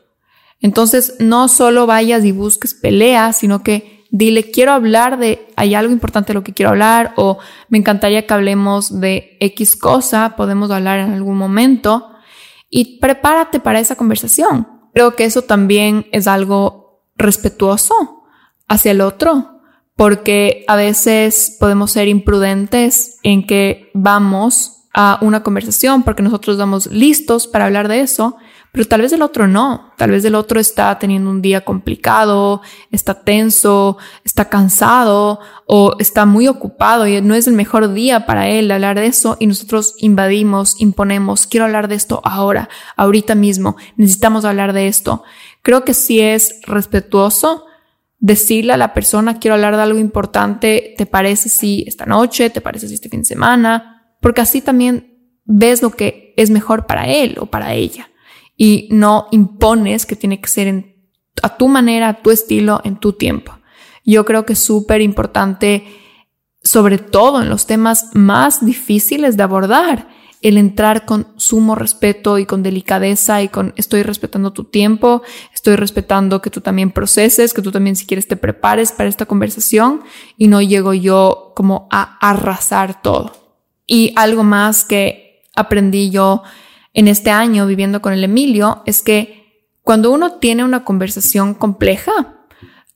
Entonces, 0.62 1.16
no 1.20 1.48
solo 1.48 1.86
vayas 1.86 2.26
y 2.26 2.32
busques 2.32 2.74
peleas, 2.74 3.38
sino 3.38 3.62
que 3.62 3.93
dile, 4.14 4.52
quiero 4.52 4.74
hablar 4.74 5.18
de, 5.18 5.48
hay 5.56 5.74
algo 5.74 5.92
importante 5.92 6.28
de 6.28 6.34
lo 6.36 6.44
que 6.44 6.54
quiero 6.54 6.70
hablar, 6.70 7.14
o 7.16 7.40
me 7.68 7.80
encantaría 7.80 8.28
que 8.28 8.34
hablemos 8.34 9.02
de 9.02 9.38
X 9.40 9.76
cosa, 9.76 10.36
podemos 10.38 10.70
hablar 10.70 11.00
en 11.00 11.14
algún 11.14 11.36
momento, 11.36 12.12
y 12.70 13.00
prepárate 13.00 13.60
para 13.60 13.80
esa 13.80 13.96
conversación. 13.96 14.68
Creo 14.94 15.16
que 15.16 15.26
eso 15.26 15.42
también 15.42 16.06
es 16.12 16.28
algo 16.28 17.02
respetuoso 17.16 18.24
hacia 18.68 18.92
el 18.92 19.02
otro, 19.02 19.62
porque 19.96 20.64
a 20.68 20.76
veces 20.76 21.58
podemos 21.60 21.90
ser 21.90 22.08
imprudentes 22.08 23.18
en 23.24 23.48
que 23.48 23.90
vamos 23.96 24.90
a 24.94 25.18
una 25.22 25.42
conversación 25.42 26.04
porque 26.04 26.22
nosotros 26.22 26.56
estamos 26.56 26.86
listos 26.86 27.48
para 27.48 27.66
hablar 27.66 27.88
de 27.88 28.02
eso 28.02 28.38
pero 28.74 28.88
tal 28.88 29.02
vez 29.02 29.14
el 29.14 29.22
otro 29.22 29.48
no, 29.48 29.94
tal 29.98 30.10
vez 30.10 30.26
el 30.26 30.34
otro 30.34 30.60
está 30.60 30.98
teniendo 30.98 31.30
un 31.30 31.44
día 31.44 31.62
complicado, 31.62 32.64
está 32.90 33.24
tenso, 33.24 34.00
está 34.26 34.50
cansado 34.50 35.40
o 35.68 35.96
está 36.00 36.26
muy 36.26 36.48
ocupado 36.48 37.06
y 37.06 37.22
no 37.22 37.36
es 37.36 37.46
el 37.46 37.54
mejor 37.54 37.94
día 37.94 38.26
para 38.26 38.50
él 38.50 38.72
hablar 38.72 39.00
de 39.00 39.06
eso 39.06 39.38
y 39.40 39.46
nosotros 39.46 39.94
invadimos, 40.00 40.82
imponemos, 40.82 41.46
quiero 41.46 41.68
hablar 41.68 41.88
de 41.88 41.94
esto 41.94 42.20
ahora, 42.24 42.68
ahorita 42.96 43.36
mismo, 43.36 43.78
necesitamos 43.96 44.44
hablar 44.44 44.74
de 44.74 44.88
esto. 44.88 45.22
Creo 45.62 45.86
que 45.86 45.94
sí 45.94 46.20
es 46.20 46.60
respetuoso 46.64 47.66
decirle 48.18 48.74
a 48.74 48.78
la 48.78 48.96
persona, 48.96 49.38
quiero 49.38 49.54
hablar 49.54 49.76
de 49.76 49.84
algo 49.84 50.00
importante, 50.00 50.96
¿te 50.98 51.06
parece 51.06 51.48
si 51.50 51.84
esta 51.86 52.08
noche? 52.08 52.50
¿Te 52.50 52.60
parece 52.60 52.88
si 52.88 52.96
este 52.96 53.10
fin 53.10 53.20
de 53.22 53.28
semana? 53.28 54.16
Porque 54.20 54.42
así 54.42 54.62
también 54.62 55.38
ves 55.46 55.84
lo 55.84 55.92
que 55.92 56.34
es 56.38 56.50
mejor 56.50 56.88
para 56.88 57.08
él 57.08 57.38
o 57.40 57.46
para 57.46 57.76
ella 57.76 58.10
y 58.64 58.88
no 58.92 59.28
impones 59.32 60.06
que 60.06 60.16
tiene 60.16 60.40
que 60.40 60.48
ser 60.48 60.96
a 61.42 61.58
tu 61.58 61.68
manera, 61.68 62.08
a 62.08 62.22
tu 62.22 62.32
estilo, 62.32 62.80
en 62.86 62.96
tu 62.96 63.12
tiempo. 63.12 63.60
Yo 64.06 64.24
creo 64.24 64.46
que 64.46 64.54
es 64.54 64.60
súper 64.60 65.02
importante, 65.02 65.86
sobre 66.64 66.98
todo 66.98 67.42
en 67.42 67.50
los 67.50 67.68
temas 67.68 68.12
más 68.14 68.66
difíciles 68.66 69.36
de 69.36 69.44
abordar, 69.44 70.08
el 70.42 70.58
entrar 70.58 71.04
con 71.04 71.28
sumo 71.36 71.76
respeto 71.76 72.40
y 72.40 72.46
con 72.46 72.64
delicadeza 72.64 73.42
y 73.42 73.50
con 73.50 73.74
estoy 73.76 74.02
respetando 74.02 74.54
tu 74.54 74.64
tiempo, 74.64 75.24
estoy 75.54 75.76
respetando 75.76 76.42
que 76.42 76.50
tú 76.50 76.62
también 76.62 76.92
proceses, 76.92 77.54
que 77.54 77.62
tú 77.62 77.70
también 77.74 77.98
si 77.98 78.06
quieres 78.06 78.30
te 78.30 78.38
prepares 78.38 78.94
para 78.94 79.10
esta 79.10 79.26
conversación 79.26 80.04
y 80.38 80.48
no 80.48 80.62
llego 80.62 80.94
yo 80.94 81.52
como 81.54 81.90
a 81.92 82.18
arrasar 82.26 83.02
todo. 83.02 83.34
Y 83.86 84.14
algo 84.16 84.46
más 84.46 84.86
que 84.86 85.42
aprendí 85.54 86.12
yo 86.12 86.44
en 86.94 87.08
este 87.08 87.32
año 87.32 87.66
viviendo 87.66 88.02
con 88.02 88.14
el 88.14 88.24
Emilio 88.24 88.84
es 88.86 89.02
que 89.02 89.68
cuando 89.82 90.12
uno 90.12 90.34
tiene 90.40 90.64
una 90.64 90.86
conversación 90.86 91.54
compleja, 91.54 92.46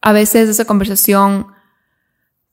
a 0.01 0.11
veces 0.13 0.47
esa 0.47 0.65
conversación 0.65 1.47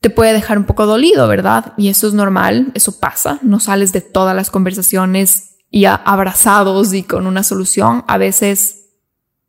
te 0.01 0.09
puede 0.09 0.33
dejar 0.33 0.57
un 0.57 0.65
poco 0.65 0.85
dolido, 0.85 1.27
¿verdad? 1.27 1.73
Y 1.77 1.89
eso 1.89 2.07
es 2.07 2.13
normal, 2.13 2.71
eso 2.73 2.99
pasa, 2.99 3.39
no 3.41 3.59
sales 3.59 3.91
de 3.91 4.01
todas 4.01 4.35
las 4.35 4.51
conversaciones 4.51 5.57
y 5.71 5.85
abrazados 5.85 6.93
y 6.93 7.03
con 7.03 7.27
una 7.27 7.43
solución. 7.43 8.03
A 8.07 8.17
veces 8.17 8.89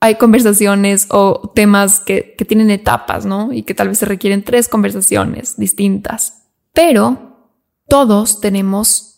hay 0.01 0.14
conversaciones 0.16 1.09
o 1.11 1.53
temas 1.55 2.01
que, 2.01 2.34
que 2.38 2.44
tienen 2.44 2.70
etapas, 2.70 3.26
¿no? 3.26 3.53
Y 3.53 3.64
que 3.64 3.74
tal 3.74 3.88
vez 3.88 3.99
se 3.99 4.07
requieren 4.07 4.44
tres 4.44 4.68
conversaciones 4.68 5.57
distintas. 5.57 6.44
Pero 6.72 7.51
todos 7.88 8.40
tenemos 8.40 9.16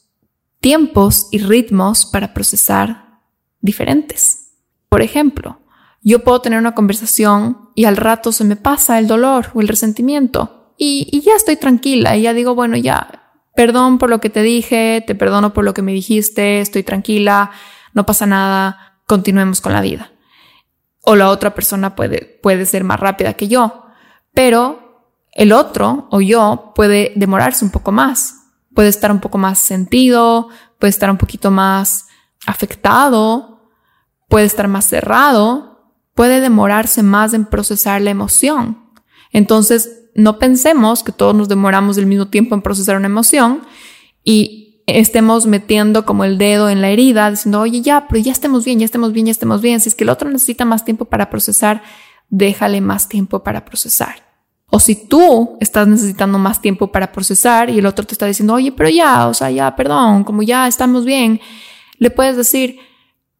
tiempos 0.60 1.28
y 1.30 1.38
ritmos 1.38 2.06
para 2.06 2.34
procesar 2.34 3.20
diferentes. 3.60 4.52
Por 4.88 5.02
ejemplo, 5.02 5.60
yo 6.02 6.24
puedo 6.24 6.40
tener 6.40 6.58
una 6.58 6.74
conversación 6.74 7.70
y 7.74 7.84
al 7.84 7.96
rato 7.96 8.32
se 8.32 8.44
me 8.44 8.56
pasa 8.56 8.98
el 8.98 9.06
dolor 9.06 9.50
o 9.54 9.60
el 9.60 9.68
resentimiento 9.68 10.74
y, 10.76 11.20
ya 11.20 11.34
estoy 11.34 11.56
tranquila 11.56 12.16
y 12.16 12.22
ya 12.22 12.32
digo, 12.32 12.54
bueno, 12.54 12.76
ya, 12.76 13.32
perdón 13.54 13.98
por 13.98 14.10
lo 14.10 14.20
que 14.20 14.30
te 14.30 14.42
dije, 14.42 15.02
te 15.06 15.14
perdono 15.14 15.52
por 15.52 15.64
lo 15.64 15.74
que 15.74 15.82
me 15.82 15.92
dijiste, 15.92 16.60
estoy 16.60 16.84
tranquila, 16.84 17.50
no 17.94 18.06
pasa 18.06 18.26
nada, 18.26 19.00
continuemos 19.06 19.60
con 19.60 19.72
la 19.72 19.80
vida. 19.80 20.12
O 21.02 21.16
la 21.16 21.30
otra 21.30 21.54
persona 21.54 21.96
puede, 21.96 22.38
puede 22.42 22.64
ser 22.64 22.84
más 22.84 23.00
rápida 23.00 23.34
que 23.34 23.48
yo, 23.48 23.86
pero 24.32 25.12
el 25.32 25.52
otro 25.52 26.06
o 26.10 26.20
yo 26.20 26.72
puede 26.74 27.12
demorarse 27.16 27.64
un 27.64 27.70
poco 27.72 27.90
más 27.90 28.37
puede 28.78 28.90
estar 28.90 29.10
un 29.10 29.18
poco 29.18 29.38
más 29.38 29.58
sentido, 29.58 30.50
puede 30.78 30.90
estar 30.90 31.10
un 31.10 31.16
poquito 31.16 31.50
más 31.50 32.06
afectado, 32.46 33.72
puede 34.28 34.46
estar 34.46 34.68
más 34.68 34.84
cerrado, 34.84 35.96
puede 36.14 36.40
demorarse 36.40 37.02
más 37.02 37.34
en 37.34 37.44
procesar 37.44 38.00
la 38.00 38.10
emoción. 38.10 38.78
Entonces, 39.32 40.04
no 40.14 40.38
pensemos 40.38 41.02
que 41.02 41.10
todos 41.10 41.34
nos 41.34 41.48
demoramos 41.48 41.98
el 41.98 42.06
mismo 42.06 42.28
tiempo 42.28 42.54
en 42.54 42.62
procesar 42.62 42.96
una 42.96 43.06
emoción 43.06 43.62
y 44.22 44.84
estemos 44.86 45.46
metiendo 45.46 46.06
como 46.06 46.22
el 46.22 46.38
dedo 46.38 46.70
en 46.70 46.80
la 46.80 46.90
herida, 46.90 47.32
diciendo, 47.32 47.60
oye, 47.60 47.80
ya, 47.80 48.06
pero 48.06 48.22
ya 48.22 48.30
estemos 48.30 48.64
bien, 48.64 48.78
ya 48.78 48.84
estemos 48.84 49.12
bien, 49.12 49.26
ya 49.26 49.32
estemos 49.32 49.60
bien. 49.60 49.80
Si 49.80 49.88
es 49.88 49.96
que 49.96 50.04
el 50.04 50.10
otro 50.10 50.30
necesita 50.30 50.64
más 50.64 50.84
tiempo 50.84 51.06
para 51.06 51.30
procesar, 51.30 51.82
déjale 52.28 52.80
más 52.80 53.08
tiempo 53.08 53.42
para 53.42 53.64
procesar. 53.64 54.27
O 54.70 54.78
si 54.80 54.94
tú 54.94 55.56
estás 55.60 55.88
necesitando 55.88 56.38
más 56.38 56.60
tiempo 56.60 56.92
para 56.92 57.10
procesar 57.10 57.70
y 57.70 57.78
el 57.78 57.86
otro 57.86 58.04
te 58.04 58.12
está 58.12 58.26
diciendo, 58.26 58.54
oye, 58.54 58.70
pero 58.72 58.90
ya, 58.90 59.26
o 59.26 59.34
sea, 59.34 59.50
ya, 59.50 59.74
perdón, 59.74 60.24
como 60.24 60.42
ya 60.42 60.68
estamos 60.68 61.06
bien, 61.06 61.40
le 61.98 62.10
puedes 62.10 62.36
decir, 62.36 62.78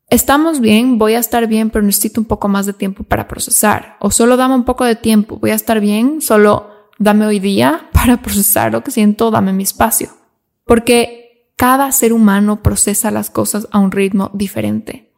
estamos 0.09 0.61
bien, 0.61 0.97
voy 0.97 1.15
a 1.15 1.19
estar 1.19 1.47
bien, 1.47 1.69
pero 1.69 1.85
necesito 1.85 2.21
un 2.21 2.27
poco 2.27 2.49
más 2.49 2.65
de 2.65 2.73
tiempo 2.73 3.05
para 3.05 3.29
procesar. 3.29 3.97
O 4.01 4.11
solo 4.11 4.39
dame 4.39 4.55
un 4.55 4.65
poco 4.65 4.85
de 4.85 4.97
tiempo, 4.97 5.39
voy 5.39 5.51
a 5.51 5.55
estar 5.55 5.81
bien, 5.81 6.23
solo 6.23 6.71
dame 6.99 7.27
hoy 7.27 7.41
día 7.41 7.89
para 7.93 8.23
procesar 8.23 8.73
lo 8.73 8.83
que 8.83 8.91
siento, 8.91 9.31
dame 9.31 9.53
mi 9.53 9.65
espacio. 9.65 10.09
Porque 10.65 11.53
cada 11.57 11.93
ser 11.93 12.15
humano 12.15 12.63
procesa 12.63 13.11
las 13.11 13.29
cosas 13.29 13.69
a 13.71 13.79
un 13.79 13.91
ritmo 13.91 14.31
diferente. 14.33 15.13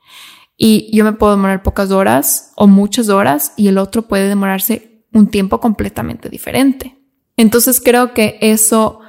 Y 0.56 0.94
yo 0.94 1.04
me 1.04 1.12
puedo 1.12 1.32
demorar 1.32 1.62
pocas 1.62 1.90
horas 1.90 2.52
o 2.56 2.66
muchas 2.66 3.08
horas 3.08 3.52
y 3.56 3.68
el 3.68 3.78
otro 3.78 4.02
puede 4.02 4.28
demorarse 4.28 4.89
un 5.12 5.28
tiempo 5.28 5.60
completamente 5.60 6.28
diferente. 6.28 6.96
Entonces 7.36 7.80
creo 7.82 8.14
que 8.14 8.38
eso 8.40 9.00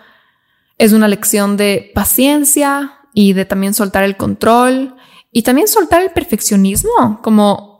es 0.77 0.93
una 0.93 1.07
lección 1.07 1.57
de 1.57 1.91
paciencia 1.93 2.93
y 3.13 3.33
de 3.33 3.45
también 3.45 3.73
soltar 3.73 4.03
el 4.03 4.17
control 4.17 4.95
y 5.31 5.43
también 5.43 5.67
soltar 5.67 6.01
el 6.01 6.11
perfeccionismo, 6.11 7.19
como 7.21 7.71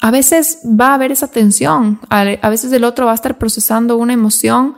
a 0.00 0.10
veces 0.10 0.60
va 0.64 0.88
a 0.88 0.94
haber 0.94 1.12
esa 1.12 1.30
tensión, 1.30 2.00
a, 2.10 2.24
veces 2.50 2.72
el 2.72 2.84
otro 2.84 3.06
va 3.06 3.12
a 3.12 3.14
estar 3.14 3.38
procesando 3.38 3.96
una 3.96 4.12
emoción 4.12 4.76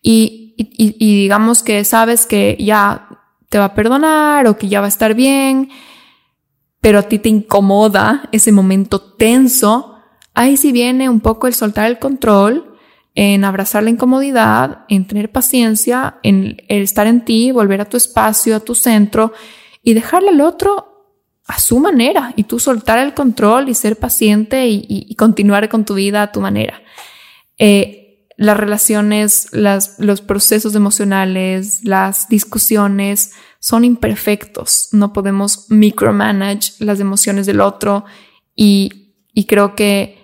y, 0.00 0.54
y, 0.56 1.22
digamos 1.22 1.62
que 1.62 1.84
sabes 1.84 2.26
que 2.26 2.56
ya 2.58 3.08
te 3.48 3.58
va 3.58 3.66
a 3.66 3.74
perdonar 3.74 4.46
o 4.46 4.56
que 4.56 4.68
ya 4.68 4.80
va 4.80 4.86
a 4.86 4.88
estar 4.88 5.14
bien, 5.14 5.70
pero 6.80 6.98
a 6.98 7.02
ti 7.02 7.18
te 7.18 7.28
incomoda 7.28 8.28
ese 8.32 8.50
momento 8.50 9.00
tenso, 9.00 9.91
ahí 10.34 10.56
sí 10.56 10.72
viene 10.72 11.08
un 11.08 11.20
poco 11.20 11.46
el 11.46 11.54
soltar 11.54 11.86
el 11.86 11.98
control 11.98 12.72
en 13.14 13.44
abrazar 13.44 13.82
la 13.82 13.90
incomodidad, 13.90 14.84
en 14.88 15.06
tener 15.06 15.30
paciencia, 15.30 16.18
en 16.22 16.56
estar 16.68 17.06
en 17.06 17.24
ti, 17.24 17.52
volver 17.52 17.80
a 17.80 17.84
tu 17.84 17.96
espacio, 17.96 18.56
a 18.56 18.60
tu 18.60 18.74
centro 18.74 19.32
y 19.82 19.94
dejarle 19.94 20.30
al 20.30 20.40
otro 20.40 20.88
a 21.46 21.58
su 21.58 21.78
manera 21.78 22.32
y 22.36 22.44
tú 22.44 22.58
soltar 22.58 22.98
el 22.98 23.14
control 23.14 23.68
y 23.68 23.74
ser 23.74 23.96
paciente 23.96 24.68
y, 24.68 25.14
continuar 25.16 25.68
con 25.68 25.84
tu 25.84 25.94
vida 25.94 26.22
a 26.22 26.32
tu 26.32 26.40
manera. 26.40 26.80
Eh, 27.58 28.26
las 28.38 28.56
relaciones, 28.56 29.48
los 29.52 30.20
procesos 30.22 30.74
emocionales, 30.74 31.84
las 31.84 32.28
discusiones 32.28 33.32
son 33.58 33.84
imperfectos. 33.84 34.88
No 34.92 35.12
podemos 35.12 35.66
micromanage 35.68 36.72
las 36.78 36.98
emociones 36.98 37.44
del 37.44 37.60
otro 37.60 38.04
y 38.56 39.12
creo 39.46 39.74
que 39.74 40.21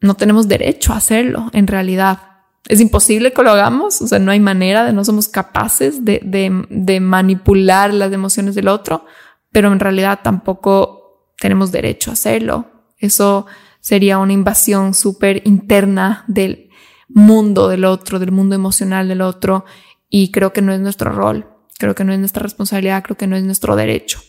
no 0.00 0.14
tenemos 0.14 0.48
derecho 0.48 0.92
a 0.92 0.96
hacerlo 0.96 1.50
en 1.52 1.66
realidad. 1.66 2.20
Es 2.68 2.80
imposible 2.80 3.32
que 3.32 3.42
lo 3.42 3.50
hagamos, 3.50 4.02
o 4.02 4.06
sea, 4.06 4.18
no 4.18 4.32
hay 4.32 4.40
manera 4.40 4.84
de, 4.84 4.92
no 4.92 5.04
somos 5.04 5.28
capaces 5.28 6.04
de, 6.04 6.20
de, 6.22 7.00
manipular 7.00 7.94
las 7.94 8.12
emociones 8.12 8.54
del 8.54 8.68
otro, 8.68 9.04
pero 9.52 9.72
en 9.72 9.78
realidad 9.78 10.20
tampoco 10.22 11.32
tenemos 11.38 11.70
derecho 11.70 12.10
a 12.10 12.14
hacerlo. 12.14 12.66
Eso 12.98 13.46
sería 13.80 14.18
una 14.18 14.32
invasión 14.32 14.94
súper 14.94 15.42
interna 15.46 16.24
del 16.26 16.70
mundo 17.08 17.68
del 17.68 17.84
otro, 17.84 18.18
del 18.18 18.32
mundo 18.32 18.56
emocional 18.56 19.06
del 19.06 19.20
otro, 19.20 19.64
y 20.08 20.32
creo 20.32 20.52
que 20.52 20.62
no 20.62 20.72
es 20.72 20.80
nuestro 20.80 21.12
rol, 21.12 21.48
creo 21.78 21.94
que 21.94 22.04
no 22.04 22.12
es 22.12 22.18
nuestra 22.18 22.42
responsabilidad, 22.42 23.02
creo 23.04 23.16
que 23.16 23.28
no 23.28 23.36
es 23.36 23.44
nuestro 23.44 23.76
derecho. 23.76 24.20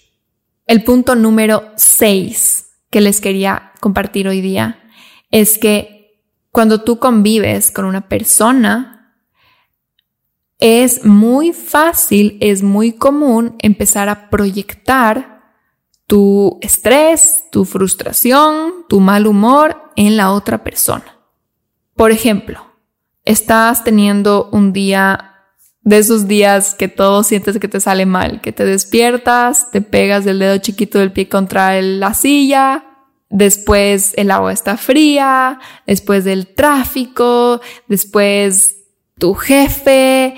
El 0.68 0.84
punto 0.84 1.16
número 1.16 1.72
seis 1.76 2.68
que 2.92 3.02
les 3.02 3.20
quería 3.20 3.72
compartir 3.80 4.28
hoy 4.28 4.42
día 4.42 4.87
es 5.32 5.58
que 5.58 6.24
cuando 6.52 6.82
tú 6.82 7.00
convives 7.00 7.72
con 7.72 7.86
una 7.86 8.08
persona, 8.08 8.98
es 10.60 11.06
muy 11.06 11.54
fácil, 11.54 12.38
es 12.42 12.64
muy 12.64 12.94
común 12.94 13.56
empezar 13.60 14.10
a 14.10 14.30
proyectar 14.30 15.38
tu 16.08 16.58
estrés, 16.62 17.44
tu 17.52 17.66
frustración, 17.66 18.86
tu 18.90 19.00
mal 19.00 19.28
humor 19.28 19.92
en 19.96 20.18
la 20.18 20.32
otra 20.32 20.64
persona. 20.64 21.20
Por 21.96 22.12
ejemplo, 22.12 22.62
estás 23.24 23.84
teniendo 23.84 24.50
un 24.52 24.72
día 24.74 25.36
de 25.82 26.00
esos 26.00 26.28
días 26.28 26.74
que 26.74 26.88
todo 26.88 27.24
sientes 27.24 27.60
que 27.60 27.68
te 27.68 27.80
sale 27.80 28.06
mal, 28.06 28.42
que 28.42 28.52
te 28.52 28.66
despiertas, 28.66 29.70
te 29.72 29.82
pegas 29.82 30.26
el 30.26 30.40
dedo 30.40 30.58
chiquito 30.58 31.00
del 31.00 31.12
pie 31.12 31.30
contra 31.30 31.82
la 31.82 32.14
silla, 32.14 32.84
Después 33.30 34.14
el 34.16 34.32
agua 34.32 34.54
está 34.54 34.78
fría, 34.78 35.60
después 35.86 36.24
del 36.24 36.48
tráfico, 36.48 37.62
después 37.88 38.78
tu 39.18 39.34
jefe. 39.34 40.36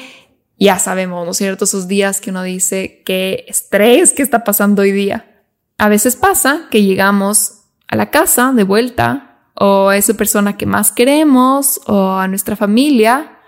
Ya 0.58 0.80
sabemos, 0.80 1.26
¿no 1.26 1.32
es 1.32 1.38
cierto? 1.38 1.66
Esos 1.66 1.88
días 1.88 2.20
que 2.20 2.32
uno 2.32 2.44
dice 2.44 3.04
qué 3.06 3.46
estrés 3.48 4.12
que 4.14 4.24
está 4.24 4.44
pasando 4.44 4.82
hoy 4.82 4.92
día. 4.92 5.44
A 5.78 5.88
veces 5.88 6.16
pasa 6.16 6.68
que 6.72 6.84
llegamos 6.84 7.62
a 7.88 7.96
la 7.96 8.10
casa 8.10 8.52
de 8.54 8.64
vuelta 8.64 9.42
o 9.56 9.90
a 9.90 9.98
esa 9.98 10.14
persona 10.16 10.58
que 10.58 10.66
más 10.66 10.92
queremos 10.92 11.80
o 11.86 12.14
a 12.14 12.28
nuestra 12.28 12.56
familia 12.56 13.40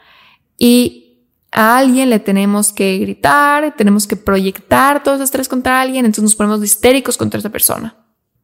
y 0.58 1.28
a 1.52 1.78
alguien 1.78 2.10
le 2.10 2.20
tenemos 2.20 2.72
que 2.72 2.98
gritar, 3.00 3.76
tenemos 3.76 4.08
que 4.08 4.16
proyectar 4.16 5.04
todo 5.04 5.16
ese 5.16 5.26
estrés 5.26 5.50
contra 5.50 5.82
alguien, 5.82 6.06
entonces 6.06 6.24
nos 6.24 6.36
ponemos 6.36 6.64
histéricos 6.64 7.18
contra 7.18 7.40
esa 7.40 7.50
persona. 7.50 7.96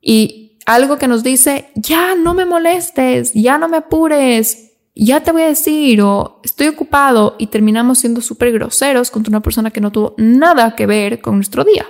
Y 0.02 0.47
algo 0.68 0.98
que 0.98 1.08
nos 1.08 1.24
dice, 1.24 1.72
ya 1.76 2.14
no 2.16 2.34
me 2.34 2.46
molestes, 2.46 3.32
ya 3.34 3.58
no 3.58 3.70
me 3.70 3.78
apures, 3.78 4.74
ya 4.94 5.24
te 5.24 5.32
voy 5.32 5.44
a 5.44 5.48
decir 5.48 6.02
o 6.02 6.42
estoy 6.44 6.68
ocupado 6.68 7.38
y 7.40 7.48
terminamos 7.48 8.00
siendo 8.00 8.20
súper 8.20 8.52
groseros 8.52 9.10
contra 9.10 9.32
una 9.32 9.42
persona 9.42 9.72
que 9.72 9.80
no 9.80 9.94
tuvo 9.94 10.14
nada 10.18 10.76
que 10.76 10.86
ver 10.86 11.22
con 11.22 11.36
nuestro 11.36 11.64
día. 11.64 11.88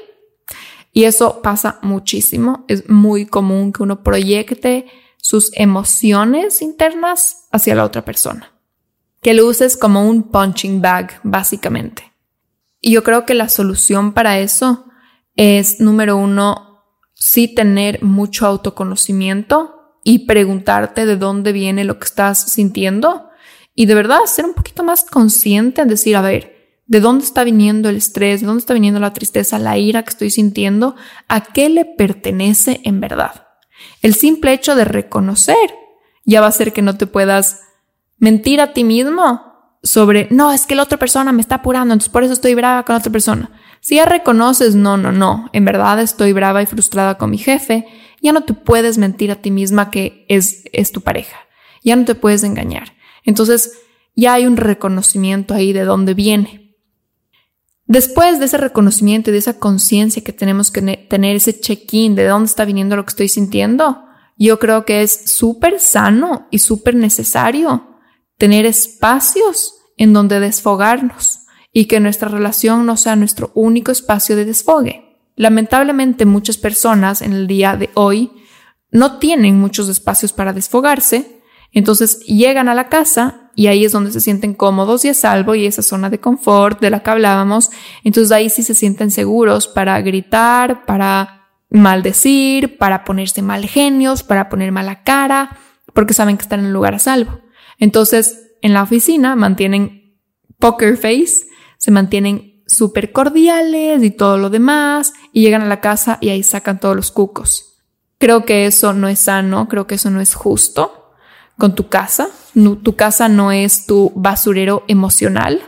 Y 0.93 1.05
eso 1.05 1.41
pasa 1.41 1.79
muchísimo. 1.81 2.65
Es 2.67 2.87
muy 2.87 3.25
común 3.25 3.73
que 3.73 3.81
uno 3.81 4.03
proyecte 4.03 4.85
sus 5.17 5.49
emociones 5.55 6.61
internas 6.61 7.47
hacia 7.51 7.73
la 7.73 7.83
otra 7.83 8.05
persona. 8.05 8.53
Que 9.23 9.33
lo 9.33 9.47
uses 9.47 9.75
como 9.75 10.07
un 10.07 10.29
punching 10.29 10.81
bag, 10.81 11.19
básicamente. 11.23 12.13
Y 12.79 12.91
yo 12.91 13.03
creo 13.03 13.25
que 13.25 13.33
la 13.33 13.49
solución 13.49 14.13
para 14.13 14.37
eso 14.37 14.85
es, 15.35 15.79
número 15.79 16.15
uno, 16.15 16.66
sí 17.19 17.47
tener 17.47 18.03
mucho 18.03 18.45
autoconocimiento 18.45 19.99
y 20.03 20.19
preguntarte 20.19 21.05
de 21.05 21.17
dónde 21.17 21.51
viene 21.51 21.83
lo 21.83 21.99
que 21.99 22.05
estás 22.05 22.51
sintiendo 22.51 23.29
y 23.75 23.85
de 23.85 23.95
verdad 23.95 24.19
ser 24.25 24.45
un 24.45 24.53
poquito 24.53 24.83
más 24.83 25.03
consciente 25.03 25.81
en 25.81 25.87
decir, 25.87 26.15
a 26.15 26.21
ver, 26.21 26.81
¿de 26.87 26.99
dónde 26.99 27.25
está 27.25 27.43
viniendo 27.43 27.89
el 27.89 27.97
estrés? 27.97 28.41
¿De 28.41 28.47
dónde 28.47 28.61
está 28.61 28.73
viniendo 28.73 28.99
la 28.99 29.13
tristeza, 29.13 29.59
la 29.59 29.77
ira 29.77 30.03
que 30.03 30.09
estoy 30.09 30.29
sintiendo? 30.31 30.95
¿A 31.27 31.41
qué 31.41 31.69
le 31.69 31.85
pertenece 31.85 32.81
en 32.83 32.99
verdad? 32.99 33.47
El 34.01 34.15
simple 34.15 34.53
hecho 34.53 34.75
de 34.75 34.85
reconocer 34.85 35.75
ya 36.25 36.41
va 36.41 36.47
a 36.47 36.49
hacer 36.49 36.73
que 36.73 36.81
no 36.81 36.97
te 36.97 37.05
puedas 37.05 37.61
mentir 38.17 38.61
a 38.61 38.73
ti 38.73 38.83
mismo 38.83 39.77
sobre, 39.83 40.27
no, 40.31 40.51
es 40.51 40.65
que 40.65 40.75
la 40.75 40.83
otra 40.83 40.97
persona 40.97 41.31
me 41.31 41.41
está 41.41 41.55
apurando, 41.55 41.93
entonces 41.93 42.11
por 42.11 42.23
eso 42.23 42.33
estoy 42.33 42.55
brava 42.55 42.83
con 42.83 42.93
la 42.93 42.99
otra 42.99 43.11
persona. 43.11 43.56
Si 43.87 43.95
ya 43.95 44.03
reconoces, 44.03 44.75
no, 44.75 44.97
no, 44.97 45.13
no, 45.13 45.49
en 45.53 45.63
verdad 45.63 46.01
estoy 46.01 46.33
brava 46.33 46.61
y 46.61 46.65
frustrada 46.65 47.17
con 47.17 47.29
mi 47.29 47.37
jefe, 47.37 47.87
ya 48.21 48.33
no 48.33 48.43
te 48.43 48.53
puedes 48.53 48.97
mentir 48.97 49.31
a 49.31 49.37
ti 49.37 49.49
misma 49.49 49.91
que 49.91 50.25
es, 50.27 50.65
es 50.73 50.91
tu 50.91 50.99
pareja, 50.99 51.37
ya 51.85 51.95
no 51.95 52.03
te 52.03 52.13
puedes 52.13 52.43
engañar. 52.43 52.97
Entonces, 53.23 53.79
ya 54.13 54.33
hay 54.33 54.45
un 54.45 54.57
reconocimiento 54.57 55.53
ahí 55.53 55.71
de 55.71 55.85
dónde 55.85 56.15
viene. 56.15 56.75
Después 57.85 58.39
de 58.39 58.47
ese 58.47 58.57
reconocimiento 58.57 59.29
y 59.29 59.33
de 59.33 59.39
esa 59.39 59.57
conciencia 59.57 60.21
que 60.21 60.33
tenemos 60.33 60.69
que 60.69 60.81
tener, 60.81 61.37
ese 61.37 61.57
check-in 61.57 62.13
de 62.15 62.27
dónde 62.27 62.47
está 62.47 62.65
viniendo 62.65 62.97
lo 62.97 63.05
que 63.05 63.11
estoy 63.11 63.29
sintiendo, 63.29 64.03
yo 64.35 64.59
creo 64.59 64.83
que 64.83 65.01
es 65.01 65.31
súper 65.31 65.79
sano 65.79 66.49
y 66.51 66.59
súper 66.59 66.93
necesario 66.95 67.87
tener 68.37 68.65
espacios 68.65 69.75
en 69.95 70.11
donde 70.11 70.41
desfogarnos 70.41 71.46
y 71.71 71.85
que 71.85 71.99
nuestra 71.99 72.29
relación 72.29 72.85
no 72.85 72.97
sea 72.97 73.15
nuestro 73.15 73.51
único 73.53 73.91
espacio 73.91 74.35
de 74.35 74.45
desfogue. 74.45 75.03
Lamentablemente 75.35 76.25
muchas 76.25 76.57
personas 76.57 77.21
en 77.21 77.33
el 77.33 77.47
día 77.47 77.75
de 77.75 77.89
hoy 77.93 78.31
no 78.91 79.19
tienen 79.19 79.59
muchos 79.59 79.89
espacios 79.89 80.33
para 80.33 80.53
desfogarse, 80.53 81.41
entonces 81.71 82.19
llegan 82.21 82.69
a 82.69 82.73
la 82.73 82.89
casa 82.89 83.51
y 83.55 83.67
ahí 83.67 83.85
es 83.85 83.91
donde 83.91 84.11
se 84.11 84.21
sienten 84.21 84.53
cómodos 84.53 85.03
y 85.03 85.09
a 85.09 85.13
salvo 85.13 85.55
y 85.55 85.65
esa 85.65 85.81
zona 85.81 86.09
de 86.09 86.19
confort 86.19 86.79
de 86.79 86.89
la 86.89 87.01
que 87.01 87.09
hablábamos, 87.09 87.69
entonces 88.03 88.31
ahí 88.31 88.49
sí 88.49 88.63
se 88.63 88.73
sienten 88.73 89.11
seguros 89.11 89.67
para 89.67 89.99
gritar, 90.01 90.85
para 90.85 91.37
maldecir, 91.69 92.77
para 92.77 93.03
ponerse 93.03 93.41
mal 93.41 93.65
genios, 93.65 94.23
para 94.23 94.49
poner 94.49 94.71
mala 94.71 95.03
cara, 95.03 95.57
porque 95.93 96.13
saben 96.13 96.37
que 96.37 96.43
están 96.43 96.61
en 96.61 96.67
un 96.67 96.73
lugar 96.73 96.95
a 96.95 96.99
salvo. 96.99 97.41
Entonces, 97.79 98.53
en 98.61 98.73
la 98.73 98.83
oficina 98.83 99.35
mantienen 99.35 100.17
poker 100.59 100.97
face, 100.97 101.47
se 101.87 101.91
mantienen 101.91 102.63
súper 102.67 103.13
cordiales 103.13 104.03
y 104.03 104.11
todo 104.11 104.37
lo 104.37 104.49
demás, 104.49 105.13
y 105.31 105.41
llegan 105.41 105.61
a 105.61 105.67
la 105.67 105.79
casa 105.79 106.17
y 106.19 106.27
ahí 106.27 106.43
sacan 106.43 106.81
todos 106.81 106.97
los 106.97 107.11
cucos. 107.11 107.77
Creo 108.17 108.43
que 108.43 108.65
eso 108.65 108.91
no 108.91 109.07
es 109.07 109.19
sano, 109.19 109.69
creo 109.69 109.87
que 109.87 109.95
eso 109.95 110.09
no 110.09 110.19
es 110.19 110.33
justo 110.33 111.13
con 111.57 111.75
tu 111.75 111.87
casa. 111.87 112.27
tu 112.83 112.97
casa 112.97 113.29
no 113.29 113.53
es 113.53 113.85
tu 113.85 114.11
basurero 114.17 114.83
emocional. 114.89 115.61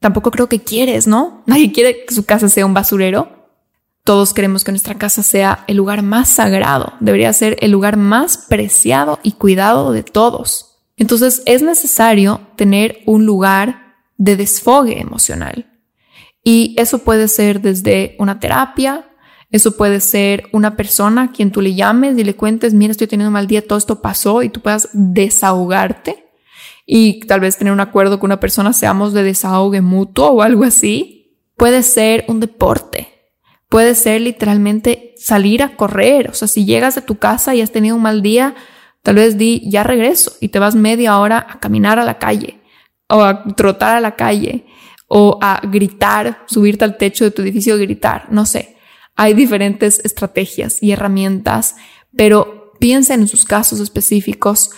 Tampoco 0.00 0.30
creo 0.30 0.48
que 0.48 0.62
quieres, 0.62 1.06
¿no? 1.06 1.42
Nadie 1.46 1.70
quiere 1.70 2.06
que 2.06 2.14
su 2.14 2.24
casa 2.24 2.48
sea 2.48 2.64
un 2.64 2.72
basurero. 2.72 3.50
Todos 4.04 4.32
queremos 4.32 4.64
que 4.64 4.72
nuestra 4.72 4.96
casa 4.96 5.22
sea 5.22 5.64
el 5.66 5.76
lugar 5.76 6.02
más 6.02 6.30
sagrado, 6.30 6.94
debería 7.00 7.30
ser 7.34 7.58
el 7.60 7.72
lugar 7.72 7.98
más 7.98 8.38
preciado 8.38 9.18
y 9.22 9.32
cuidado 9.32 9.92
de 9.92 10.02
todos. 10.02 10.78
Entonces 10.96 11.42
es 11.44 11.60
necesario 11.60 12.40
tener 12.56 13.00
un 13.04 13.26
lugar 13.26 13.87
de 14.18 14.36
desfogue 14.36 15.00
emocional. 15.00 15.72
Y 16.44 16.74
eso 16.78 16.98
puede 16.98 17.28
ser 17.28 17.60
desde 17.62 18.16
una 18.18 18.38
terapia, 18.38 19.08
eso 19.50 19.76
puede 19.76 20.00
ser 20.00 20.44
una 20.52 20.76
persona 20.76 21.22
a 21.22 21.32
quien 21.32 21.50
tú 21.50 21.62
le 21.62 21.74
llames 21.74 22.18
y 22.18 22.24
le 22.24 22.36
cuentes, 22.36 22.74
mira, 22.74 22.90
estoy 22.90 23.06
teniendo 23.06 23.28
un 23.28 23.34
mal 23.34 23.46
día, 23.46 23.66
todo 23.66 23.78
esto 23.78 24.02
pasó 24.02 24.42
y 24.42 24.50
tú 24.50 24.60
puedas 24.60 24.90
desahogarte 24.92 26.26
y 26.84 27.20
tal 27.20 27.40
vez 27.40 27.56
tener 27.56 27.72
un 27.72 27.80
acuerdo 27.80 28.18
con 28.18 28.28
una 28.28 28.40
persona, 28.40 28.72
seamos 28.72 29.12
de 29.12 29.22
desahogue 29.22 29.80
mutuo 29.80 30.28
o 30.28 30.42
algo 30.42 30.64
así. 30.64 31.36
Puede 31.56 31.82
ser 31.82 32.24
un 32.28 32.40
deporte, 32.40 33.08
puede 33.68 33.94
ser 33.94 34.20
literalmente 34.20 35.14
salir 35.16 35.62
a 35.62 35.76
correr, 35.76 36.30
o 36.30 36.34
sea, 36.34 36.46
si 36.46 36.64
llegas 36.64 36.94
de 36.94 37.02
tu 37.02 37.18
casa 37.18 37.54
y 37.54 37.62
has 37.62 37.72
tenido 37.72 37.96
un 37.96 38.02
mal 38.02 38.22
día, 38.22 38.54
tal 39.02 39.16
vez 39.16 39.38
di, 39.38 39.68
ya 39.70 39.82
regreso 39.82 40.32
y 40.40 40.48
te 40.48 40.58
vas 40.58 40.74
media 40.74 41.18
hora 41.18 41.46
a 41.48 41.58
caminar 41.58 41.98
a 41.98 42.04
la 42.04 42.18
calle 42.18 42.57
o 43.08 43.22
a 43.22 43.44
trotar 43.54 43.96
a 43.96 44.00
la 44.00 44.16
calle 44.16 44.66
o 45.06 45.38
a 45.40 45.60
gritar, 45.64 46.44
subirte 46.46 46.84
al 46.84 46.96
techo 46.96 47.24
de 47.24 47.30
tu 47.30 47.42
edificio 47.42 47.78
gritar, 47.78 48.26
no 48.30 48.44
sé. 48.44 48.76
Hay 49.16 49.34
diferentes 49.34 50.00
estrategias 50.04 50.82
y 50.82 50.92
herramientas, 50.92 51.76
pero 52.14 52.72
piensen 52.78 53.22
en 53.22 53.28
sus 53.28 53.44
casos 53.44 53.80
específicos 53.80 54.70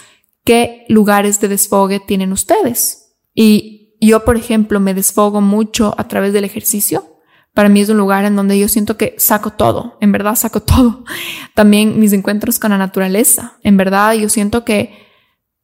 qué 0.45 0.87
lugares 0.89 1.41
de 1.41 1.49
desfogue 1.49 2.01
tienen 2.01 2.33
ustedes. 2.33 3.17
Y 3.35 3.97
yo, 4.01 4.25
por 4.25 4.37
ejemplo, 4.37 4.81
me 4.81 4.95
desfogo 4.95 5.41
mucho 5.41 5.95
a 5.99 6.09
través 6.09 6.33
del 6.33 6.45
ejercicio. 6.45 7.19
Para 7.53 7.69
mí 7.69 7.81
es 7.81 7.89
un 7.89 7.99
lugar 7.99 8.25
en 8.25 8.37
donde 8.37 8.59
yo 8.59 8.69
siento 8.69 8.97
que 8.97 9.15
saco 9.19 9.51
todo, 9.51 9.99
en 10.01 10.13
verdad 10.13 10.37
saco 10.37 10.61
todo. 10.61 11.05
También 11.55 11.99
mis 11.99 12.13
encuentros 12.13 12.59
con 12.59 12.71
la 12.71 12.79
naturaleza, 12.79 13.59
en 13.63 13.77
verdad 13.77 14.15
yo 14.15 14.29
siento 14.29 14.65
que 14.65 15.10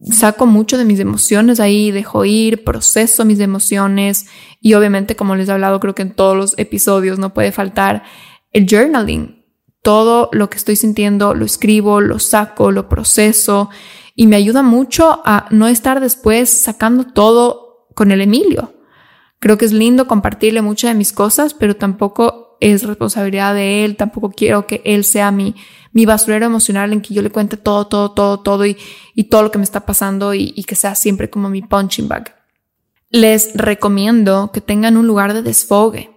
saco 0.01 0.47
mucho 0.47 0.79
de 0.79 0.85
mis 0.85 1.01
emociones 1.01 1.61
ahí, 1.61 1.91
dejo 1.91 2.25
ir, 2.25 2.65
proceso 2.65 3.25
mis 3.25 3.41
emociones 3.41 4.27
y 4.61 4.75
obviamente 4.75 5.17
como 5.17 5.37
les 5.37 5.49
he 5.49 5.53
hablado 5.53 5.81
creo 5.81 5.95
que 5.95 6.03
en 6.03 6.15
todos 6.15 6.37
los 6.37 6.59
episodios 6.59 7.19
no 7.19 7.33
puede 7.33 7.53
faltar 7.53 8.03
el 8.53 8.67
journaling. 8.69 9.45
Todo 9.83 10.29
lo 10.33 10.51
que 10.51 10.57
estoy 10.57 10.77
sintiendo 10.77 11.35
lo 11.35 11.45
escribo, 11.45 12.01
lo 12.01 12.19
saco, 12.19 12.73
lo 12.73 12.89
proceso 12.89 13.71
y 14.15 14.27
me 14.27 14.37
ayuda 14.37 14.63
mucho 14.63 15.23
a 15.25 15.47
no 15.51 15.69
estar 15.69 16.01
después 16.01 16.51
sacando 16.51 17.05
todo 17.05 17.89
con 17.95 18.11
el 18.11 18.21
Emilio. 18.21 18.75
Creo 19.39 19.59
que 19.59 19.67
es 19.67 19.73
lindo 19.73 20.09
compartirle 20.09 20.63
muchas 20.63 20.91
de 20.91 20.99
mis 20.99 21.13
cosas, 21.13 21.55
pero 21.55 21.77
tampoco 21.77 22.46
es 22.61 22.85
responsabilidad 22.85 23.55
de 23.55 23.85
él, 23.85 23.97
tampoco 23.97 24.31
quiero 24.31 24.67
que 24.67 24.83
él 24.85 25.05
sea 25.05 25.31
mi, 25.31 25.55
mi 25.93 26.07
basurero 26.07 26.47
emocional 26.47 26.93
en 26.93 27.01
que 27.01 27.15
yo 27.15 27.23
le 27.23 27.31
cuente 27.31 27.57
todo, 27.57 27.87
todo, 27.87 28.13
todo, 28.13 28.41
todo 28.41 28.67
y, 28.67 28.77
y 29.15 29.25
todo 29.25 29.43
lo 29.43 29.51
que 29.51 29.59
me 29.59 29.65
está 29.65 29.87
pasando 29.87 30.35
y, 30.35 30.53
y 30.57 30.65
que 30.65 30.75
sea 30.75 30.95
siempre 30.95 31.31
como 31.31 31.49
mi 31.49 31.63
punching 31.63 32.09
bag. 32.09 32.35
Les 33.11 33.55
recomiendo 33.55 34.51
que 34.53 34.61
tengan 34.61 34.97
un 34.97 35.07
lugar 35.07 35.35
de 35.35 35.43
desfogue. 35.43 36.11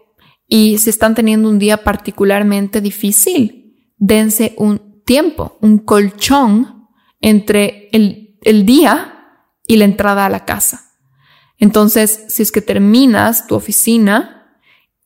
Y 0.48 0.80
si 0.80 0.90
están 0.90 1.14
teniendo 1.14 1.48
un 1.48 1.60
día 1.60 1.84
particularmente 1.84 2.82
difícil, 2.82 3.94
dense 3.98 4.56
un 4.58 5.04
tiempo, 5.06 5.58
un 5.62 5.80
colchón 5.80 6.88
entre 7.22 7.90
el, 7.92 8.38
el 8.42 8.66
día 8.66 9.44
y 9.68 9.78
la 9.78 9.86
entrada 9.86 10.26
a 10.26 10.30
la 10.30 10.46
casa. 10.46 10.90
Entonces, 11.58 12.26
si 12.30 12.42
es 12.42 12.52
que 12.52 12.62
terminas 12.62 13.46
tu 13.46 13.56
oficina 13.56 14.39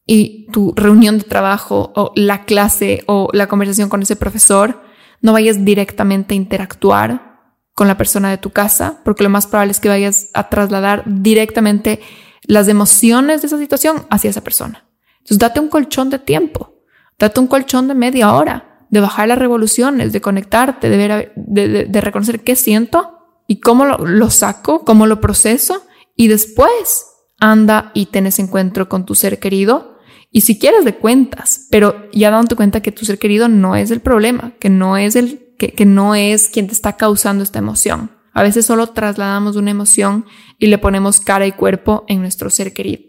y 0.05 0.47
tu 0.51 0.73
reunión 0.75 1.17
de 1.17 1.23
trabajo 1.23 1.91
o 1.95 2.11
la 2.15 2.45
clase 2.45 3.03
o 3.07 3.29
la 3.33 3.47
conversación 3.47 3.89
con 3.89 4.01
ese 4.01 4.15
profesor, 4.15 4.81
no 5.21 5.33
vayas 5.33 5.63
directamente 5.63 6.33
a 6.33 6.37
interactuar 6.37 7.33
con 7.73 7.87
la 7.87 7.97
persona 7.97 8.29
de 8.29 8.37
tu 8.37 8.51
casa, 8.51 9.01
porque 9.03 9.23
lo 9.23 9.29
más 9.29 9.47
probable 9.47 9.71
es 9.71 9.79
que 9.79 9.89
vayas 9.89 10.29
a 10.33 10.49
trasladar 10.49 11.03
directamente 11.05 12.01
las 12.43 12.67
emociones 12.67 13.41
de 13.41 13.47
esa 13.47 13.57
situación 13.57 14.05
hacia 14.09 14.29
esa 14.29 14.41
persona. 14.41 14.85
Entonces 15.19 15.39
date 15.39 15.59
un 15.59 15.69
colchón 15.69 16.09
de 16.09 16.19
tiempo, 16.19 16.83
date 17.17 17.39
un 17.39 17.47
colchón 17.47 17.87
de 17.87 17.95
media 17.95 18.33
hora, 18.33 18.85
de 18.89 18.99
bajar 18.99 19.27
las 19.27 19.39
revoluciones, 19.39 20.11
de 20.13 20.21
conectarte, 20.21 20.89
de, 20.89 20.97
ver, 20.97 21.33
de, 21.35 22.01
reconocer 22.01 22.41
qué 22.41 22.55
siento 22.55 23.17
y 23.47 23.59
cómo 23.59 23.85
lo, 23.85 24.29
saco, 24.29 24.85
cómo 24.85 25.07
lo 25.07 25.19
proceso 25.19 25.83
y 26.15 26.27
después 26.27 27.07
anda 27.39 27.91
y 27.95 28.07
tenés 28.07 28.37
encuentro 28.37 28.89
con 28.89 29.05
tu 29.05 29.15
ser 29.15 29.39
querido 29.39 29.92
y 30.33 30.41
si 30.41 30.57
quieres 30.57 30.83
de 30.83 30.95
cuentas, 30.95 31.67
pero 31.69 32.09
ya 32.11 32.31
dándote 32.31 32.55
cuenta 32.55 32.81
que 32.81 32.91
tu 32.91 33.05
ser 33.05 33.19
querido 33.19 33.47
no 33.47 33.75
es 33.75 33.91
el 33.91 34.01
problema, 34.01 34.53
que 34.59 34.69
no 34.69 34.97
es 34.97 35.15
el 35.15 35.53
que, 35.59 35.71
que 35.71 35.85
no 35.85 36.15
es 36.15 36.49
quien 36.49 36.65
te 36.65 36.73
está 36.73 36.97
causando 36.97 37.43
esta 37.43 37.59
emoción. 37.59 38.09
A 38.33 38.41
veces 38.41 38.65
solo 38.65 38.87
trasladamos 38.87 39.55
una 39.55 39.69
emoción 39.69 40.25
y 40.57 40.67
le 40.67 40.79
ponemos 40.79 41.19
cara 41.19 41.45
y 41.45 41.51
cuerpo 41.51 42.03
en 42.07 42.19
nuestro 42.21 42.49
ser 42.49 42.73
querido. 42.73 43.03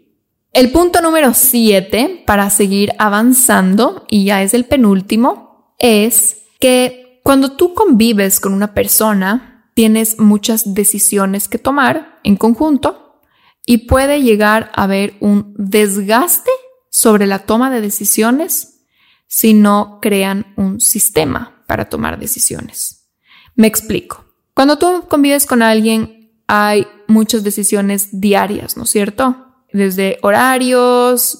El 0.53 0.71
punto 0.71 1.01
número 1.01 1.33
7 1.33 2.23
para 2.27 2.51
seguir 2.51 2.91
avanzando, 2.99 4.05
y 4.07 4.25
ya 4.25 4.43
es 4.43 4.53
el 4.53 4.65
penúltimo, 4.65 5.73
es 5.79 6.43
que 6.59 7.19
cuando 7.23 7.53
tú 7.53 7.73
convives 7.73 8.39
con 8.39 8.53
una 8.53 8.75
persona, 8.75 9.67
tienes 9.73 10.19
muchas 10.19 10.75
decisiones 10.75 11.47
que 11.47 11.57
tomar 11.57 12.19
en 12.23 12.35
conjunto 12.35 13.19
y 13.65 13.87
puede 13.87 14.21
llegar 14.21 14.71
a 14.75 14.83
haber 14.83 15.15
un 15.21 15.55
desgaste 15.57 16.51
sobre 16.95 17.27
la 17.27 17.39
toma 17.39 17.69
de 17.69 17.81
decisiones 17.81 18.85
si 19.27 19.53
no 19.53 19.99
crean 20.01 20.53
un 20.55 20.79
sistema 20.79 21.61
para 21.67 21.89
tomar 21.89 22.17
decisiones. 22.17 23.09
Me 23.53 23.67
explico. 23.67 24.23
Cuando 24.53 24.77
tú 24.77 25.03
convives 25.09 25.45
con 25.45 25.61
alguien, 25.61 26.41
hay 26.47 26.87
muchas 27.09 27.43
decisiones 27.43 28.21
diarias, 28.21 28.77
¿no 28.77 28.83
es 28.83 28.91
cierto? 28.91 29.44
Desde 29.75 30.19
horarios, 30.21 31.37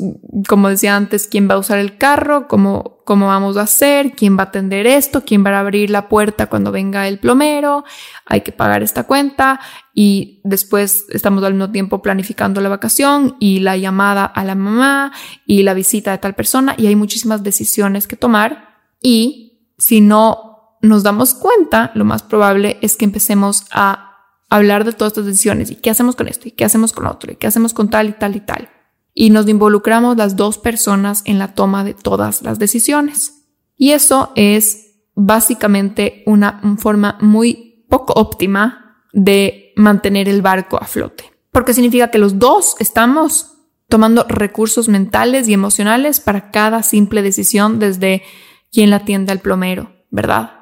como 0.50 0.68
decía 0.68 0.98
antes, 0.98 1.26
quién 1.26 1.50
va 1.50 1.54
a 1.54 1.58
usar 1.58 1.80
el 1.80 1.98
carro, 1.98 2.50
cómo, 2.50 2.98
cómo 3.06 3.28
vamos 3.28 3.56
a 3.56 3.62
hacer, 3.62 4.12
quién 4.12 4.38
va 4.38 4.44
a 4.44 4.46
atender 4.48 4.86
esto, 4.88 5.24
quién 5.24 5.46
va 5.46 5.52
a 5.52 5.62
abrir 5.62 5.90
la 5.90 6.10
puerta 6.10 6.48
cuando 6.48 6.74
venga 6.74 7.08
el 7.08 7.18
plomero, 7.18 7.86
hay 8.26 8.42
que 8.42 8.52
pagar 8.52 8.84
esta 8.84 9.04
cuenta 9.04 9.62
y 9.94 10.42
después 10.44 11.06
estamos 11.12 11.46
al 11.46 11.54
mismo 11.54 11.72
tiempo 11.72 12.02
planificando 12.02 12.60
la 12.60 12.68
vacación 12.68 13.38
y 13.40 13.62
la 13.62 13.78
llamada 13.78 14.26
a 14.26 14.44
la 14.44 14.56
mamá 14.56 15.14
y 15.46 15.64
la 15.64 15.74
visita 15.74 16.12
de 16.12 16.18
tal 16.18 16.36
persona 16.36 16.76
y 16.78 16.88
hay 16.88 16.98
muchísimas 16.98 17.42
decisiones 17.42 18.06
que 18.06 18.18
tomar 18.18 18.82
y 19.02 19.62
si 19.78 20.02
no 20.02 20.78
nos 20.82 21.04
damos 21.04 21.34
cuenta, 21.34 21.92
lo 21.96 22.04
más 22.04 22.22
probable 22.22 22.80
es 22.82 22.98
que 22.98 23.06
empecemos 23.06 23.66
a 23.72 24.05
hablar 24.50 24.86
de 24.86 24.94
todas 24.94 25.12
estas 25.12 25.26
decisiones 25.26 25.72
y 25.72 25.76
qué 25.76 25.90
hacemos 25.90 26.16
con 26.16 26.28
esto 26.28 26.48
y 26.48 26.52
qué 26.52 26.66
hacemos 26.66 26.94
con 26.94 27.08
otro 27.08 27.32
y 27.32 27.36
qué 27.36 27.48
hacemos 27.48 27.74
con 27.74 27.90
tal 27.90 28.10
y 28.10 28.14
tal 28.14 28.36
y 28.36 28.40
tal. 28.42 28.70
Y 29.14 29.30
nos 29.30 29.48
involucramos 29.48 30.18
las 30.18 30.36
dos 30.36 30.58
personas 30.58 31.22
en 31.26 31.40
la 31.40 31.54
toma 31.54 31.84
de 31.84 31.94
todas 31.94 32.42
las 32.42 32.60
decisiones. 32.60 33.46
Y 33.78 33.92
eso 33.92 34.32
es 34.36 34.86
básicamente 35.16 36.24
una 36.26 36.62
forma 36.78 37.18
muy 37.22 37.86
poco 37.90 38.14
óptima 38.14 39.02
de 39.14 39.74
mantener 39.78 40.28
el 40.28 40.42
barco 40.42 40.78
a 40.82 40.86
flote. 40.86 41.32
Porque 41.52 41.74
significa 41.74 42.12
que 42.12 42.18
los 42.18 42.38
dos 42.38 42.76
estamos 42.80 43.54
tomando 43.88 44.26
recursos 44.28 44.90
mentales 44.90 45.48
y 45.48 45.54
emocionales 45.54 46.20
para 46.20 46.52
cada 46.52 46.84
simple 46.84 47.22
decisión 47.22 47.80
desde 47.80 48.24
quién 48.72 48.90
la 48.90 48.98
atiende 48.98 49.32
al 49.32 49.40
plomero, 49.40 49.94
¿verdad? 50.10 50.55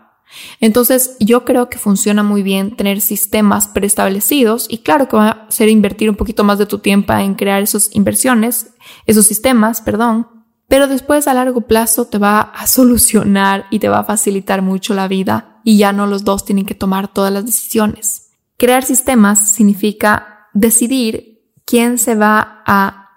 Entonces, 0.60 1.16
yo 1.20 1.46
creo 1.46 1.70
que 1.70 1.78
funciona 1.78 2.24
muy 2.24 2.44
bien 2.44 2.76
tener 2.76 3.02
sistemas 3.02 3.68
preestablecidos 3.68 4.68
y 4.70 4.80
claro 4.80 5.08
que 5.08 5.18
va 5.18 5.30
a 5.30 5.52
ser 5.52 5.70
invertir 5.70 6.10
un 6.10 6.16
poquito 6.16 6.44
más 6.44 6.58
de 6.58 6.66
tu 6.66 6.80
tiempo 6.80 7.14
en 7.14 7.36
crear 7.36 7.62
esas 7.62 7.90
inversiones, 7.94 8.74
esos 9.06 9.26
sistemas, 9.26 9.82
perdón, 9.82 10.28
pero 10.68 10.88
después 10.88 11.28
a 11.28 11.34
largo 11.34 11.62
plazo 11.62 12.06
te 12.06 12.18
va 12.18 12.40
a 12.40 12.68
solucionar 12.68 13.66
y 13.70 13.80
te 13.80 13.90
va 13.90 14.00
a 14.00 14.04
facilitar 14.04 14.62
mucho 14.62 14.94
la 14.94 15.08
vida 15.08 15.60
y 15.64 15.78
ya 15.78 15.94
no 15.94 16.08
los 16.08 16.24
dos 16.24 16.46
tienen 16.46 16.66
que 16.66 16.76
tomar 16.76 17.14
todas 17.14 17.32
las 17.32 17.46
decisiones. 17.46 18.32
Crear 18.58 18.84
sistemas 18.84 19.50
significa 19.50 20.48
decidir 20.54 21.44
quién 21.66 21.98
se 21.98 22.16
va 22.16 22.64
a 22.66 23.10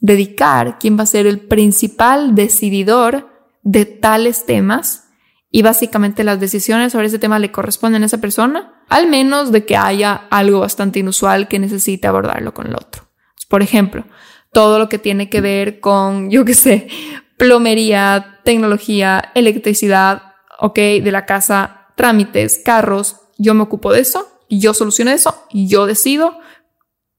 dedicar, 0.00 0.78
quién 0.78 0.98
va 0.98 1.02
a 1.02 1.06
ser 1.06 1.26
el 1.26 1.40
principal 1.40 2.34
decididor 2.34 3.28
de 3.62 3.84
tales 3.84 4.46
temas 4.46 5.07
y 5.50 5.62
básicamente 5.62 6.24
las 6.24 6.40
decisiones 6.40 6.92
sobre 6.92 7.06
ese 7.06 7.18
tema 7.18 7.38
le 7.38 7.50
corresponden 7.50 8.02
a 8.02 8.06
esa 8.06 8.20
persona, 8.20 8.82
al 8.88 9.08
menos 9.08 9.50
de 9.50 9.64
que 9.64 9.76
haya 9.76 10.26
algo 10.30 10.60
bastante 10.60 10.98
inusual 10.98 11.48
que 11.48 11.58
necesite 11.58 12.06
abordarlo 12.06 12.52
con 12.52 12.66
el 12.66 12.74
otro. 12.74 13.08
Por 13.48 13.62
ejemplo, 13.62 14.04
todo 14.52 14.78
lo 14.78 14.88
que 14.88 14.98
tiene 14.98 15.30
que 15.30 15.40
ver 15.40 15.80
con, 15.80 16.30
yo 16.30 16.44
qué 16.44 16.54
sé, 16.54 16.88
plomería, 17.38 18.40
tecnología, 18.44 19.32
electricidad, 19.34 20.34
ok, 20.58 20.76
de 20.76 21.12
la 21.12 21.24
casa, 21.24 21.88
trámites, 21.96 22.60
carros, 22.64 23.16
yo 23.38 23.54
me 23.54 23.62
ocupo 23.62 23.92
de 23.92 24.00
eso, 24.00 24.28
yo 24.50 24.74
soluciono 24.74 25.10
eso, 25.10 25.44
yo 25.52 25.86
decido, 25.86 26.38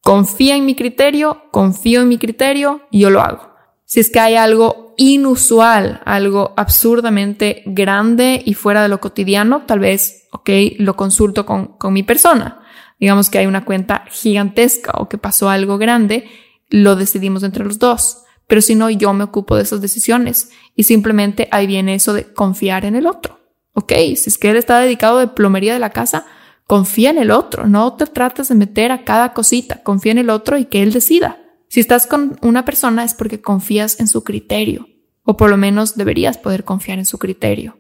confía 0.02 0.56
en 0.56 0.66
mi 0.66 0.76
criterio, 0.76 1.44
confío 1.52 2.02
en 2.02 2.10
mi 2.10 2.18
criterio 2.18 2.82
y 2.92 3.00
yo 3.00 3.10
lo 3.10 3.22
hago. 3.22 3.50
Si 3.86 4.00
es 4.00 4.10
que 4.12 4.20
hay 4.20 4.36
algo 4.36 4.89
inusual, 5.00 6.02
algo 6.04 6.54
absurdamente 6.58 7.64
grande 7.66 8.44
y 8.46 8.54
fuera 8.54 8.84
de 8.84 8.90
lo 8.90 9.00
cotidiano, 9.00 9.64
tal 9.66 9.80
vez, 9.80 10.28
ok, 10.34 10.50
lo 10.78 10.98
consulto 10.98 11.46
con, 11.46 11.78
con 11.78 11.94
mi 11.94 12.04
persona. 12.04 12.60
Digamos 13.00 13.30
que 13.30 13.38
hay 13.38 13.46
una 13.46 13.64
cuenta 13.64 14.04
gigantesca 14.12 14.92
o 14.98 15.08
que 15.08 15.18
pasó 15.18 15.50
algo 15.50 15.78
grande, 15.78 16.30
lo 16.68 16.98
decidimos 16.98 17.44
entre 17.44 17.64
los 17.64 17.80
dos. 17.80 18.24
pero 18.46 18.62
si 18.62 18.76
no, 18.76 18.90
yo 18.90 19.14
me 19.14 19.24
ocupo 19.24 19.56
de 19.56 19.62
esas 19.62 19.80
decisiones. 19.80 20.50
Y 20.76 20.84
simplemente 20.84 21.48
ahí 21.52 21.66
viene 21.66 21.96
eso 21.96 22.14
de 22.14 22.34
confiar 22.34 22.84
en 22.84 22.96
el 22.96 23.06
otro. 23.06 23.40
Ok, 23.74 23.94
si 24.16 24.24
es 24.28 24.38
que 24.38 24.50
él 24.50 24.58
está 24.58 24.80
dedicado 24.80 25.20
de 25.20 25.28
plomería 25.28 25.72
de 25.72 25.80
la 25.80 25.92
casa, 25.92 26.26
confía 26.66 27.12
en 27.12 27.20
el 27.20 27.32
otro, 27.32 27.68
no 27.68 27.94
te 27.94 28.06
trates 28.06 28.50
de 28.50 28.56
meter 28.56 28.92
a 28.92 29.06
cada 29.06 29.34
cosita, 29.34 29.82
confía 29.84 30.12
en 30.12 30.18
el 30.18 30.30
otro 30.30 30.58
y 30.58 30.66
que 30.66 30.82
él 30.82 30.92
decida. 30.92 31.38
Si 31.70 31.80
estás 31.80 32.08
con 32.08 32.38
una 32.42 32.66
persona 32.66 33.04
es 33.04 33.14
porque 33.14 33.42
confías 33.42 34.00
en 34.00 34.08
su 34.08 34.24
criterio, 34.24 34.88
o 35.24 35.38
por 35.38 35.52
lo 35.52 35.58
menos 35.58 35.96
deberías 35.96 36.40
poder 36.40 36.64
confiar 36.64 36.98
en 36.98 37.06
su 37.06 37.20
criterio. 37.20 37.78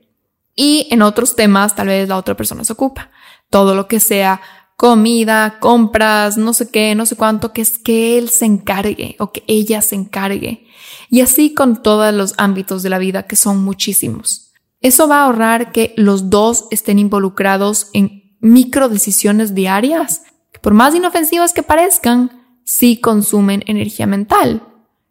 Y 0.55 0.87
en 0.91 1.01
otros 1.01 1.35
temas 1.35 1.75
tal 1.75 1.87
vez 1.87 2.07
la 2.07 2.17
otra 2.17 2.37
persona 2.37 2.63
se 2.63 2.73
ocupa. 2.73 3.09
Todo 3.49 3.73
lo 3.73 3.87
que 3.87 3.99
sea 3.99 4.41
comida, 4.77 5.57
compras, 5.59 6.37
no 6.37 6.53
sé 6.53 6.69
qué, 6.69 6.93
no 6.93 7.05
sé 7.05 7.15
cuánto, 7.15 7.51
que 7.51 7.61
es 7.61 7.79
que 7.79 8.17
él 8.17 8.29
se 8.29 8.45
encargue 8.45 9.15
o 9.19 9.31
que 9.31 9.43
ella 9.47 9.81
se 9.81 9.95
encargue. 9.95 10.67
Y 11.09 11.21
así 11.21 11.53
con 11.53 11.81
todos 11.81 12.13
los 12.13 12.35
ámbitos 12.37 12.83
de 12.83 12.89
la 12.89 12.99
vida, 12.99 13.23
que 13.23 13.35
son 13.35 13.63
muchísimos. 13.63 14.53
Eso 14.81 15.07
va 15.07 15.21
a 15.21 15.25
ahorrar 15.25 15.71
que 15.71 15.93
los 15.97 16.29
dos 16.29 16.67
estén 16.71 16.99
involucrados 16.99 17.89
en 17.93 18.37
micro 18.39 18.87
decisiones 18.87 19.55
diarias, 19.55 20.21
por 20.61 20.73
más 20.73 20.93
inofensivas 20.93 21.53
que 21.53 21.63
parezcan, 21.63 22.38
sí 22.69 22.97
consumen 22.97 23.63
energía 23.65 24.05
mental. 24.05 24.61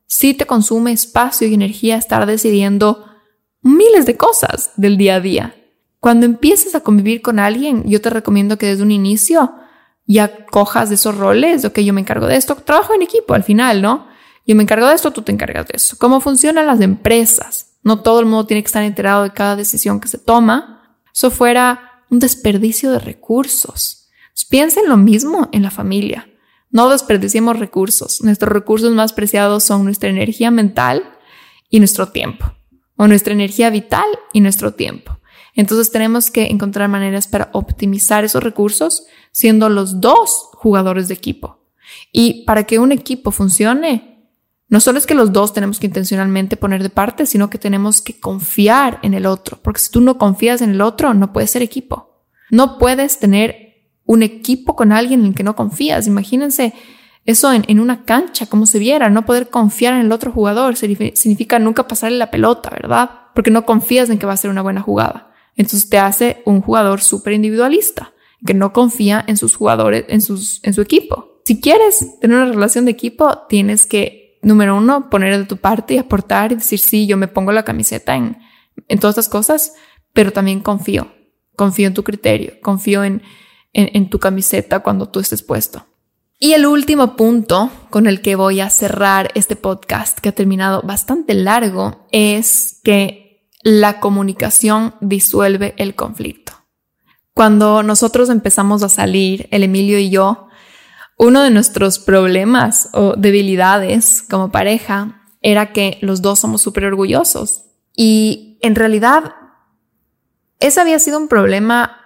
Sí 0.06 0.32
te 0.32 0.46
consume 0.46 0.92
espacio 0.92 1.48
y 1.48 1.54
energía 1.54 1.96
estar 1.96 2.24
decidiendo 2.24 3.04
miles 3.62 4.06
de 4.06 4.16
cosas 4.16 4.70
del 4.76 4.96
día 4.96 5.16
a 5.16 5.20
día. 5.20 5.56
Cuando 5.98 6.24
empieces 6.24 6.76
a 6.76 6.82
convivir 6.82 7.20
con 7.20 7.40
alguien, 7.40 7.82
yo 7.84 8.00
te 8.00 8.11
recomiendo 8.11 8.59
que 8.59 8.66
desde 8.66 8.84
un 8.84 8.92
inicio 8.92 9.56
ya 10.06 10.46
cojas 10.46 10.88
de 10.88 10.94
esos 10.94 11.18
roles, 11.18 11.64
ok, 11.64 11.80
yo 11.80 11.92
me 11.92 12.00
encargo 12.00 12.28
de 12.28 12.36
esto, 12.36 12.54
trabajo 12.54 12.94
en 12.94 13.02
equipo 13.02 13.34
al 13.34 13.42
final, 13.42 13.82
¿no? 13.82 14.06
Yo 14.46 14.54
me 14.54 14.62
encargo 14.62 14.86
de 14.86 14.94
esto, 14.94 15.11
tú 15.11 15.22
te 15.22 15.32
encargas 15.32 15.66
de 15.66 15.74
eso. 15.74 15.96
¿Cómo 15.98 16.20
funcionan 16.20 16.68
las 16.68 16.80
empresas? 16.80 17.72
No 17.82 18.02
todo 18.02 18.20
el 18.20 18.26
mundo 18.26 18.46
tiene 18.46 18.62
que 18.62 18.68
estar 18.68 18.84
enterado 18.84 19.24
de 19.24 19.32
cada 19.32 19.56
decisión 19.56 19.98
que 19.98 20.06
se 20.06 20.18
toma. 20.18 20.96
Eso 21.12 21.32
fuera 21.32 22.04
un 22.09 22.20
desperdicio 22.20 22.92
de 22.92 23.00
recursos. 23.00 24.09
Pues 24.32 24.44
piensen 24.44 24.88
lo 24.88 24.96
mismo 24.96 25.48
en 25.50 25.64
la 25.64 25.72
familia. 25.72 26.28
No 26.71 26.89
desperdiciemos 26.89 27.59
recursos. 27.59 28.23
Nuestros 28.23 28.53
recursos 28.53 28.93
más 28.93 29.12
preciados 29.12 29.64
son 29.64 29.85
nuestra 29.85 30.11
energía 30.11 30.51
mental 30.51 31.03
y 31.71 31.79
nuestro 31.79 32.09
tiempo. 32.09 32.53
O 32.97 33.07
nuestra 33.07 33.33
energía 33.33 33.71
vital 33.71 34.07
y 34.33 34.41
nuestro 34.41 34.75
tiempo. 34.75 35.19
Entonces 35.55 35.91
tenemos 35.91 36.31
que 36.31 36.47
encontrar 36.47 36.89
maneras 36.89 37.27
para 37.27 37.51
optimizar 37.53 38.25
esos 38.25 38.43
recursos 38.43 39.07
siendo 39.33 39.69
los 39.69 40.01
dos 40.01 40.51
jugadores 40.55 41.09
de 41.09 41.14
equipo. 41.14 41.66
Y 42.12 42.45
para 42.45 42.64
que 42.64 42.79
un 42.79 42.93
equipo 42.93 43.31
funcione, 43.31 44.29
no 44.69 44.81
solo 44.81 44.99
es 44.99 45.07
que 45.07 45.14
los 45.14 45.33
dos 45.33 45.55
tenemos 45.55 45.81
que 45.81 45.87
intencionalmente 45.87 46.57
poner 46.57 46.83
de 46.83 46.91
parte, 46.91 47.25
sino 47.25 47.49
que 47.49 47.59
tenemos 47.59 48.03
que 48.03 48.21
confiar 48.21 49.01
en 49.03 49.14
el 49.14 49.27
otro. 49.27 49.59
Porque 49.62 49.81
si 49.81 49.91
tú 49.91 50.01
no 50.01 50.19
confías 50.19 50.61
en 50.61 50.71
el 50.71 50.81
otro, 50.81 51.14
no 51.14 51.33
puedes 51.33 51.51
ser 51.51 51.62
equipo. 51.62 52.23
No 52.51 52.79
puedes 52.79 53.19
tener 53.19 53.68
un 54.09 54.22
equipo 54.22 54.74
con 54.74 54.90
alguien 54.90 55.20
en 55.20 55.26
el 55.26 55.34
que 55.34 55.42
no 55.44 55.54
confías. 55.54 56.06
Imagínense 56.06 56.72
eso 57.26 57.52
en, 57.52 57.78
una 57.78 58.06
cancha, 58.06 58.46
como 58.46 58.64
se 58.64 58.78
viera, 58.78 59.11
no 59.11 59.26
poder 59.26 59.50
confiar 59.50 59.92
en 59.92 60.00
el 60.00 60.12
otro 60.12 60.32
jugador 60.32 60.76
significa 60.76 61.59
nunca 61.59 61.86
pasarle 61.86 62.16
la 62.16 62.30
pelota, 62.30 62.70
¿verdad? 62.70 63.11
Porque 63.34 63.50
no 63.50 63.66
confías 63.66 64.09
en 64.09 64.18
que 64.18 64.24
va 64.24 64.32
a 64.32 64.38
ser 64.38 64.50
una 64.50 64.62
buena 64.62 64.80
jugada. 64.80 65.30
Entonces 65.56 65.90
te 65.90 65.98
hace 65.98 66.42
un 66.46 66.62
jugador 66.62 67.02
súper 67.02 67.34
individualista, 67.34 68.14
que 68.46 68.54
no 68.54 68.72
confía 68.72 69.22
en 69.28 69.36
sus 69.36 69.56
jugadores, 69.56 70.06
en, 70.09 70.22
sus, 70.22 70.64
en 70.64 70.72
su 70.72 70.80
equipo. 70.80 71.42
Si 71.44 71.61
quieres 71.61 72.18
tener 72.18 72.38
una 72.38 72.50
relación 72.50 72.86
de 72.86 72.92
equipo, 72.92 73.42
tienes 73.46 73.84
que, 73.84 74.38
número 74.40 74.74
uno, 74.74 75.11
poner 75.11 75.36
de 75.36 75.44
tu 75.44 75.59
parte 75.59 75.94
y 75.94 75.98
aportar 75.98 76.52
y 76.52 76.54
decir, 76.54 76.78
sí, 76.78 77.06
yo 77.06 77.18
me 77.18 77.28
pongo 77.28 77.52
la 77.52 77.62
camiseta 77.62 78.16
en, 78.16 78.38
en 78.88 78.98
todas 78.98 79.18
estas 79.18 79.28
cosas, 79.28 79.74
pero 80.14 80.32
también 80.32 80.61
confío. 80.61 81.12
Confío 81.56 81.88
en 81.88 81.94
tu 81.94 82.04
criterio, 82.04 82.54
confío 82.62 83.04
en, 83.04 83.20
en, 83.73 84.11
tu 84.11 84.19
camiseta 84.19 84.81
cuando 84.81 85.09
tú 85.09 85.21
estés 85.21 85.43
puesto. 85.43 85.87
Y 86.39 86.53
el 86.53 86.66
último 86.66 87.16
punto 87.16 87.71
con 87.91 88.07
el 88.07 88.21
que 88.21 88.37
voy 88.37 88.61
a 88.61 88.71
cerrar 88.71 89.31
este 89.35 89.57
podcast, 89.57 90.19
que 90.19 90.29
ha 90.29 90.35
terminado 90.35 90.83
bastante 90.83 91.35
largo, 91.35 92.07
es 92.12 92.81
que 92.85 93.49
la 93.62 94.01
comunicación 94.01 94.95
disuelve 95.01 95.75
el 95.79 95.95
conflicto. 95.95 96.53
Cuando 97.35 97.83
nosotros 97.83 98.31
empezamos 98.31 98.83
a 98.83 98.89
salir, 98.89 99.49
el 99.51 99.64
Emilio 99.64 99.99
y 99.99 100.11
yo, 100.11 100.49
uno 101.19 101.43
de 101.43 101.51
nuestros 101.51 101.99
problemas 101.99 102.89
o 102.93 103.14
debilidades 103.16 104.23
como 104.23 104.53
pareja 104.53 105.23
era 105.41 105.73
que 105.73 105.99
los 106.01 106.23
dos 106.23 106.39
somos 106.39 106.62
súper 106.62 106.85
orgullosos. 106.85 107.64
Y 107.97 108.59
en 108.62 108.77
realidad, 108.77 109.35
ese 110.61 110.81
había 110.81 110.99
sido 110.99 111.19
un 111.19 111.29
problema 111.29 111.97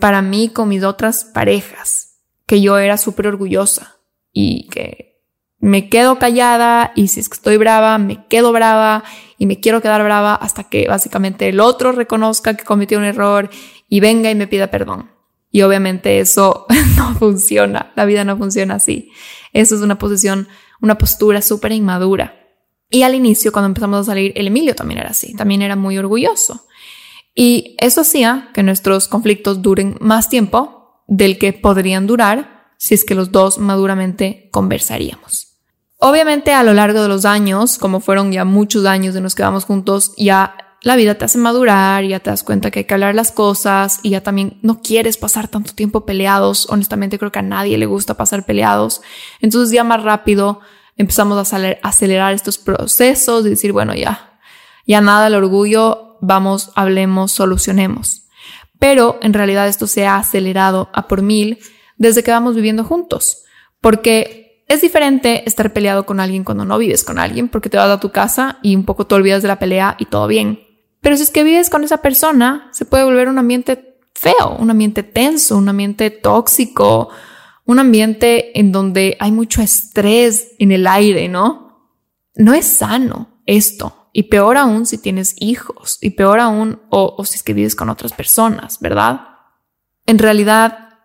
para 0.00 0.22
mí 0.22 0.48
con 0.48 0.68
mis 0.68 0.84
otras 0.84 1.24
parejas, 1.24 2.18
que 2.46 2.60
yo 2.60 2.78
era 2.78 2.96
súper 2.96 3.26
orgullosa 3.26 3.98
y 4.32 4.68
que 4.68 5.12
me 5.58 5.88
quedo 5.88 6.18
callada 6.18 6.92
y 6.96 7.08
si 7.08 7.20
es 7.20 7.28
que 7.28 7.34
estoy 7.34 7.56
brava, 7.56 7.96
me 7.98 8.26
quedo 8.26 8.52
brava 8.52 9.04
y 9.38 9.46
me 9.46 9.60
quiero 9.60 9.80
quedar 9.80 10.02
brava 10.02 10.34
hasta 10.34 10.64
que 10.64 10.88
básicamente 10.88 11.48
el 11.48 11.60
otro 11.60 11.92
reconozca 11.92 12.54
que 12.54 12.64
cometió 12.64 12.98
un 12.98 13.04
error 13.04 13.48
y 13.88 14.00
venga 14.00 14.30
y 14.30 14.34
me 14.34 14.48
pida 14.48 14.68
perdón. 14.68 15.10
Y 15.52 15.62
obviamente 15.62 16.18
eso 16.18 16.66
no 16.96 17.14
funciona, 17.14 17.92
la 17.94 18.04
vida 18.06 18.24
no 18.24 18.36
funciona 18.36 18.74
así. 18.74 19.12
Eso 19.52 19.74
es 19.74 19.82
una 19.82 19.98
posición, 19.98 20.48
una 20.80 20.98
postura 20.98 21.42
súper 21.42 21.72
inmadura. 21.72 22.38
Y 22.90 23.04
al 23.04 23.14
inicio, 23.14 23.52
cuando 23.52 23.68
empezamos 23.68 24.00
a 24.00 24.04
salir, 24.04 24.32
el 24.34 24.48
Emilio 24.48 24.74
también 24.74 25.00
era 25.00 25.10
así, 25.10 25.34
también 25.34 25.62
era 25.62 25.76
muy 25.76 25.96
orgulloso. 25.96 26.66
Y 27.34 27.76
eso 27.80 28.02
hacía 28.02 28.50
que 28.52 28.62
nuestros 28.62 29.08
conflictos 29.08 29.62
duren 29.62 29.96
más 30.00 30.28
tiempo 30.28 31.02
del 31.06 31.38
que 31.38 31.52
podrían 31.52 32.06
durar 32.06 32.72
si 32.78 32.94
es 32.94 33.04
que 33.04 33.14
los 33.14 33.30
dos 33.32 33.58
maduramente 33.58 34.48
conversaríamos. 34.50 35.52
Obviamente 35.98 36.52
a 36.52 36.64
lo 36.64 36.74
largo 36.74 37.00
de 37.00 37.08
los 37.08 37.24
años, 37.24 37.78
como 37.78 38.00
fueron 38.00 38.32
ya 38.32 38.44
muchos 38.44 38.86
años 38.86 39.14
de 39.14 39.20
nos 39.20 39.36
quedamos 39.36 39.64
juntos, 39.64 40.12
ya 40.16 40.56
la 40.82 40.96
vida 40.96 41.14
te 41.14 41.24
hace 41.24 41.38
madurar, 41.38 42.02
ya 42.04 42.18
te 42.18 42.30
das 42.30 42.42
cuenta 42.42 42.72
que 42.72 42.80
hay 42.80 42.84
que 42.86 42.94
hablar 42.94 43.14
las 43.14 43.30
cosas 43.30 44.00
y 44.02 44.10
ya 44.10 44.20
también 44.20 44.58
no 44.62 44.82
quieres 44.82 45.16
pasar 45.16 45.46
tanto 45.46 45.74
tiempo 45.74 46.04
peleados. 46.04 46.66
Honestamente 46.70 47.20
creo 47.20 47.30
que 47.30 47.38
a 47.38 47.42
nadie 47.42 47.78
le 47.78 47.86
gusta 47.86 48.14
pasar 48.14 48.44
peleados. 48.44 49.00
Entonces 49.40 49.72
ya 49.72 49.84
más 49.84 50.02
rápido 50.02 50.60
empezamos 50.96 51.52
a 51.52 51.76
acelerar 51.82 52.34
estos 52.34 52.58
procesos 52.58 53.46
y 53.46 53.50
decir, 53.50 53.72
bueno, 53.72 53.94
ya, 53.94 54.40
ya 54.86 55.00
nada 55.00 55.28
el 55.28 55.36
orgullo, 55.36 56.11
vamos, 56.22 56.72
hablemos, 56.74 57.32
solucionemos. 57.32 58.22
Pero 58.78 59.18
en 59.20 59.34
realidad 59.34 59.68
esto 59.68 59.86
se 59.86 60.06
ha 60.06 60.16
acelerado 60.16 60.88
a 60.94 61.06
por 61.06 61.20
mil 61.20 61.58
desde 61.98 62.22
que 62.22 62.30
vamos 62.30 62.54
viviendo 62.54 62.84
juntos. 62.84 63.44
Porque 63.80 64.64
es 64.68 64.80
diferente 64.80 65.46
estar 65.46 65.72
peleado 65.74 66.06
con 66.06 66.20
alguien 66.20 66.44
cuando 66.44 66.64
no 66.64 66.78
vives 66.78 67.04
con 67.04 67.18
alguien 67.18 67.48
porque 67.48 67.68
te 67.68 67.76
vas 67.76 67.90
a 67.90 68.00
tu 68.00 68.10
casa 68.10 68.58
y 68.62 68.74
un 68.74 68.84
poco 68.84 69.06
te 69.06 69.14
olvidas 69.14 69.42
de 69.42 69.48
la 69.48 69.58
pelea 69.58 69.96
y 69.98 70.06
todo 70.06 70.26
bien. 70.26 70.60
Pero 71.02 71.16
si 71.16 71.24
es 71.24 71.30
que 71.30 71.44
vives 71.44 71.68
con 71.68 71.84
esa 71.84 71.98
persona, 71.98 72.70
se 72.72 72.84
puede 72.84 73.04
volver 73.04 73.28
un 73.28 73.38
ambiente 73.38 73.98
feo, 74.14 74.56
un 74.58 74.70
ambiente 74.70 75.02
tenso, 75.02 75.58
un 75.58 75.68
ambiente 75.68 76.10
tóxico, 76.10 77.10
un 77.66 77.80
ambiente 77.80 78.58
en 78.58 78.70
donde 78.72 79.16
hay 79.18 79.32
mucho 79.32 79.60
estrés 79.60 80.52
en 80.58 80.70
el 80.72 80.86
aire, 80.86 81.28
¿no? 81.28 81.90
No 82.36 82.54
es 82.54 82.66
sano 82.66 83.42
esto. 83.46 84.01
Y 84.12 84.24
peor 84.24 84.56
aún 84.56 84.86
si 84.86 84.98
tienes 84.98 85.34
hijos, 85.38 85.98
y 86.00 86.10
peor 86.10 86.38
aún 86.40 86.82
o, 86.90 87.24
si 87.24 87.36
es 87.36 87.42
que 87.42 87.54
vives 87.54 87.74
con 87.74 87.88
otras 87.88 88.12
personas, 88.12 88.78
¿verdad? 88.80 89.28
En 90.06 90.18
realidad, 90.18 90.98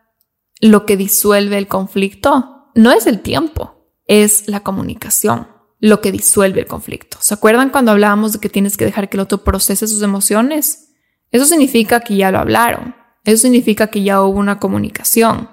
lo 0.59 0.85
que 0.85 0.97
disuelve 0.97 1.57
el 1.57 1.67
conflicto 1.67 2.71
no 2.75 2.91
es 2.91 3.07
el 3.07 3.21
tiempo, 3.21 3.91
es 4.05 4.47
la 4.47 4.61
comunicación 4.61 5.47
lo 5.79 6.01
que 6.01 6.11
disuelve 6.11 6.61
el 6.61 6.67
conflicto. 6.67 7.17
¿Se 7.21 7.33
acuerdan 7.33 7.69
cuando 7.69 7.91
hablábamos 7.91 8.33
de 8.33 8.39
que 8.39 8.49
tienes 8.49 8.77
que 8.77 8.85
dejar 8.85 9.09
que 9.09 9.17
el 9.17 9.21
otro 9.21 9.43
procese 9.43 9.87
sus 9.87 10.01
emociones? 10.01 10.93
Eso 11.31 11.45
significa 11.45 11.99
que 11.99 12.15
ya 12.15 12.31
lo 12.31 12.39
hablaron. 12.39 12.95
Eso 13.23 13.43
significa 13.43 13.87
que 13.87 14.03
ya 14.03 14.21
hubo 14.21 14.39
una 14.39 14.59
comunicación. 14.59 15.49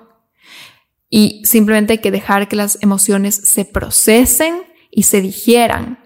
Y 1.11 1.43
simplemente 1.45 1.95
hay 1.95 1.99
que 1.99 2.11
dejar 2.11 2.49
que 2.49 2.57
las 2.57 2.79
emociones 2.83 3.35
se 3.35 3.65
procesen 3.65 4.63
y 4.91 5.05
se 5.05 5.21
digieran. 5.21 5.99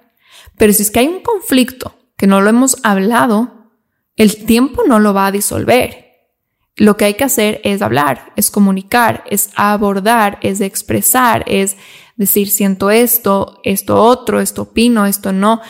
Pero 0.59 0.72
si 0.72 0.82
es 0.82 0.90
que 0.90 1.00
hay 1.00 1.09
un 1.09 1.22
conflicto 1.22 1.94
que 2.16 2.26
no 2.26 2.40
lo 2.40 2.50
hemos 2.50 2.76
hablado, 2.82 3.70
el 4.16 4.44
tiempo 4.44 4.82
no 4.86 4.98
lo 4.98 5.14
va 5.14 5.26
a 5.26 5.32
disolver. 5.32 6.09
Lo 6.76 6.96
que 6.96 7.06
hay 7.06 7.14
que 7.14 7.24
hacer 7.24 7.61
es 7.64 7.82
hablar, 7.82 8.32
es 8.36 8.50
comunicar, 8.50 9.24
es 9.30 9.50
abordar, 9.56 10.38
es 10.42 10.61
expresar, 10.61 11.44
es 11.46 11.76
decir, 12.16 12.50
siento 12.50 12.90
esto, 12.90 13.61
esto 13.64 14.02
otro, 14.02 14.40
esto 14.40 14.62
opino, 14.62 15.06
esto 15.06 15.32
no, 15.32 15.61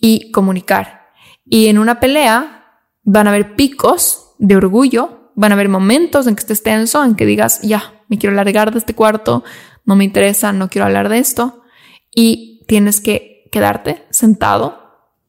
y 0.00 0.30
comunicar. 0.32 1.08
Y 1.44 1.68
en 1.68 1.78
una 1.78 2.00
pelea 2.00 2.80
van 3.02 3.26
a 3.26 3.30
haber 3.30 3.54
picos 3.54 4.34
de 4.38 4.56
orgullo, 4.56 5.32
van 5.36 5.52
a 5.52 5.54
haber 5.54 5.68
momentos 5.68 6.26
en 6.26 6.34
que 6.34 6.40
estés 6.40 6.62
tenso, 6.62 7.04
en 7.04 7.14
que 7.14 7.26
digas, 7.26 7.62
ya, 7.62 8.02
me 8.08 8.18
quiero 8.18 8.34
largar 8.34 8.72
de 8.72 8.78
este 8.78 8.94
cuarto, 8.94 9.44
no 9.84 9.96
me 9.96 10.04
interesa, 10.04 10.52
no 10.52 10.68
quiero 10.68 10.86
hablar 10.86 11.08
de 11.08 11.18
esto, 11.18 11.62
y 12.14 12.64
tienes 12.66 13.00
que, 13.00 13.35
quedarte 13.56 14.04
sentado, 14.10 14.82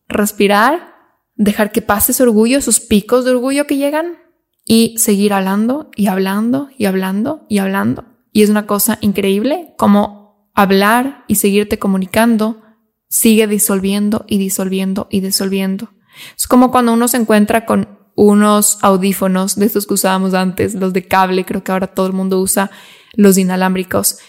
respirar, 0.10 0.96
dejar 1.36 1.72
que 1.72 1.82
pase 1.82 2.12
ese 2.12 2.24
orgullo, 2.24 2.58
esos 2.58 2.82
picos 2.82 3.24
de 3.24 3.32
orgullo 3.32 3.66
que 3.68 3.78
llegan 3.78 4.18
y 4.66 4.98
seguir 4.98 5.32
hablando 5.32 5.90
y 5.96 6.08
hablando 6.08 6.68
y 6.78 6.88
hablando 6.88 7.46
y 7.48 7.60
hablando. 7.60 8.04
Y 8.34 8.44
es 8.44 8.50
una 8.50 8.68
cosa 8.68 8.98
increíble 9.00 9.74
como 9.78 10.52
hablar 10.54 11.24
y 11.30 11.36
seguirte 11.36 11.80
comunicando 11.80 12.62
sigue 13.08 13.48
disolviendo 13.48 14.26
y 14.28 14.40
disolviendo 14.40 15.08
y 15.10 15.22
disolviendo. 15.22 15.92
Es 16.36 16.48
como 16.48 16.70
cuando 16.70 16.92
uno 16.92 17.08
se 17.08 17.16
encuentra 17.16 17.66
con 17.66 17.98
unos 18.14 18.78
audífonos 18.82 19.56
de 19.56 19.68
estos 19.68 19.88
que 19.88 19.94
usábamos 19.94 20.34
antes, 20.34 20.74
los 20.74 20.92
de 20.92 21.08
cable, 21.08 21.46
creo 21.46 21.64
que 21.64 21.72
ahora 21.72 21.88
todo 21.88 22.08
el 22.08 22.14
mundo 22.14 22.42
usa 22.42 22.72
los 23.14 23.38
inalámbricos. 23.38 24.20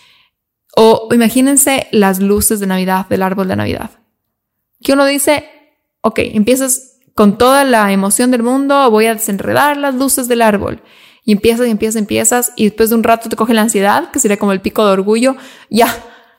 O 0.81 1.09
imagínense 1.11 1.89
las 1.91 2.21
luces 2.21 2.61
de 2.61 2.69
Navidad, 2.69 3.09
del 3.09 3.25
árbol 3.25 3.49
de 3.49 3.57
Navidad. 3.57 3.91
Que 4.81 4.93
uno 4.93 5.07
dice, 5.07 5.51
ok, 6.03 6.21
empiezas 6.21 7.01
con 7.17 7.37
toda 7.37 7.65
la 7.65 7.91
emoción 7.91 8.31
del 8.31 8.45
mundo, 8.45 8.89
voy 8.89 9.07
a 9.07 9.15
desenredar 9.15 9.77
las 9.77 9.97
luces 9.97 10.29
del 10.29 10.41
árbol. 10.41 10.81
Y 11.25 11.33
empiezas 11.33 11.67
y 11.67 11.71
empiezas, 11.71 11.97
empiezas, 11.97 12.53
y 12.55 12.67
después 12.67 12.91
de 12.91 12.95
un 12.95 13.03
rato 13.03 13.29
te 13.29 13.35
coge 13.35 13.55
la 13.55 13.63
ansiedad, 13.63 14.13
que 14.13 14.21
sería 14.21 14.37
como 14.37 14.53
el 14.53 14.61
pico 14.61 14.87
de 14.87 14.93
orgullo. 14.93 15.35
Ya, 15.69 15.93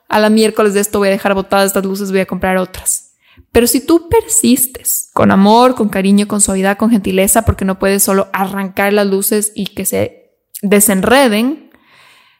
a 0.07 0.19
la 0.19 0.29
miércoles 0.29 0.73
de 0.73 0.79
esto 0.79 0.99
voy 0.99 1.09
a 1.09 1.11
dejar 1.11 1.33
botadas 1.33 1.65
estas 1.65 1.83
luces, 1.83 2.09
voy 2.09 2.21
a 2.21 2.25
comprar 2.25 2.55
otras. 2.55 3.17
Pero 3.51 3.67
si 3.67 3.81
tú 3.81 4.07
persistes 4.07 5.09
con 5.13 5.31
amor, 5.31 5.75
con 5.75 5.89
cariño, 5.89 6.29
con 6.29 6.39
suavidad, 6.39 6.77
con 6.77 6.91
gentileza, 6.91 7.41
porque 7.41 7.65
no 7.65 7.77
puedes 7.77 8.03
solo 8.03 8.29
arrancar 8.31 8.93
las 8.93 9.05
luces 9.05 9.51
y 9.53 9.65
que 9.65 9.83
se 9.83 10.31
desenreden, 10.61 11.68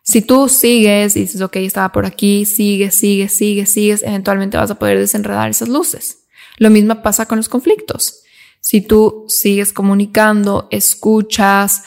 si 0.04 0.22
tú 0.22 0.50
sigues 0.50 1.16
y 1.16 1.22
dices, 1.22 1.42
ok, 1.42 1.58
estaba 1.58 1.92
por 1.92 2.06
aquí, 2.06 2.46
sigues, 2.46 2.96
sigues, 2.96 3.34
sigues, 3.34 3.70
sigues, 3.70 4.04
eventualmente 4.04 4.58
vas 4.58 4.72
a 4.72 4.80
poder 4.80 4.98
desenredar 4.98 5.50
esas 5.50 5.70
luces. 5.70 6.26
Lo 6.58 6.70
mismo 6.70 7.02
pasa 7.02 7.26
con 7.26 7.38
los 7.38 7.50
conflictos. 7.50 8.24
Si 8.62 8.82
tú 8.82 9.26
sigues 9.28 9.72
comunicando, 9.72 10.68
escuchas, 10.72 11.84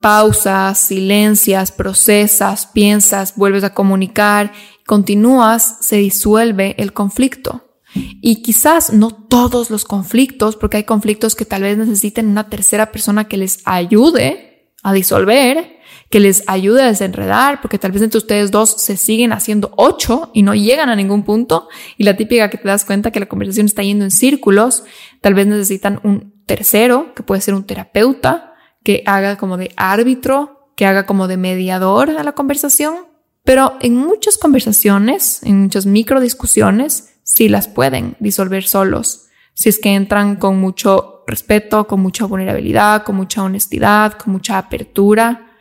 pausas, 0.00 0.78
silencias, 0.78 1.72
procesas, 1.72 2.66
piensas, 2.66 3.34
vuelves 3.36 3.64
a 3.64 3.74
comunicar, 3.74 4.52
continúas, 4.86 5.78
se 5.80 5.96
disuelve 5.96 6.74
el 6.78 6.92
conflicto. 6.92 7.80
Y 7.94 8.42
quizás 8.42 8.92
no 8.92 9.10
todos 9.10 9.70
los 9.70 9.84
conflictos, 9.84 10.56
porque 10.56 10.78
hay 10.78 10.84
conflictos 10.84 11.34
que 11.34 11.44
tal 11.44 11.62
vez 11.62 11.78
necesiten 11.78 12.28
una 12.28 12.48
tercera 12.48 12.92
persona 12.92 13.26
que 13.26 13.36
les 13.36 13.60
ayude 13.64 14.45
a 14.86 14.92
disolver, 14.92 15.80
que 16.10 16.20
les 16.20 16.44
ayude 16.46 16.80
a 16.80 16.86
desenredar, 16.86 17.60
porque 17.60 17.76
tal 17.76 17.90
vez 17.90 18.02
entre 18.02 18.18
ustedes 18.18 18.52
dos 18.52 18.70
se 18.70 18.96
siguen 18.96 19.32
haciendo 19.32 19.72
ocho 19.76 20.30
y 20.32 20.42
no 20.42 20.54
llegan 20.54 20.90
a 20.90 20.94
ningún 20.94 21.24
punto. 21.24 21.68
Y 21.98 22.04
la 22.04 22.16
típica 22.16 22.50
que 22.50 22.56
te 22.56 22.68
das 22.68 22.84
cuenta 22.84 23.10
que 23.10 23.18
la 23.18 23.26
conversación 23.26 23.66
está 23.66 23.82
yendo 23.82 24.04
en 24.04 24.12
círculos, 24.12 24.84
tal 25.20 25.34
vez 25.34 25.48
necesitan 25.48 25.98
un 26.04 26.40
tercero, 26.46 27.12
que 27.16 27.24
puede 27.24 27.40
ser 27.40 27.54
un 27.54 27.64
terapeuta, 27.64 28.54
que 28.84 29.02
haga 29.06 29.36
como 29.36 29.56
de 29.56 29.72
árbitro, 29.76 30.70
que 30.76 30.86
haga 30.86 31.04
como 31.04 31.26
de 31.26 31.36
mediador 31.36 32.10
a 32.10 32.22
la 32.22 32.36
conversación. 32.36 32.94
Pero 33.42 33.76
en 33.80 33.96
muchas 33.96 34.38
conversaciones, 34.38 35.42
en 35.42 35.62
muchas 35.62 35.84
micro 35.84 36.20
discusiones, 36.20 37.14
si 37.24 37.48
las 37.48 37.66
pueden 37.66 38.16
disolver 38.20 38.62
solos, 38.62 39.26
si 39.52 39.68
es 39.68 39.80
que 39.80 39.96
entran 39.96 40.36
con 40.36 40.60
mucho 40.60 41.15
respeto, 41.26 41.86
con 41.86 42.00
mucha 42.00 42.24
vulnerabilidad, 42.24 43.02
con 43.02 43.16
mucha 43.16 43.42
honestidad, 43.42 44.14
con 44.14 44.32
mucha 44.32 44.58
apertura. 44.58 45.52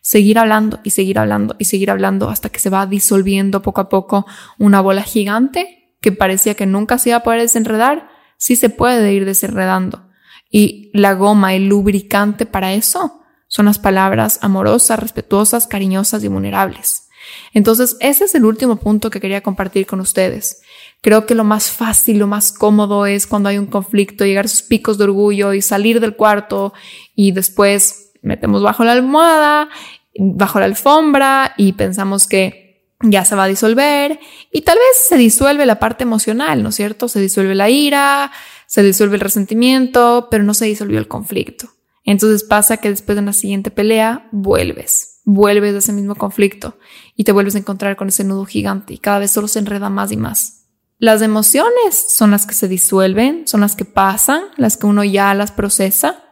Seguir 0.00 0.38
hablando 0.38 0.80
y 0.82 0.90
seguir 0.90 1.18
hablando 1.18 1.54
y 1.58 1.66
seguir 1.66 1.90
hablando 1.90 2.28
hasta 2.28 2.48
que 2.48 2.58
se 2.58 2.70
va 2.70 2.86
disolviendo 2.86 3.62
poco 3.62 3.80
a 3.80 3.88
poco 3.88 4.26
una 4.58 4.80
bola 4.80 5.02
gigante 5.02 5.94
que 6.00 6.12
parecía 6.12 6.54
que 6.54 6.66
nunca 6.66 6.98
se 6.98 7.10
iba 7.10 7.18
a 7.18 7.22
poder 7.22 7.40
desenredar, 7.40 8.10
sí 8.36 8.56
se 8.56 8.68
puede 8.68 9.12
ir 9.12 9.24
desenredando. 9.24 10.08
Y 10.50 10.90
la 10.92 11.14
goma, 11.14 11.54
el 11.54 11.68
lubricante 11.68 12.44
para 12.44 12.74
eso, 12.74 13.22
son 13.46 13.66
las 13.66 13.78
palabras 13.78 14.40
amorosas, 14.42 14.98
respetuosas, 14.98 15.66
cariñosas 15.66 16.24
y 16.24 16.28
vulnerables. 16.28 17.08
Entonces, 17.54 17.96
ese 18.00 18.24
es 18.24 18.34
el 18.34 18.44
último 18.44 18.76
punto 18.76 19.10
que 19.10 19.20
quería 19.20 19.42
compartir 19.42 19.86
con 19.86 20.00
ustedes. 20.00 20.62
Creo 21.02 21.26
que 21.26 21.34
lo 21.34 21.42
más 21.42 21.70
fácil, 21.70 22.18
lo 22.18 22.28
más 22.28 22.52
cómodo 22.52 23.06
es 23.06 23.26
cuando 23.26 23.48
hay 23.48 23.58
un 23.58 23.66
conflicto, 23.66 24.24
llegar 24.24 24.44
a 24.44 24.46
esos 24.46 24.62
picos 24.62 24.98
de 24.98 25.04
orgullo 25.04 25.52
y 25.52 25.60
salir 25.60 25.98
del 25.98 26.14
cuarto 26.14 26.72
y 27.16 27.32
después 27.32 28.12
metemos 28.22 28.62
bajo 28.62 28.84
la 28.84 28.92
almohada, 28.92 29.68
bajo 30.16 30.60
la 30.60 30.66
alfombra 30.66 31.54
y 31.56 31.72
pensamos 31.72 32.28
que 32.28 32.62
ya 33.02 33.24
se 33.24 33.34
va 33.34 33.44
a 33.44 33.48
disolver 33.48 34.20
y 34.52 34.60
tal 34.60 34.76
vez 34.76 35.08
se 35.08 35.16
disuelve 35.16 35.66
la 35.66 35.80
parte 35.80 36.04
emocional, 36.04 36.62
¿no 36.62 36.68
es 36.68 36.76
cierto? 36.76 37.08
Se 37.08 37.20
disuelve 37.20 37.56
la 37.56 37.68
ira, 37.68 38.30
se 38.66 38.84
disuelve 38.84 39.16
el 39.16 39.22
resentimiento, 39.22 40.28
pero 40.30 40.44
no 40.44 40.54
se 40.54 40.66
disolvió 40.66 41.00
el 41.00 41.08
conflicto. 41.08 41.68
Entonces 42.04 42.44
pasa 42.44 42.76
que 42.76 42.90
después 42.90 43.16
de 43.16 43.22
una 43.22 43.32
siguiente 43.32 43.72
pelea 43.72 44.28
vuelves, 44.30 45.20
vuelves 45.24 45.74
a 45.74 45.78
ese 45.78 45.92
mismo 45.92 46.14
conflicto 46.14 46.78
y 47.16 47.24
te 47.24 47.32
vuelves 47.32 47.56
a 47.56 47.58
encontrar 47.58 47.96
con 47.96 48.06
ese 48.06 48.22
nudo 48.22 48.44
gigante 48.44 48.94
y 48.94 48.98
cada 48.98 49.18
vez 49.18 49.32
solo 49.32 49.48
se 49.48 49.58
enreda 49.58 49.90
más 49.90 50.12
y 50.12 50.16
más. 50.16 50.61
Las 51.02 51.20
emociones 51.20 51.96
son 51.96 52.30
las 52.30 52.46
que 52.46 52.54
se 52.54 52.68
disuelven, 52.68 53.48
son 53.48 53.60
las 53.60 53.74
que 53.74 53.84
pasan, 53.84 54.44
las 54.56 54.76
que 54.76 54.86
uno 54.86 55.02
ya 55.02 55.34
las 55.34 55.50
procesa, 55.50 56.22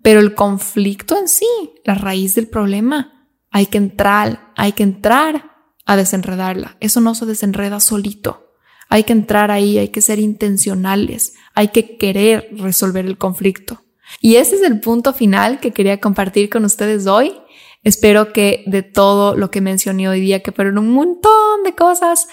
pero 0.00 0.20
el 0.20 0.36
conflicto 0.36 1.18
en 1.18 1.26
sí, 1.26 1.48
la 1.84 1.96
raíz 1.96 2.36
del 2.36 2.46
problema, 2.46 3.26
hay 3.50 3.66
que 3.66 3.78
entrar, 3.78 4.52
hay 4.54 4.74
que 4.74 4.84
entrar 4.84 5.50
a 5.86 5.96
desenredarla. 5.96 6.76
Eso 6.78 7.00
no 7.00 7.16
se 7.16 7.26
desenreda 7.26 7.80
solito. 7.80 8.54
Hay 8.88 9.02
que 9.02 9.12
entrar 9.12 9.50
ahí, 9.50 9.78
hay 9.78 9.88
que 9.88 10.00
ser 10.00 10.20
intencionales, 10.20 11.34
hay 11.54 11.68
que 11.70 11.96
querer 11.96 12.48
resolver 12.52 13.04
el 13.06 13.18
conflicto. 13.18 13.82
Y 14.20 14.36
ese 14.36 14.54
es 14.54 14.62
el 14.62 14.78
punto 14.78 15.14
final 15.14 15.58
que 15.58 15.72
quería 15.72 15.98
compartir 15.98 16.48
con 16.48 16.64
ustedes 16.64 17.08
hoy. 17.08 17.34
Espero 17.82 18.32
que 18.32 18.62
de 18.68 18.84
todo 18.84 19.36
lo 19.36 19.50
que 19.50 19.60
mencioné 19.60 20.08
hoy 20.08 20.20
día, 20.20 20.44
que 20.44 20.52
fueron 20.52 20.78
un 20.78 20.92
montón 20.92 21.64
de 21.64 21.74
cosas, 21.74 22.28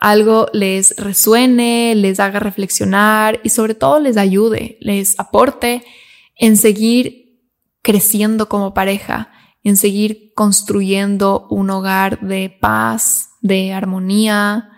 algo 0.00 0.48
les 0.54 0.96
resuene, 0.96 1.94
les 1.94 2.18
haga 2.20 2.40
reflexionar 2.40 3.38
y 3.44 3.50
sobre 3.50 3.74
todo 3.74 4.00
les 4.00 4.16
ayude, 4.16 4.78
les 4.80 5.18
aporte 5.20 5.84
en 6.36 6.56
seguir 6.56 7.38
creciendo 7.82 8.48
como 8.48 8.72
pareja, 8.72 9.30
en 9.62 9.76
seguir 9.76 10.32
construyendo 10.34 11.46
un 11.50 11.68
hogar 11.68 12.20
de 12.20 12.48
paz, 12.48 13.32
de 13.42 13.74
armonía, 13.74 14.70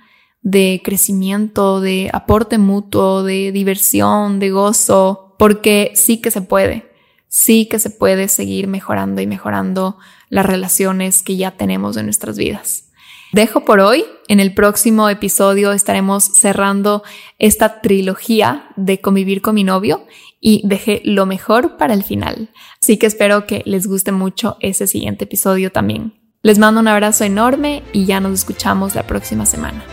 de 0.42 0.82
crecimiento, 0.84 1.80
de 1.80 2.10
aporte 2.12 2.58
mutuo, 2.58 3.22
de 3.22 3.52
diversión, 3.52 4.40
de 4.40 4.50
gozo, 4.50 5.36
porque 5.38 5.92
sí 5.94 6.20
que 6.20 6.32
se 6.32 6.42
puede, 6.42 6.90
sí 7.28 7.66
que 7.66 7.78
se 7.78 7.90
puede 7.90 8.26
seguir 8.26 8.66
mejorando 8.66 9.22
y 9.22 9.28
mejorando 9.28 9.98
las 10.30 10.46
relaciones 10.46 11.22
que 11.22 11.36
ya 11.36 11.52
tenemos 11.52 11.96
en 11.96 12.06
nuestras 12.06 12.36
vidas 12.36 12.91
dejo 13.32 13.64
por 13.64 13.80
hoy. 13.80 14.04
En 14.28 14.40
el 14.40 14.54
próximo 14.54 15.08
episodio 15.08 15.72
estaremos 15.72 16.24
cerrando 16.24 17.02
esta 17.38 17.80
trilogía 17.80 18.68
de 18.76 19.00
convivir 19.00 19.42
con 19.42 19.54
mi 19.54 19.64
novio 19.64 20.06
y 20.40 20.62
dejé 20.64 21.02
lo 21.04 21.26
mejor 21.26 21.76
para 21.76 21.94
el 21.94 22.04
final. 22.04 22.50
Así 22.80 22.96
que 22.96 23.06
espero 23.06 23.46
que 23.46 23.62
les 23.64 23.86
guste 23.86 24.12
mucho 24.12 24.56
ese 24.60 24.86
siguiente 24.86 25.24
episodio 25.24 25.70
también. 25.70 26.14
Les 26.42 26.58
mando 26.58 26.80
un 26.80 26.88
abrazo 26.88 27.24
enorme 27.24 27.82
y 27.92 28.04
ya 28.04 28.20
nos 28.20 28.32
escuchamos 28.32 28.94
la 28.94 29.06
próxima 29.06 29.46
semana. 29.46 29.84